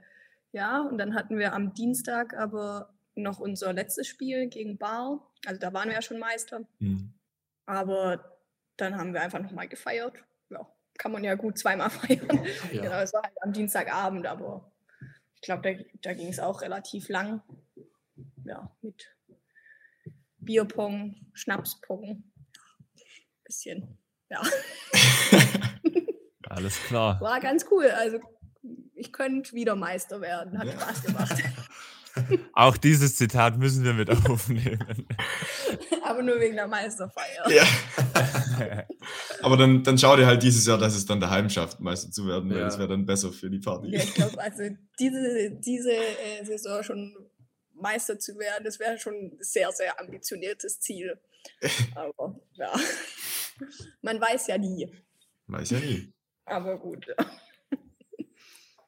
ja, 0.51 0.81
und 0.81 0.97
dann 0.97 1.13
hatten 1.13 1.37
wir 1.37 1.53
am 1.53 1.73
Dienstag 1.73 2.33
aber 2.33 2.93
noch 3.15 3.39
unser 3.39 3.73
letztes 3.73 4.07
Spiel 4.07 4.47
gegen 4.47 4.77
Bar. 4.77 5.27
Also 5.45 5.59
da 5.59 5.73
waren 5.73 5.89
wir 5.89 5.95
ja 5.95 6.01
schon 6.01 6.19
Meister. 6.19 6.61
Mhm. 6.79 7.13
Aber 7.65 8.37
dann 8.77 8.97
haben 8.97 9.13
wir 9.13 9.21
einfach 9.21 9.41
nochmal 9.41 9.67
gefeiert. 9.67 10.23
Ja, 10.49 10.67
kann 10.97 11.11
man 11.11 11.23
ja 11.23 11.35
gut 11.35 11.57
zweimal 11.57 11.89
feiern. 11.89 12.45
Ja. 12.71 12.81
Genau, 12.81 12.99
es 12.99 13.13
war 13.13 13.23
halt 13.23 13.35
am 13.41 13.53
Dienstagabend, 13.53 14.25
aber 14.25 14.71
ich 15.35 15.41
glaube, 15.41 15.61
da, 15.61 15.83
da 16.01 16.13
ging 16.13 16.29
es 16.29 16.39
auch 16.39 16.61
relativ 16.61 17.09
lang. 17.09 17.41
Ja, 18.45 18.71
mit 18.81 19.13
Bierpong, 20.39 21.15
Schnapspong. 21.33 22.23
Bisschen, 23.43 23.97
ja. 24.29 24.41
Alles 26.49 26.81
klar. 26.83 27.19
War 27.21 27.39
ganz 27.39 27.65
cool. 27.71 27.87
Also 27.87 28.19
ich 28.95 29.11
könnte 29.13 29.53
wieder 29.53 29.75
Meister 29.75 30.21
werden. 30.21 30.57
Hat 30.57 30.65
Ja. 30.67 30.73
Spaß 30.79 31.03
gemacht. 31.03 31.35
Auch 32.53 32.77
dieses 32.77 33.15
Zitat 33.15 33.57
müssen 33.59 33.83
wir 33.83 33.93
mit 33.93 34.09
aufnehmen. 34.09 35.05
Aber 36.03 36.23
nur 36.23 36.39
wegen 36.39 36.55
der 36.55 36.67
Meisterfeier. 36.67 37.47
Ja. 37.51 37.63
Aber 39.43 39.55
dann, 39.57 39.83
dann 39.83 39.97
schau 39.99 40.15
dir 40.15 40.25
halt 40.25 40.41
dieses 40.41 40.65
Jahr, 40.65 40.79
dass 40.79 40.95
es 40.95 41.05
dann 41.05 41.19
daheim 41.19 41.47
schafft, 41.49 41.79
Meister 41.79 42.09
zu 42.09 42.27
werden, 42.27 42.49
weil 42.49 42.57
Ja. 42.57 42.65
das 42.65 42.79
wäre 42.79 42.87
dann 42.87 43.05
besser 43.05 43.31
für 43.31 43.49
die 43.51 43.59
Party. 43.59 43.89
Ja, 43.91 43.99
ich 44.01 44.15
glaube, 44.15 44.39
also 44.41 44.63
diese, 44.99 45.51
diese 45.63 45.91
äh, 45.91 46.43
Saison 46.43 46.81
schon 46.81 47.15
Meister 47.75 48.17
zu 48.17 48.39
werden, 48.39 48.63
das 48.63 48.79
wäre 48.79 48.97
schon 48.97 49.13
ein 49.13 49.37
sehr, 49.39 49.71
sehr 49.71 49.99
ambitioniertes 49.99 50.79
Ziel. 50.79 51.19
Aber 51.95 52.39
ja, 52.53 52.73
man 54.01 54.19
weiß 54.19 54.47
ja 54.47 54.57
nie. 54.57 54.91
Weiß 55.45 55.69
ja 55.69 55.79
nie. 55.79 56.11
Aber 56.45 56.79
gut. 56.79 57.05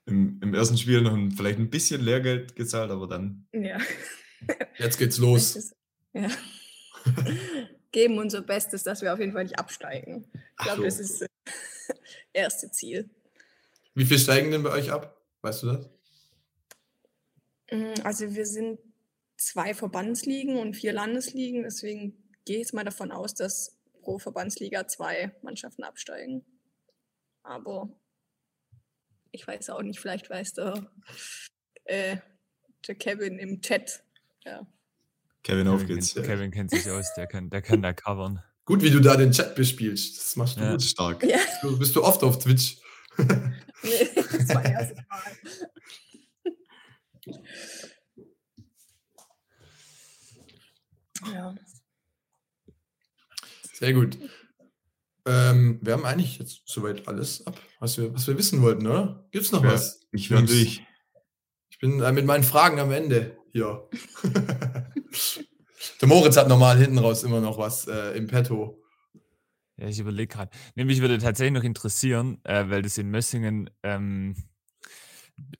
Im, 0.09 0.39
Im 0.41 0.53
ersten 0.53 0.77
Spiel 0.77 1.01
noch 1.01 1.13
ein, 1.13 1.31
vielleicht 1.31 1.59
ein 1.59 1.69
bisschen 1.69 2.01
Lehrgeld 2.01 2.55
gezahlt, 2.55 2.91
aber 2.91 3.07
dann. 3.07 3.47
Ja. 3.53 3.77
Jetzt 4.77 4.97
geht's 4.97 5.17
los. 5.19 5.73
Ja. 6.13 6.29
Geben 7.91 8.19
unser 8.19 8.41
Bestes, 8.41 8.83
dass 8.83 9.01
wir 9.01 9.13
auf 9.13 9.19
jeden 9.19 9.33
Fall 9.33 9.43
nicht 9.43 9.57
absteigen. 9.57 10.27
Ich 10.33 10.65
glaube, 10.65 10.77
so. 10.77 10.83
das 10.83 10.99
ist 10.99 11.21
das 11.21 11.29
erste 12.33 12.71
Ziel. 12.71 13.09
Wie 13.95 14.05
viel 14.05 14.19
steigen 14.19 14.51
denn 14.51 14.63
bei 14.63 14.71
euch 14.71 14.91
ab? 14.91 15.19
Weißt 15.41 15.63
du 15.63 15.67
das? 15.67 15.89
Mm, 17.71 17.93
Also 18.03 18.35
wir 18.35 18.45
sind 18.45 18.79
zwei 19.37 19.73
Verbandsligen 19.73 20.57
und 20.57 20.75
vier 20.75 20.93
Landesligen, 20.93 21.63
deswegen 21.63 22.29
gehe 22.45 22.57
ich 22.57 22.61
jetzt 22.63 22.73
mal 22.73 22.83
davon 22.83 23.11
aus, 23.11 23.33
dass 23.33 23.79
pro 24.01 24.19
Verbandsliga 24.19 24.87
zwei 24.87 25.35
Mannschaften 25.41 25.83
absteigen. 25.83 26.45
Aber 27.43 27.89
ich 29.31 29.47
weiß 29.47 29.69
auch 29.71 29.81
nicht, 29.81 29.99
vielleicht 29.99 30.29
weiß 30.29 30.53
der, 30.53 30.91
äh, 31.85 32.17
der 32.87 32.95
Kevin 32.95 33.37
im 33.39 33.61
Chat. 33.61 34.03
Ja. 34.45 34.65
Kevin, 35.43 35.67
auf 35.67 35.81
Kevin, 35.81 35.95
geht's. 35.95 36.13
kennt, 36.13 36.25
Kevin 36.25 36.51
kennt 36.51 36.71
sich 36.71 36.89
aus, 36.89 37.13
der 37.15 37.27
kann, 37.27 37.49
der 37.49 37.61
kann 37.61 37.81
da 37.81 37.93
covern. 37.93 38.43
Gut, 38.65 38.81
wie 38.83 38.91
du 38.91 38.99
da 38.99 39.15
den 39.15 39.31
Chat 39.31 39.55
bespielst. 39.55 40.17
Das 40.17 40.35
machst 40.35 40.57
du 40.57 40.61
Ja. 40.61 40.71
gut. 40.71 40.83
Stark. 40.83 41.23
ja, 41.23 41.39
Du, 41.61 41.77
bist 41.79 41.95
du 41.95 42.03
oft 42.03 42.21
auf 42.23 42.39
Twitch? 42.39 42.77
nee, 43.17 44.09
das 44.15 44.49
war 44.49 44.63
erstes 44.65 44.97
Mal. 45.09 45.37
Ja. 51.33 51.55
Sehr 53.73 53.93
gut. 53.93 54.17
Ähm, 55.29 55.79
wir 55.83 55.93
haben 55.93 56.05
eigentlich 56.05 56.39
jetzt 56.39 56.63
soweit 56.65 57.07
alles 57.07 57.45
ab, 57.45 57.59
was 57.79 57.97
wir, 57.99 58.13
was 58.13 58.25
wir 58.27 58.37
wissen 58.37 58.61
wollten, 58.63 58.87
oder? 58.87 59.27
Gibt's 59.31 59.51
noch 59.51 59.63
Ja, 59.63 59.73
was? 59.73 60.01
Ich 60.11 60.29
Jungs? 60.29 60.49
durch. 60.49 60.83
Ich 61.69 61.77
bin 61.79 62.01
äh, 62.01 62.11
mit 62.11 62.25
meinen 62.25 62.43
Fragen 62.43 62.79
am 62.79 62.91
Ende 62.91 63.37
hier. 63.51 63.87
Der 66.01 66.07
Moritz 66.07 66.35
hat 66.35 66.47
normal 66.47 66.77
hinten 66.77 66.97
raus 66.97 67.23
immer 67.23 67.41
noch 67.41 67.57
was 67.57 67.87
äh, 67.87 68.17
im 68.17 68.27
Petto. 68.27 68.81
Ja, 69.77 69.87
ich 69.87 69.99
überlege 69.99 70.33
gerade. 70.33 70.51
Nee, 70.75 70.83
mich 70.85 70.99
würde 70.99 71.19
tatsächlich 71.19 71.53
noch 71.53 71.63
interessieren, 71.63 72.39
äh, 72.43 72.65
weil 72.69 72.81
das 72.81 72.97
in 72.97 73.09
Mössingen, 73.09 73.69
ähm, 73.83 74.35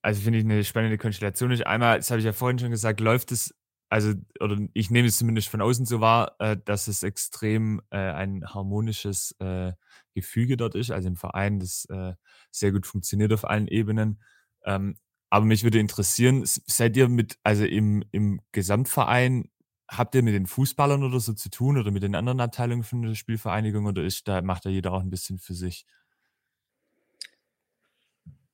also 0.01 0.21
finde 0.21 0.39
ich 0.39 0.45
eine 0.45 0.63
spannende 0.63 0.97
Konstellation 0.97 1.51
ist. 1.51 1.65
Einmal, 1.65 1.97
das 1.97 2.09
habe 2.09 2.19
ich 2.19 2.25
ja 2.25 2.33
vorhin 2.33 2.59
schon 2.59 2.71
gesagt, 2.71 2.99
läuft 2.99 3.31
es, 3.31 3.53
also, 3.89 4.13
oder 4.39 4.57
ich 4.73 4.91
nehme 4.91 5.07
es 5.07 5.17
zumindest 5.17 5.49
von 5.49 5.61
außen 5.61 5.85
so 5.85 5.99
wahr, 5.99 6.35
äh, 6.39 6.57
dass 6.63 6.87
es 6.87 7.03
extrem 7.03 7.81
äh, 7.89 7.97
ein 7.97 8.45
harmonisches 8.45 9.35
äh, 9.39 9.73
Gefüge 10.13 10.57
dort 10.57 10.75
ist, 10.75 10.91
also 10.91 11.07
im 11.07 11.15
Verein, 11.15 11.59
das 11.59 11.85
äh, 11.85 12.13
sehr 12.51 12.71
gut 12.71 12.85
funktioniert 12.85 13.33
auf 13.33 13.45
allen 13.45 13.67
Ebenen. 13.67 14.21
Ähm, 14.63 14.97
aber 15.31 15.45
mich 15.45 15.63
würde 15.63 15.79
interessieren, 15.79 16.43
seid 16.45 16.97
ihr 16.97 17.07
mit, 17.09 17.37
also 17.43 17.65
im, 17.65 18.03
im 18.11 18.41
Gesamtverein, 18.51 19.49
habt 19.89 20.13
ihr 20.15 20.23
mit 20.23 20.33
den 20.35 20.45
Fußballern 20.45 21.03
oder 21.03 21.19
so 21.19 21.33
zu 21.33 21.49
tun 21.49 21.77
oder 21.77 21.91
mit 21.91 22.03
den 22.03 22.15
anderen 22.15 22.41
Abteilungen 22.41 22.83
von 22.83 23.01
der 23.01 23.15
Spielvereinigung 23.15 23.85
oder 23.87 24.03
ist 24.03 24.27
da, 24.27 24.41
macht 24.41 24.65
da 24.65 24.69
jeder 24.69 24.93
auch 24.93 25.01
ein 25.01 25.09
bisschen 25.09 25.39
für 25.39 25.55
sich? 25.55 25.85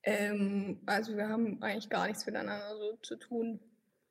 Ähm, 0.04 0.80
also 0.86 1.15
wir 1.17 1.28
haben 1.28 1.62
eigentlich 1.63 1.89
gar 1.89 2.08
nichts 2.08 2.26
miteinander 2.26 2.78
so 2.78 2.98
zu 3.02 3.17
tun. 3.17 3.60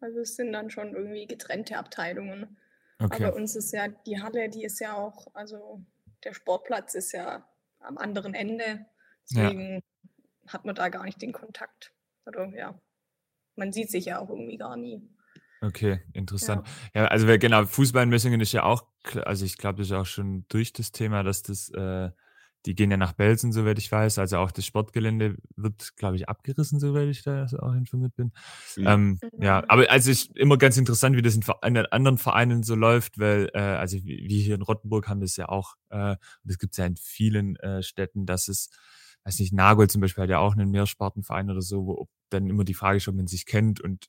Also 0.04 0.20
es 0.20 0.36
sind 0.36 0.52
dann 0.52 0.70
schon 0.70 0.94
irgendwie 0.94 1.26
getrennte 1.26 1.78
Abteilungen. 1.78 2.58
Aber 2.98 3.08
bei 3.18 3.28
Okay. 3.28 3.36
uns 3.40 3.56
ist 3.56 3.72
ja 3.72 3.88
die 3.88 4.20
Halle, 4.20 4.50
die 4.50 4.62
ist 4.64 4.78
ja 4.78 4.94
auch, 4.94 5.28
also 5.34 5.82
der 6.22 6.34
Sportplatz 6.34 6.94
ist 6.94 7.12
ja 7.12 7.48
am 7.80 7.96
anderen 7.96 8.34
Ende. 8.34 8.84
Ja. 9.30 9.48
Deswegen 9.48 9.82
hat 10.46 10.66
man 10.66 10.74
da 10.74 10.90
gar 10.90 11.04
nicht 11.04 11.22
den 11.22 11.32
Kontakt. 11.32 11.94
Oder 12.26 12.50
ja, 12.54 12.78
man 13.56 13.72
sieht 13.72 13.90
sich 13.90 14.04
ja 14.04 14.18
auch 14.18 14.28
irgendwie 14.28 14.58
gar 14.58 14.76
nie. 14.76 15.08
Okay, 15.62 16.02
interessant. 16.12 16.68
Ja, 16.94 17.06
also 17.06 17.26
wer- 17.26 17.38
genau, 17.38 17.64
Fußball 17.64 18.02
in 18.02 18.10
Mössingen 18.10 18.42
ist 18.42 18.52
ja 18.52 18.64
auch, 18.64 18.86
also 19.24 19.46
ich 19.46 19.56
glaube, 19.56 19.78
das 19.78 19.86
ist 19.86 19.92
auch 19.92 20.04
schon 20.04 20.44
durch 20.48 20.74
das 20.74 20.92
Thema, 20.92 21.22
dass 21.22 21.42
das, 21.42 21.70
äh, 21.70 22.10
die 22.66 22.74
gehen 22.74 22.90
ja 22.90 22.96
nach 22.96 23.12
Belsen, 23.12 23.52
soweit 23.52 23.78
ich 23.78 23.90
weiß. 23.92 24.18
Also 24.18 24.38
auch 24.38 24.50
das 24.50 24.64
Sportgelände 24.66 25.36
wird, 25.56 25.96
glaube 25.96 26.16
ich, 26.16 26.28
abgerissen, 26.28 26.80
soweit 26.80 27.08
ich 27.08 27.22
da 27.22 27.46
auch 27.60 27.74
informiert 27.74 28.14
bin. 28.16 28.32
Ja. 28.76 28.94
Ähm, 28.94 29.20
ja, 29.38 29.58
Mhm. 29.58 29.64
aber 29.68 29.90
also 29.90 30.10
ist 30.10 30.36
immer 30.36 30.56
ganz 30.58 30.76
interessant, 30.76 31.16
wie 31.16 31.22
das 31.22 31.34
in, 31.34 31.42
in 31.64 31.74
den 31.74 31.86
anderen 31.86 32.18
Vereinen 32.18 32.62
so 32.62 32.74
läuft, 32.74 33.18
weil, 33.18 33.50
äh, 33.54 33.58
also 33.60 33.96
wie 33.98 34.26
wir 34.28 34.40
hier 34.42 34.54
in 34.54 34.62
Rottenburg 34.62 35.08
haben 35.08 35.20
das 35.20 35.36
ja 35.36 35.48
auch, 35.48 35.74
äh, 35.90 36.10
und 36.12 36.18
das 36.44 36.58
gibt 36.58 36.72
es 36.74 36.78
ja 36.78 36.86
in 36.86 36.96
vielen 36.96 37.56
äh, 37.56 37.82
Städten, 37.82 38.26
dass 38.26 38.48
es, 38.48 38.70
weiß 39.24 39.38
nicht, 39.40 39.52
Nagel 39.52 39.88
zum 39.88 40.00
Beispiel 40.00 40.22
hat 40.22 40.30
ja 40.30 40.38
auch 40.38 40.52
einen 40.54 40.70
Mehrsportenverein 40.70 41.50
oder 41.50 41.62
so, 41.62 41.86
wo 41.86 42.08
dann 42.30 42.48
immer 42.48 42.64
die 42.64 42.74
Frage 42.74 42.96
ist, 42.98 43.08
ob 43.08 43.14
man 43.14 43.26
sich 43.26 43.46
kennt 43.46 43.80
und 43.80 44.06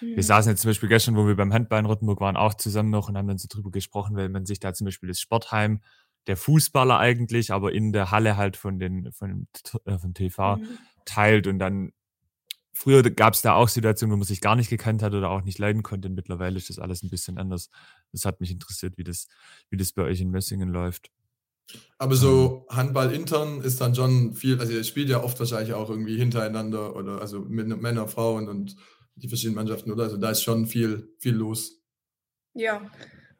wir 0.00 0.16
Mhm. 0.16 0.22
saßen 0.22 0.50
jetzt 0.50 0.62
zum 0.62 0.70
Beispiel 0.70 0.88
gestern, 0.88 1.16
wo 1.16 1.26
wir 1.26 1.36
beim 1.36 1.52
Handball 1.52 1.80
in 1.80 1.86
Rottenburg 1.86 2.20
waren, 2.20 2.36
auch 2.36 2.54
zusammen 2.54 2.90
noch 2.90 3.08
und 3.08 3.16
haben 3.18 3.28
dann 3.28 3.38
so 3.38 3.48
drüber 3.50 3.70
gesprochen, 3.70 4.16
weil 4.16 4.28
man 4.30 4.46
sich 4.46 4.58
da 4.60 4.72
zum 4.72 4.86
Beispiel 4.86 5.08
das 5.08 5.20
Sportheim 5.20 5.80
der 6.26 6.36
Fußballer 6.36 6.98
eigentlich, 6.98 7.52
aber 7.52 7.72
in 7.72 7.92
der 7.92 8.10
Halle 8.10 8.36
halt 8.36 8.56
von 8.56 8.78
den, 8.78 9.12
von, 9.12 9.46
äh, 9.84 9.98
vom 9.98 10.14
TV, 10.14 10.56
Mhm. 10.56 10.68
teilt 11.04 11.46
und 11.46 11.58
dann 11.58 11.92
früher 12.72 13.02
gab 13.02 13.34
es 13.34 13.42
da 13.42 13.54
auch 13.54 13.68
Situationen, 13.68 14.12
wo 14.12 14.16
man 14.16 14.26
sich 14.26 14.40
gar 14.40 14.56
nicht 14.56 14.68
gekannt 14.70 15.02
hat 15.02 15.14
oder 15.14 15.30
auch 15.30 15.42
nicht 15.42 15.58
leiden 15.58 15.82
konnte. 15.82 16.08
Mittlerweile 16.08 16.56
ist 16.56 16.70
das 16.70 16.78
alles 16.78 17.02
ein 17.02 17.10
bisschen 17.10 17.38
anders. 17.38 17.70
Das 18.12 18.24
hat 18.24 18.40
mich 18.40 18.50
interessiert, 18.50 18.98
wie 18.98 19.04
das, 19.04 19.28
wie 19.70 19.76
das 19.76 19.92
bei 19.92 20.02
euch 20.02 20.20
in 20.20 20.30
Messingen 20.30 20.70
läuft. 20.70 21.10
Aber 21.98 22.14
so 22.16 22.66
Handball 22.68 23.12
intern 23.12 23.60
ist 23.62 23.80
dann 23.80 23.94
schon 23.94 24.34
viel, 24.34 24.58
also 24.60 24.72
ihr 24.72 24.84
spielt 24.84 25.08
ja 25.08 25.22
oft 25.22 25.38
wahrscheinlich 25.38 25.72
auch 25.72 25.88
irgendwie 25.88 26.16
hintereinander 26.16 26.94
oder 26.96 27.20
also 27.20 27.40
mit 27.40 27.68
Männer, 27.68 28.06
Frauen 28.08 28.48
und 28.48 28.76
die 29.14 29.28
verschiedenen 29.28 29.54
Mannschaften, 29.56 29.92
oder? 29.92 30.04
Also 30.04 30.16
da 30.16 30.30
ist 30.30 30.42
schon 30.42 30.66
viel, 30.66 31.14
viel 31.18 31.34
los. 31.34 31.80
Ja, 32.54 32.82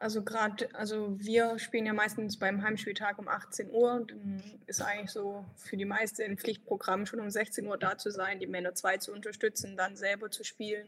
also 0.05 0.23
gerade, 0.23 0.69
also 0.75 1.19
wir 1.19 1.59
spielen 1.59 1.87
ja 1.87 1.95
meistens 1.95 2.39
beim 2.39 2.63
Heimspieltag 2.63 3.19
um 3.19 3.27
18 3.27 3.71
Uhr. 3.71 4.05
Dann 4.07 4.43
ist 4.67 4.83
eigentlich 4.83 5.11
so 5.11 5.47
für 5.57 5.79
die 5.79 5.87
meisten 5.87 6.21
ein 6.21 6.37
Pflichtprogramm 6.37 7.07
schon 7.07 7.21
um 7.21 7.31
16 7.31 7.67
Uhr 7.67 7.79
da 7.79 7.97
zu 7.97 8.11
sein, 8.11 8.39
die 8.39 8.47
Männer 8.47 8.75
2 8.75 8.99
zu 8.99 9.13
unterstützen, 9.13 9.79
dann 9.79 9.97
selber 9.97 10.31
zu 10.31 10.45
spielen, 10.45 10.87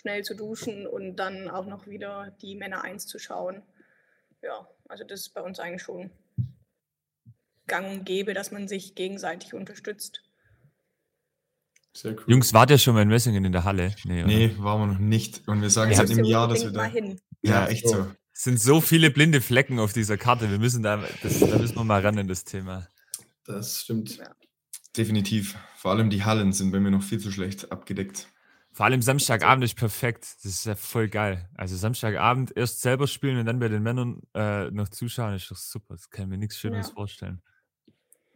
schnell 0.00 0.24
zu 0.24 0.34
duschen 0.34 0.84
und 0.84 1.14
dann 1.14 1.48
auch 1.48 1.64
noch 1.64 1.86
wieder 1.86 2.34
die 2.42 2.56
Männer 2.56 2.82
1 2.82 3.06
zu 3.06 3.20
schauen. 3.20 3.62
Ja, 4.42 4.66
also 4.88 5.04
das 5.04 5.20
ist 5.20 5.28
bei 5.28 5.42
uns 5.42 5.60
eigentlich 5.60 5.82
schon 5.82 6.10
gang 7.68 7.88
und 7.88 8.04
gäbe, 8.04 8.34
dass 8.34 8.50
man 8.50 8.66
sich 8.66 8.96
gegenseitig 8.96 9.54
unterstützt. 9.54 10.24
Sehr 11.92 12.14
cool. 12.14 12.24
Jungs, 12.26 12.52
wart 12.52 12.70
ihr 12.70 12.78
schon 12.78 12.94
mal 12.94 13.02
in 13.02 13.08
Messingen 13.10 13.44
in 13.44 13.52
der 13.52 13.62
Halle? 13.62 13.94
Nee, 14.04 14.24
nee 14.24 14.56
waren 14.58 14.80
wir 14.80 14.86
noch 14.94 14.98
nicht. 14.98 15.46
Und 15.46 15.62
wir 15.62 15.70
sagen 15.70 15.92
ja, 15.92 15.98
seit 15.98 16.10
einem 16.10 16.24
Jahr, 16.24 16.48
dass 16.48 16.64
wir 16.64 16.72
da. 16.72 16.84
Hin. 16.86 17.20
Ja, 17.42 17.68
echt 17.68 17.88
so. 17.88 18.08
Es 18.36 18.42
sind 18.42 18.60
so 18.60 18.82
viele 18.82 19.10
blinde 19.10 19.40
Flecken 19.40 19.78
auf 19.78 19.94
dieser 19.94 20.18
Karte. 20.18 20.50
Wir 20.50 20.58
müssen 20.58 20.82
da, 20.82 21.02
das, 21.22 21.40
da 21.40 21.56
müssen 21.56 21.74
wir 21.74 21.84
mal 21.84 22.02
ran 22.02 22.18
in 22.18 22.28
das 22.28 22.44
Thema. 22.44 22.86
Das 23.46 23.80
stimmt. 23.80 24.18
Ja. 24.18 24.30
Definitiv. 24.94 25.56
Vor 25.78 25.92
allem 25.92 26.10
die 26.10 26.22
Hallen 26.22 26.52
sind 26.52 26.70
bei 26.70 26.78
mir 26.78 26.90
noch 26.90 27.02
viel 27.02 27.18
zu 27.18 27.32
schlecht 27.32 27.72
abgedeckt. 27.72 28.28
Vor 28.72 28.84
allem 28.84 29.00
Samstagabend 29.00 29.64
ist 29.64 29.74
perfekt. 29.74 30.26
Das 30.42 30.52
ist 30.52 30.66
ja 30.66 30.74
voll 30.74 31.08
geil. 31.08 31.48
Also 31.54 31.76
Samstagabend 31.76 32.54
erst 32.54 32.82
selber 32.82 33.06
spielen 33.06 33.38
und 33.38 33.46
dann 33.46 33.58
bei 33.58 33.68
den 33.68 33.82
Männern 33.82 34.20
äh, 34.34 34.70
noch 34.70 34.90
zuschauen, 34.90 35.34
ist 35.34 35.50
doch 35.50 35.56
super. 35.56 35.94
Das 35.94 36.10
kann 36.10 36.28
mir 36.28 36.36
nichts 36.36 36.58
Schöneres 36.58 36.88
ja. 36.88 36.92
vorstellen. 36.92 37.40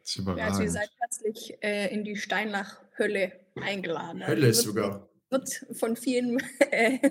Das 0.00 0.12
ist 0.12 0.16
überragend. 0.16 0.40
Ja, 0.40 0.46
also 0.46 0.62
ihr 0.62 0.70
seid 0.70 0.90
plötzlich 0.96 1.62
äh, 1.62 1.92
in 1.92 2.04
die 2.04 2.16
Steinlach-Hölle 2.16 3.32
eingeladen. 3.56 4.26
Hölle 4.26 4.46
also 4.46 4.62
sogar. 4.62 5.08
Wird 5.28 5.66
von 5.72 5.94
vielen 5.94 6.38
äh, 6.70 7.10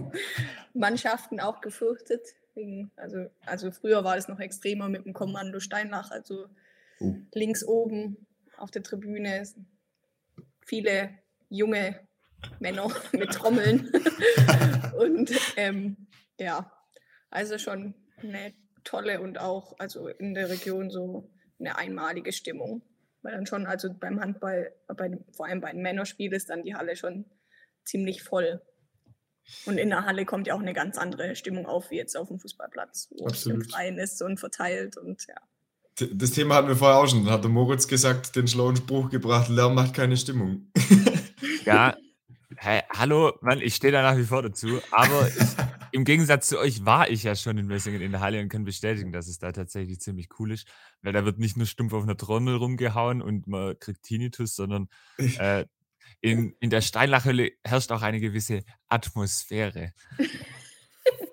Mannschaften 0.73 1.39
auch 1.39 1.61
gefürchtet. 1.61 2.21
Wegen, 2.59 2.91
also, 2.97 3.27
also 3.45 3.71
früher 3.71 4.03
war 4.03 4.17
es 4.17 4.27
noch 4.27 4.39
extremer 4.39 4.89
mit 4.89 5.05
dem 5.05 5.13
Kommando 5.13 5.59
Steinlach, 5.59 6.11
also 6.11 6.47
uh. 6.99 7.15
links 7.33 7.63
oben 7.63 8.27
auf 8.57 8.69
der 8.69 8.83
Tribüne 8.83 9.43
viele 10.65 11.09
junge 11.49 11.99
Männer 12.59 12.91
mit 13.13 13.31
Trommeln. 13.31 13.89
und 14.97 15.31
ähm, 15.55 16.07
ja, 16.37 16.71
also 17.29 17.57
schon 17.57 17.93
eine 18.21 18.53
tolle 18.83 19.21
und 19.21 19.39
auch 19.39 19.75
also 19.79 20.07
in 20.07 20.33
der 20.33 20.49
Region 20.49 20.89
so 20.89 21.29
eine 21.59 21.77
einmalige 21.77 22.33
Stimmung. 22.33 22.81
Weil 23.21 23.33
dann 23.33 23.45
schon, 23.45 23.65
also 23.65 23.93
beim 23.93 24.19
Handball, 24.21 24.73
bei, 24.87 25.17
vor 25.31 25.45
allem 25.45 25.59
bei 25.61 25.71
den 25.71 25.81
Männerspielen, 25.81 26.33
ist 26.33 26.49
dann 26.49 26.63
die 26.63 26.75
Halle 26.75 26.95
schon 26.95 27.25
ziemlich 27.83 28.23
voll. 28.23 28.61
Und 29.65 29.77
in 29.77 29.89
der 29.89 30.05
Halle 30.05 30.25
kommt 30.25 30.47
ja 30.47 30.55
auch 30.55 30.59
eine 30.59 30.73
ganz 30.73 30.97
andere 30.97 31.35
Stimmung 31.35 31.65
auf, 31.65 31.91
wie 31.91 31.97
jetzt 31.97 32.15
auf 32.15 32.27
dem 32.27 32.39
Fußballplatz, 32.39 33.09
wo 33.11 33.27
Absolut. 33.27 33.61
es 33.61 33.65
im 33.65 33.71
Freien 33.71 33.97
ist 33.97 34.21
und 34.21 34.39
verteilt 34.39 34.97
und 34.97 35.25
ja. 35.27 35.35
Das 36.13 36.31
Thema 36.31 36.55
hatten 36.55 36.69
wir 36.69 36.77
vorher 36.77 36.97
auch 36.97 37.07
schon. 37.07 37.25
Da 37.25 37.31
hat 37.33 37.43
der 37.43 37.51
Moritz 37.51 37.87
gesagt, 37.87 38.35
den 38.35 38.47
schlauen 38.47 38.77
Spruch 38.77 39.09
gebracht, 39.09 39.49
Lärm 39.49 39.75
macht 39.75 39.93
keine 39.93 40.17
Stimmung. 40.17 40.71
Ja, 41.65 41.95
hey, 42.57 42.81
hallo, 42.95 43.33
Mann, 43.41 43.61
ich 43.61 43.75
stehe 43.75 43.91
da 43.91 44.01
nach 44.01 44.17
wie 44.17 44.23
vor 44.23 44.41
dazu. 44.41 44.79
Aber 44.91 45.27
ich, 45.27 45.47
im 45.91 46.03
Gegensatz 46.03 46.47
zu 46.47 46.59
euch 46.59 46.85
war 46.85 47.09
ich 47.09 47.23
ja 47.23 47.35
schon 47.35 47.57
in 47.57 47.67
Messingen 47.67 48.01
in 48.01 48.11
der 48.11 48.21
Halle 48.21 48.41
und 48.41 48.49
kann 48.49 48.63
bestätigen, 48.63 49.11
dass 49.11 49.27
es 49.27 49.39
da 49.39 49.51
tatsächlich 49.51 49.99
ziemlich 49.99 50.29
cool 50.39 50.51
ist. 50.51 50.67
Weil 51.01 51.13
da 51.13 51.25
wird 51.25 51.39
nicht 51.39 51.57
nur 51.57 51.65
stumpf 51.65 51.93
auf 51.93 52.03
einer 52.03 52.17
Trommel 52.17 52.55
rumgehauen 52.55 53.21
und 53.21 53.47
man 53.47 53.77
kriegt 53.79 54.03
Tinnitus, 54.03 54.55
sondern 54.55 54.89
äh, 55.17 55.65
in, 56.21 56.55
in 56.59 56.69
der 56.69 56.81
Steinlachhölle 56.81 57.51
herrscht 57.63 57.91
auch 57.91 58.01
eine 58.01 58.19
gewisse 58.19 58.63
Atmosphäre. 58.87 59.93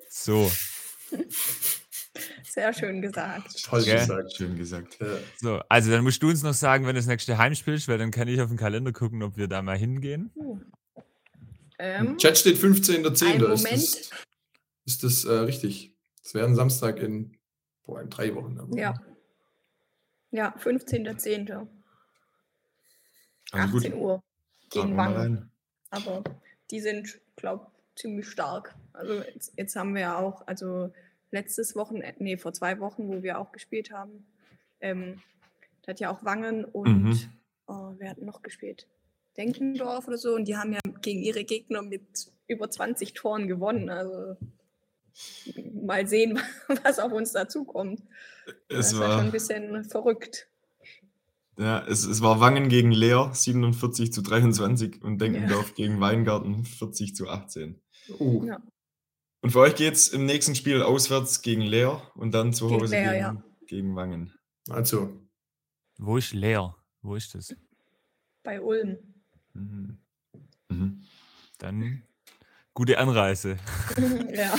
So. 0.08 0.50
Sehr 2.44 2.72
schön 2.72 3.02
gesagt. 3.02 3.62
Toll 3.64 3.82
ja. 3.82 3.96
gesagt, 3.96 4.34
schön 4.34 4.56
gesagt. 4.56 4.98
Ja. 5.00 5.18
So, 5.36 5.60
also 5.68 5.90
dann 5.90 6.02
musst 6.04 6.22
du 6.22 6.28
uns 6.30 6.42
noch 6.42 6.54
sagen, 6.54 6.86
wenn 6.86 6.96
das 6.96 7.06
nächste 7.06 7.36
Heimspiel 7.36 7.74
ist, 7.74 7.86
weil 7.86 7.98
dann 7.98 8.10
kann 8.10 8.28
ich 8.28 8.40
auf 8.40 8.48
den 8.48 8.56
Kalender 8.56 8.92
gucken, 8.92 9.22
ob 9.22 9.36
wir 9.36 9.46
da 9.46 9.60
mal 9.60 9.76
hingehen. 9.76 10.30
Uh. 10.34 10.58
Ähm, 11.78 12.16
Chat 12.16 12.38
steht 12.38 12.56
15.10. 12.56 13.40
Moment. 13.40 13.64
Ist 13.66 14.10
das, 14.10 14.10
ist 14.86 15.04
das 15.04 15.24
äh, 15.26 15.32
richtig? 15.32 15.94
Das 16.22 16.32
wäre 16.32 16.46
ein 16.46 16.54
Samstag 16.54 16.98
in, 17.00 17.36
boah, 17.84 18.00
in 18.00 18.08
drei 18.08 18.34
Wochen. 18.34 18.58
Aber. 18.58 18.74
Ja. 18.76 18.94
Ja, 20.30 20.56
15.10. 20.56 21.68
18 23.52 23.70
gut. 23.70 23.94
Uhr 23.94 24.22
gegen 24.70 24.96
Wangen. 24.96 25.50
Aber 25.90 26.22
die 26.70 26.80
sind, 26.80 27.20
glaube 27.36 27.66
ich, 27.66 28.02
ziemlich 28.02 28.28
stark. 28.28 28.74
Also 28.92 29.22
jetzt, 29.22 29.52
jetzt, 29.56 29.76
haben 29.76 29.94
wir 29.94 30.02
ja 30.02 30.18
auch, 30.18 30.46
also 30.46 30.92
letztes 31.30 31.76
Wochenende, 31.76 32.22
nee, 32.22 32.36
vor 32.36 32.52
zwei 32.52 32.78
Wochen, 32.80 33.08
wo 33.08 33.22
wir 33.22 33.38
auch 33.38 33.52
gespielt 33.52 33.90
haben, 33.90 34.26
ähm, 34.80 35.22
da 35.82 35.90
hat 35.90 36.00
ja 36.00 36.10
auch 36.10 36.24
Wangen 36.24 36.64
und 36.64 37.04
mhm. 37.04 37.32
oh, 37.66 37.94
wer 37.98 38.10
hat 38.10 38.18
noch 38.18 38.42
gespielt? 38.42 38.86
Denkendorf 39.36 40.08
oder 40.08 40.18
so 40.18 40.34
und 40.34 40.46
die 40.46 40.56
haben 40.56 40.72
ja 40.72 40.80
gegen 41.02 41.22
ihre 41.22 41.44
Gegner 41.44 41.82
mit 41.82 42.32
über 42.48 42.70
20 42.70 43.12
Toren 43.12 43.48
gewonnen. 43.48 43.90
Also 43.90 44.36
mal 45.72 46.06
sehen, 46.06 46.40
was 46.82 46.98
auf 46.98 47.12
uns 47.12 47.32
dazukommt. 47.32 48.02
Es 48.68 48.90
das 48.90 48.98
war 48.98 49.12
schon 49.12 49.26
ein 49.26 49.32
bisschen 49.32 49.84
verrückt. 49.84 50.48
Ja, 51.58 51.84
es, 51.86 52.04
es 52.04 52.20
war 52.20 52.40
Wangen 52.40 52.68
gegen 52.68 52.92
Leer 52.92 53.30
47 53.32 54.12
zu 54.12 54.22
23 54.22 55.02
und 55.02 55.18
Denkendorf 55.20 55.68
ja. 55.68 55.74
gegen 55.74 56.00
Weingarten 56.00 56.64
40 56.64 57.14
zu 57.14 57.28
18. 57.28 57.80
Uh. 58.18 58.44
Ja. 58.44 58.60
Und 59.40 59.50
für 59.50 59.60
euch 59.60 59.74
geht 59.74 59.94
es 59.94 60.08
im 60.08 60.26
nächsten 60.26 60.54
Spiel 60.54 60.82
auswärts 60.82 61.40
gegen 61.40 61.62
Leer 61.62 62.02
und 62.14 62.32
dann 62.32 62.52
zu 62.52 62.70
Hause 62.70 62.96
gegen, 62.96 63.10
Leer, 63.10 63.12
gegen, 63.12 63.24
ja. 63.24 63.42
gegen 63.66 63.96
Wangen. 63.96 64.32
Also. 64.68 65.20
Wo 65.98 66.16
ist 66.16 66.34
Leer? 66.34 66.76
Wo 67.00 67.14
ist 67.14 67.34
das? 67.34 67.54
Bei 68.42 68.60
Ulm. 68.60 68.98
Mhm. 69.54 69.98
Mhm. 70.68 71.02
Dann 71.58 72.02
gute 72.74 72.98
Anreise. 72.98 73.56
ja. 74.34 74.54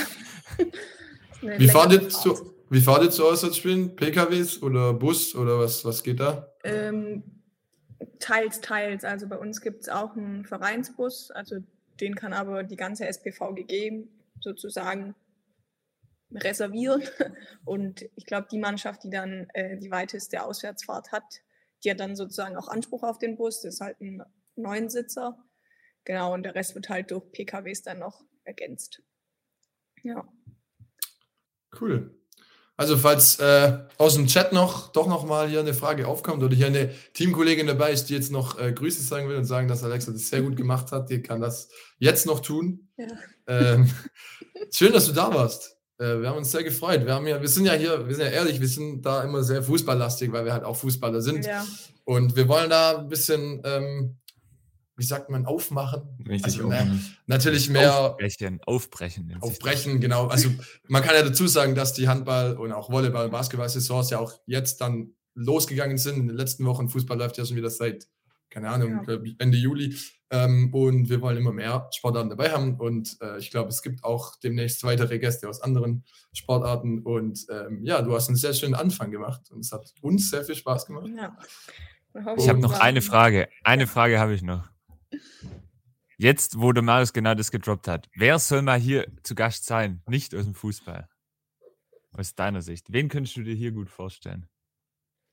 Wie 1.58 1.68
fahrt, 1.68 1.92
ihr 1.92 2.08
zu, 2.08 2.56
wie 2.68 2.80
fahrt 2.80 3.04
ihr 3.04 3.10
zu 3.10 3.24
Auswärtsspielen? 3.24 3.94
PKWs 3.94 4.60
oder 4.60 4.92
Bus 4.92 5.36
oder 5.36 5.60
was, 5.60 5.84
was 5.84 6.02
geht 6.02 6.18
da? 6.18 6.48
Ähm, 6.68 7.22
teils, 8.18 8.60
teils. 8.60 9.04
Also 9.04 9.28
bei 9.28 9.36
uns 9.36 9.60
gibt 9.60 9.82
es 9.82 9.88
auch 9.88 10.16
einen 10.16 10.44
Vereinsbus, 10.44 11.30
also 11.30 11.60
den 12.00 12.14
kann 12.14 12.32
aber 12.32 12.62
die 12.62 12.76
ganze 12.76 13.06
SPVGG 13.06 14.06
sozusagen 14.40 15.14
reservieren. 16.32 17.02
Und 17.64 18.08
ich 18.14 18.26
glaube, 18.26 18.48
die 18.50 18.58
Mannschaft, 18.58 19.04
die 19.04 19.10
dann 19.10 19.48
äh, 19.54 19.78
die 19.78 19.90
weiteste 19.90 20.42
Auswärtsfahrt 20.42 21.12
hat, 21.12 21.42
die 21.84 21.90
hat 21.90 22.00
dann 22.00 22.16
sozusagen 22.16 22.56
auch 22.56 22.68
Anspruch 22.68 23.02
auf 23.02 23.18
den 23.18 23.36
Bus. 23.36 23.62
Das 23.62 23.74
ist 23.74 23.80
halt 23.80 24.00
ein 24.00 24.22
Neunsitzer. 24.56 25.38
Genau, 26.04 26.32
und 26.32 26.42
der 26.42 26.54
Rest 26.54 26.74
wird 26.74 26.88
halt 26.88 27.10
durch 27.10 27.30
PKWs 27.32 27.82
dann 27.82 27.98
noch 27.98 28.24
ergänzt. 28.44 29.02
Ja. 30.02 30.26
Cool. 31.78 32.18
Also 32.78 32.96
falls 32.96 33.40
äh, 33.40 33.76
aus 33.98 34.14
dem 34.14 34.28
Chat 34.28 34.52
noch 34.52 34.92
doch 34.92 35.08
noch 35.08 35.26
mal 35.26 35.48
hier 35.48 35.58
eine 35.58 35.74
Frage 35.74 36.06
aufkommt 36.06 36.44
oder 36.44 36.54
hier 36.54 36.68
eine 36.68 36.94
Teamkollegin 37.12 37.66
dabei 37.66 37.90
ist, 37.90 38.04
die 38.04 38.14
jetzt 38.14 38.30
noch 38.30 38.56
äh, 38.56 38.72
Grüße 38.72 39.02
sagen 39.02 39.28
will 39.28 39.36
und 39.36 39.46
sagen, 39.46 39.66
dass 39.66 39.82
Alexa 39.82 40.12
das 40.12 40.28
sehr 40.28 40.42
gut 40.42 40.56
gemacht 40.56 40.92
hat, 40.92 41.10
die 41.10 41.20
kann 41.20 41.40
das 41.40 41.70
jetzt 41.98 42.24
noch 42.24 42.38
tun. 42.38 42.88
Ja. 42.96 43.06
Ähm, 43.48 43.90
schön, 44.72 44.92
dass 44.92 45.06
du 45.06 45.12
da 45.12 45.34
warst. 45.34 45.76
Äh, 45.98 46.20
wir 46.20 46.28
haben 46.28 46.38
uns 46.38 46.52
sehr 46.52 46.62
gefreut. 46.62 47.04
Wir 47.04 47.14
haben 47.14 47.26
ja, 47.26 47.40
wir 47.40 47.48
sind 47.48 47.66
ja 47.66 47.72
hier, 47.72 48.06
wir 48.06 48.14
sind 48.14 48.26
ja 48.26 48.30
ehrlich, 48.30 48.60
wir 48.60 48.68
sind 48.68 49.04
da 49.04 49.24
immer 49.24 49.42
sehr 49.42 49.64
fußballlastig, 49.64 50.30
weil 50.30 50.44
wir 50.44 50.52
halt 50.52 50.62
auch 50.62 50.76
Fußballer 50.76 51.20
sind. 51.20 51.46
Ja. 51.46 51.66
Und 52.04 52.36
wir 52.36 52.46
wollen 52.46 52.70
da 52.70 52.98
ein 52.98 53.08
bisschen 53.08 53.60
ähm, 53.64 54.18
wie 54.98 55.04
sagt 55.04 55.30
man, 55.30 55.46
aufmachen. 55.46 56.02
Richtig, 56.28 56.44
also, 56.44 56.68
ne, 56.68 57.00
natürlich 57.26 57.70
mehr. 57.70 57.94
Aufbrechen, 57.94 58.60
aufbrechen. 58.66 59.36
Aufbrechen, 59.40 60.00
genau. 60.00 60.26
Also 60.26 60.50
man 60.88 61.02
kann 61.04 61.14
ja 61.14 61.22
dazu 61.22 61.46
sagen, 61.46 61.76
dass 61.76 61.92
die 61.92 62.08
Handball- 62.08 62.56
und 62.56 62.72
auch 62.72 62.90
Volleyball- 62.90 63.26
und 63.26 63.30
Basketball-Saisons 63.30 64.10
ja 64.10 64.18
auch 64.18 64.34
jetzt 64.46 64.80
dann 64.80 65.12
losgegangen 65.34 65.98
sind 65.98 66.16
in 66.16 66.26
den 66.26 66.36
letzten 66.36 66.64
Wochen. 66.66 66.88
Fußball 66.88 67.16
läuft 67.16 67.38
ja 67.38 67.44
schon 67.44 67.56
wieder 67.56 67.70
seit, 67.70 68.08
keine 68.50 68.70
Ahnung, 68.70 69.04
ja. 69.06 69.18
Ende 69.38 69.56
Juli. 69.56 69.96
Ähm, 70.30 70.74
und 70.74 71.08
wir 71.08 71.22
wollen 71.22 71.38
immer 71.38 71.52
mehr 71.52 71.88
Sportarten 71.94 72.28
dabei 72.28 72.50
haben. 72.50 72.74
Und 72.80 73.16
äh, 73.22 73.38
ich 73.38 73.52
glaube, 73.52 73.68
es 73.68 73.82
gibt 73.82 74.02
auch 74.02 74.34
demnächst 74.40 74.82
weitere 74.82 75.20
Gäste 75.20 75.48
aus 75.48 75.62
anderen 75.62 76.04
Sportarten. 76.32 76.98
Und 77.02 77.46
ähm, 77.50 77.84
ja, 77.84 78.02
du 78.02 78.14
hast 78.16 78.28
einen 78.28 78.36
sehr 78.36 78.52
schönen 78.52 78.74
Anfang 78.74 79.12
gemacht 79.12 79.42
und 79.52 79.60
es 79.60 79.70
hat 79.70 79.94
uns 80.02 80.28
sehr 80.28 80.44
viel 80.44 80.56
Spaß 80.56 80.86
gemacht. 80.86 81.08
Ja. 81.16 81.38
Ich 82.36 82.48
habe 82.48 82.58
noch 82.58 82.72
eine 82.80 83.00
Frage. 83.00 83.48
Eine 83.62 83.86
Frage 83.86 84.18
habe 84.18 84.34
ich 84.34 84.42
noch. 84.42 84.68
Jetzt, 86.16 86.58
wo 86.60 86.72
der 86.72 86.82
Marius 86.82 87.12
genau 87.12 87.34
das 87.34 87.50
gedroppt 87.50 87.86
hat, 87.86 88.08
wer 88.14 88.38
soll 88.38 88.62
mal 88.62 88.78
hier 88.78 89.06
zu 89.22 89.34
Gast 89.34 89.66
sein? 89.66 90.02
Nicht 90.06 90.34
aus 90.34 90.44
dem 90.44 90.54
Fußball. 90.54 91.08
Aus 92.12 92.34
deiner 92.34 92.62
Sicht. 92.62 92.92
Wen 92.92 93.08
könntest 93.08 93.36
du 93.36 93.42
dir 93.42 93.54
hier 93.54 93.70
gut 93.70 93.88
vorstellen? 93.88 94.48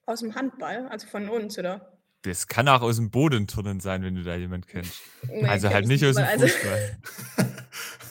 Aus 0.05 0.19
dem 0.19 0.35
Handball, 0.35 0.87
also 0.89 1.07
von 1.07 1.27
uns, 1.29 1.57
oder? 1.57 1.97
Das 2.21 2.47
kann 2.47 2.67
auch 2.67 2.81
aus 2.81 2.97
dem 2.97 3.09
Bodenturnen 3.09 3.79
sein, 3.79 4.03
wenn 4.03 4.15
du 4.15 4.23
da 4.23 4.35
jemand 4.35 4.67
kennst. 4.67 5.01
Nee, 5.23 5.45
also 5.45 5.69
halt 5.69 5.87
nicht 5.87 6.03
ich 6.03 6.09
aus 6.09 6.15
dem 6.15 6.25
Also, 6.25 6.47
Fußball. 6.47 6.97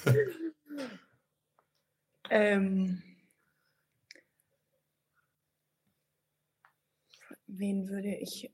ähm, 2.30 3.02
wen 7.46 7.88
würde 7.88 8.14
ich, 8.16 8.50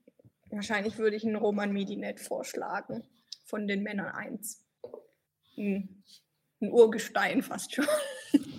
wahrscheinlich 0.50 0.98
würde 0.98 1.16
ich 1.16 1.24
einen 1.24 1.36
Roman 1.36 1.72
Medinet 1.72 2.20
vorschlagen, 2.20 3.02
von 3.44 3.66
den 3.66 3.82
Männern 3.82 4.06
1. 4.14 4.64
Ein, 5.56 6.02
ein 6.60 6.70
Urgestein 6.70 7.42
fast 7.42 7.74
schon. 7.74 7.86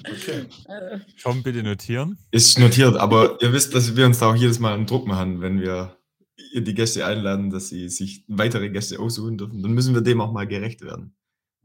Okay. 0.09 0.45
Äh, 0.67 0.99
Komm, 1.23 1.43
bitte 1.43 1.63
notieren. 1.63 2.17
Ist 2.31 2.59
notiert, 2.59 2.97
aber 2.97 3.37
ihr 3.41 3.53
wisst, 3.53 3.73
dass 3.75 3.95
wir 3.95 4.05
uns 4.05 4.19
da 4.19 4.31
auch 4.31 4.35
jedes 4.35 4.59
Mal 4.59 4.73
einen 4.73 4.85
Druck 4.85 5.05
machen, 5.07 5.41
wenn 5.41 5.61
wir 5.61 5.97
die 6.53 6.73
Gäste 6.73 7.05
einladen, 7.05 7.49
dass 7.49 7.69
sie 7.69 7.87
sich 7.87 8.25
weitere 8.27 8.69
Gäste 8.69 8.99
aussuchen 8.99 9.37
dürfen. 9.37 9.61
Dann 9.61 9.71
müssen 9.71 9.93
wir 9.93 10.01
dem 10.01 10.19
auch 10.21 10.31
mal 10.33 10.47
gerecht 10.47 10.81
werden. 10.81 11.15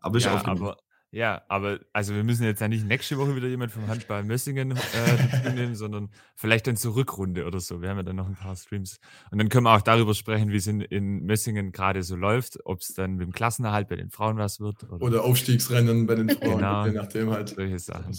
Aber 0.00 0.18
ist 0.18 0.24
Ja, 0.24 0.34
aufgenommen. 0.34 0.62
aber, 0.62 0.76
ja, 1.12 1.42
aber 1.48 1.80
also 1.92 2.14
wir 2.14 2.24
müssen 2.24 2.44
jetzt 2.44 2.60
ja 2.60 2.68
nicht 2.68 2.84
nächste 2.84 3.16
Woche 3.16 3.36
wieder 3.36 3.46
jemand 3.46 3.72
vom 3.72 3.86
Handball 3.86 4.24
Mössingen 4.24 4.72
äh, 4.72 4.76
dazu 5.30 5.50
nehmen, 5.50 5.74
sondern 5.74 6.10
vielleicht 6.34 6.66
dann 6.66 6.76
zur 6.76 6.96
Rückrunde 6.96 7.46
oder 7.46 7.60
so. 7.60 7.80
Wir 7.80 7.90
haben 7.90 7.96
ja 7.98 8.02
dann 8.02 8.16
noch 8.16 8.26
ein 8.26 8.34
paar 8.34 8.56
Streams. 8.56 8.98
Und 9.30 9.38
dann 9.38 9.48
können 9.48 9.64
wir 9.64 9.74
auch 9.74 9.82
darüber 9.82 10.14
sprechen, 10.14 10.50
wie 10.50 10.56
es 10.56 10.66
in, 10.66 10.80
in 10.80 11.24
Mössingen 11.24 11.72
gerade 11.72 12.02
so 12.02 12.16
läuft, 12.16 12.58
ob 12.64 12.80
es 12.80 12.88
dann 12.88 13.14
mit 13.14 13.26
dem 13.26 13.32
Klassenerhalt 13.32 13.88
bei 13.88 13.96
den 13.96 14.10
Frauen 14.10 14.36
was 14.36 14.60
wird 14.60 14.84
oder, 14.84 15.04
Oder 15.04 15.24
Aufstiegsrennen 15.24 16.06
bei 16.06 16.16
den 16.16 16.28
Frauen, 16.28 16.58
Genau. 16.58 16.86
je 16.86 16.92
nachdem 16.92 17.30
halt. 17.30 17.50
solche 17.50 17.78
Sachen. 17.78 18.12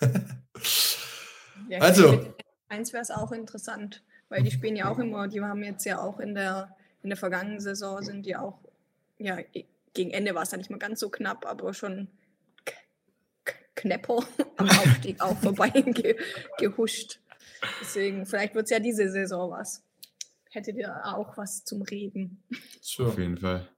ja, 1.68 1.78
Also. 1.80 2.34
Eins 2.68 2.92
wäre 2.92 3.02
es 3.02 3.10
auch 3.10 3.30
interessant, 3.32 4.02
weil 4.28 4.42
die 4.42 4.50
spielen 4.50 4.74
ja 4.76 4.90
auch 4.90 4.98
immer, 4.98 5.28
die 5.28 5.40
haben 5.40 5.62
jetzt 5.62 5.84
ja 5.84 6.00
auch 6.00 6.18
in 6.18 6.34
der, 6.34 6.74
in 7.02 7.10
der 7.10 7.16
vergangenen 7.16 7.60
Saison 7.60 8.02
sind 8.02 8.24
die 8.26 8.34
auch, 8.34 8.58
ja, 9.18 9.38
gegen 9.94 10.10
Ende 10.10 10.34
war 10.34 10.42
es 10.42 10.50
ja 10.50 10.58
nicht 10.58 10.70
mal 10.70 10.78
ganz 10.78 11.00
so 11.00 11.08
knapp, 11.08 11.46
aber 11.46 11.72
schon 11.72 12.08
k- 12.64 12.74
k- 13.44 13.54
knapper 13.74 14.18
am 14.56 14.68
Aufstieg 14.70 15.20
auch 15.20 15.38
vorbei 15.38 15.70
ge, 15.70 16.16
gehuscht. 16.58 17.20
Deswegen, 17.80 18.26
vielleicht 18.26 18.54
wird 18.54 18.64
es 18.64 18.70
ja 18.70 18.78
diese 18.78 19.08
Saison 19.10 19.50
was. 19.50 19.82
Hättet 20.50 20.76
ihr 20.76 20.94
auch 21.06 21.36
was 21.36 21.64
zum 21.64 21.82
Reden? 21.82 22.42
Sure. 22.80 23.08
Auf 23.08 23.18
jeden 23.18 23.38
Fall. 23.38 23.68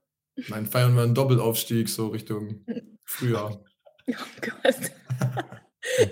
Mein 0.49 0.65
feiern 0.67 0.93
wir 0.95 1.01
einen 1.03 1.15
Doppelaufstieg, 1.15 1.89
so 1.89 2.07
Richtung 2.07 2.65
Frühjahr. 3.05 3.63
Oh 4.09 4.13
Gott. 4.39 4.75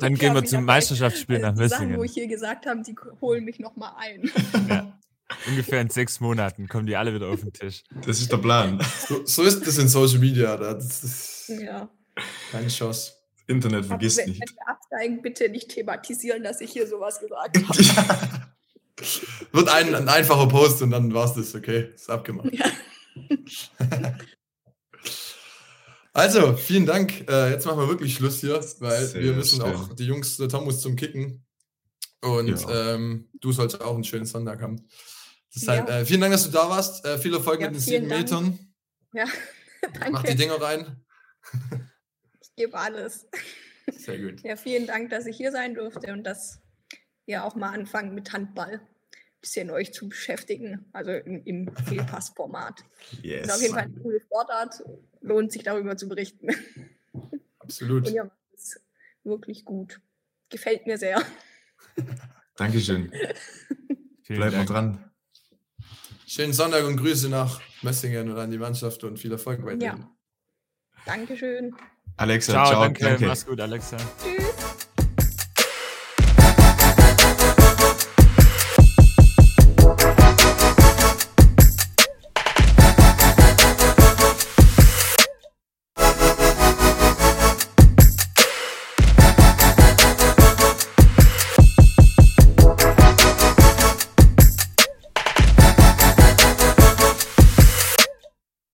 Dann 0.01 0.15
gehen 0.15 0.33
wir 0.33 0.43
zum 0.43 0.57
hab 0.59 0.65
Meisterschaftsspiel 0.65 1.39
nach 1.39 1.55
die 1.55 1.69
Sachen, 1.69 1.95
wo 1.97 2.03
ich 2.03 2.11
hier 2.13 2.27
gesagt 2.27 2.65
habe, 2.65 2.81
die 2.81 2.93
holen 3.21 3.45
mich 3.45 3.57
nochmal 3.59 3.93
ein. 3.97 4.29
Ja. 4.67 4.94
Ungefähr 5.47 5.82
in 5.82 5.89
sechs 5.89 6.19
Monaten 6.19 6.67
kommen 6.67 6.86
die 6.86 6.95
alle 6.95 7.13
wieder 7.13 7.28
auf 7.30 7.39
den 7.41 7.51
Tisch. 7.53 7.84
Das 8.05 8.19
ist 8.21 8.32
der 8.32 8.38
Plan. 8.38 8.80
So, 9.07 9.26
so 9.26 9.43
ist 9.43 9.65
das 9.65 9.78
in 9.80 9.88
Social 9.88 10.19
Media. 10.19 10.55
da- 10.57 10.73
Das 10.76 11.03
ist 11.03 11.49
Ja. 11.49 11.89
keine 12.51 12.67
Chance. 12.67 13.13
Internet 13.47 13.80
Aber 13.80 13.88
vergisst 13.89 14.17
wenn, 14.17 14.30
nicht. 14.30 14.41
wenn 14.41 14.55
wir 14.55 14.67
absteigen, 14.67 15.21
bitte 15.21 15.49
nicht 15.49 15.69
thematisieren, 15.69 16.43
dass 16.43 16.61
ich 16.61 16.71
hier 16.71 16.88
sowas 16.88 17.19
gesagt 17.19 17.57
habe. 17.57 18.47
Wird 19.51 19.69
ein, 19.69 19.93
ein 19.95 20.07
einfacher 20.09 20.47
Post 20.47 20.82
und 20.82 20.91
dann 20.91 21.13
war's 21.13 21.34
das, 21.34 21.53
okay? 21.55 21.89
Ist 21.93 22.09
abgemacht. 22.09 22.49
Ja. 22.53 22.65
Also, 26.13 26.55
vielen 26.55 26.86
Dank. 26.86 27.30
Äh, 27.30 27.51
jetzt 27.51 27.65
machen 27.65 27.78
wir 27.80 27.89
wirklich 27.89 28.15
Schluss 28.15 28.39
hier, 28.39 28.53
weil 28.80 29.05
Sehr 29.05 29.21
wir 29.21 29.34
müssen 29.34 29.59
schön. 29.61 29.76
auch, 29.76 29.93
die 29.93 30.05
Jungs, 30.05 30.38
der 30.38 30.47
Tom 30.47 30.63
muss 30.63 30.80
zum 30.80 30.95
Kicken. 30.95 31.45
Und 32.21 32.47
Ja. 32.47 32.93
ähm, 32.95 33.28
du 33.41 33.51
sollst 33.51 33.82
auch 33.82 33.95
einen 33.95 34.05
schönen 34.05 34.26
Sonntag 34.26 34.61
haben. 34.61 34.88
Ja. 35.55 35.83
Deshalb, 35.83 35.89
äh, 35.89 36.05
vielen 36.05 36.21
Dank, 36.21 36.33
dass 36.33 36.43
du 36.45 36.51
da 36.51 36.69
warst. 36.69 37.05
Äh, 37.05 37.17
viel 37.17 37.33
Erfolg 37.33 37.61
Ja, 37.61 37.67
mit 37.67 37.75
den 37.75 37.81
sieben 37.81 38.09
Dank. 38.09 38.21
Metern. 38.23 38.59
Ja, 39.13 39.25
Mach 40.11 40.21
die 40.23 40.27
danke. 40.27 40.35
Dinger 40.35 40.61
rein. 40.61 41.05
Ich 42.41 42.53
gebe 42.55 42.77
alles. 42.77 43.27
Sehr 43.91 44.17
gut. 44.19 44.41
Ja, 44.43 44.55
vielen 44.55 44.87
Dank, 44.87 45.09
dass 45.11 45.25
ich 45.25 45.37
hier 45.37 45.51
sein 45.51 45.75
durfte 45.75 46.11
und 46.11 46.23
dass 46.23 46.59
ihr 47.25 47.43
auch 47.43 47.55
mal 47.55 47.69
anfangt 47.73 48.13
mit 48.13 48.33
Handball 48.33 48.73
ein 48.81 49.41
bisschen 49.41 49.69
euch 49.69 49.93
zu 49.93 50.09
beschäftigen, 50.09 50.85
also 50.91 51.11
im, 51.11 51.43
im 51.45 51.75
Fehlpassformat. 51.85 52.79
Ist 52.81 53.17
auf 53.19 53.23
Yes. 53.23 53.61
jeden 53.61 53.73
Fall 53.75 53.83
eine 53.83 53.93
coole 54.01 54.19
Sportart, 54.19 54.83
lohnt 55.21 55.51
sich 55.51 55.63
darüber 55.63 55.95
zu 55.97 56.07
berichten. 56.09 56.47
Absolut. 57.59 58.07
Und 58.07 58.13
ihr 58.13 58.23
macht 58.25 58.37
es 58.55 58.79
wirklich 59.23 59.63
gut. 59.65 60.01
Gefällt 60.49 60.85
mir 60.87 60.97
sehr. 60.97 61.21
Dankeschön. 62.55 63.11
Bleibt 64.27 64.55
mal 64.55 64.65
dran. 64.65 65.11
Schönen 66.28 66.53
Sonntag 66.53 66.86
und 66.86 66.97
Grüße 66.97 67.30
nach 67.30 67.61
Messingen 67.84 68.32
und 68.32 68.38
an 68.39 68.49
die 68.49 68.57
Mannschaft 68.57 69.03
und 69.03 69.19
viel 69.19 69.32
Erfolg 69.32 69.59
weiterhin. 69.63 69.80
Ja. 69.82 70.11
Dankeschön. 71.05 71.76
Alexa, 72.17 72.53
Ciao, 72.53 72.65
ciao, 72.67 72.82
danke. 72.84 73.03
danke. 73.03 73.28
Mach's 73.28 73.45
gut, 73.45 73.59
Alexa. 73.61 73.97
Tschüss. 73.97 74.76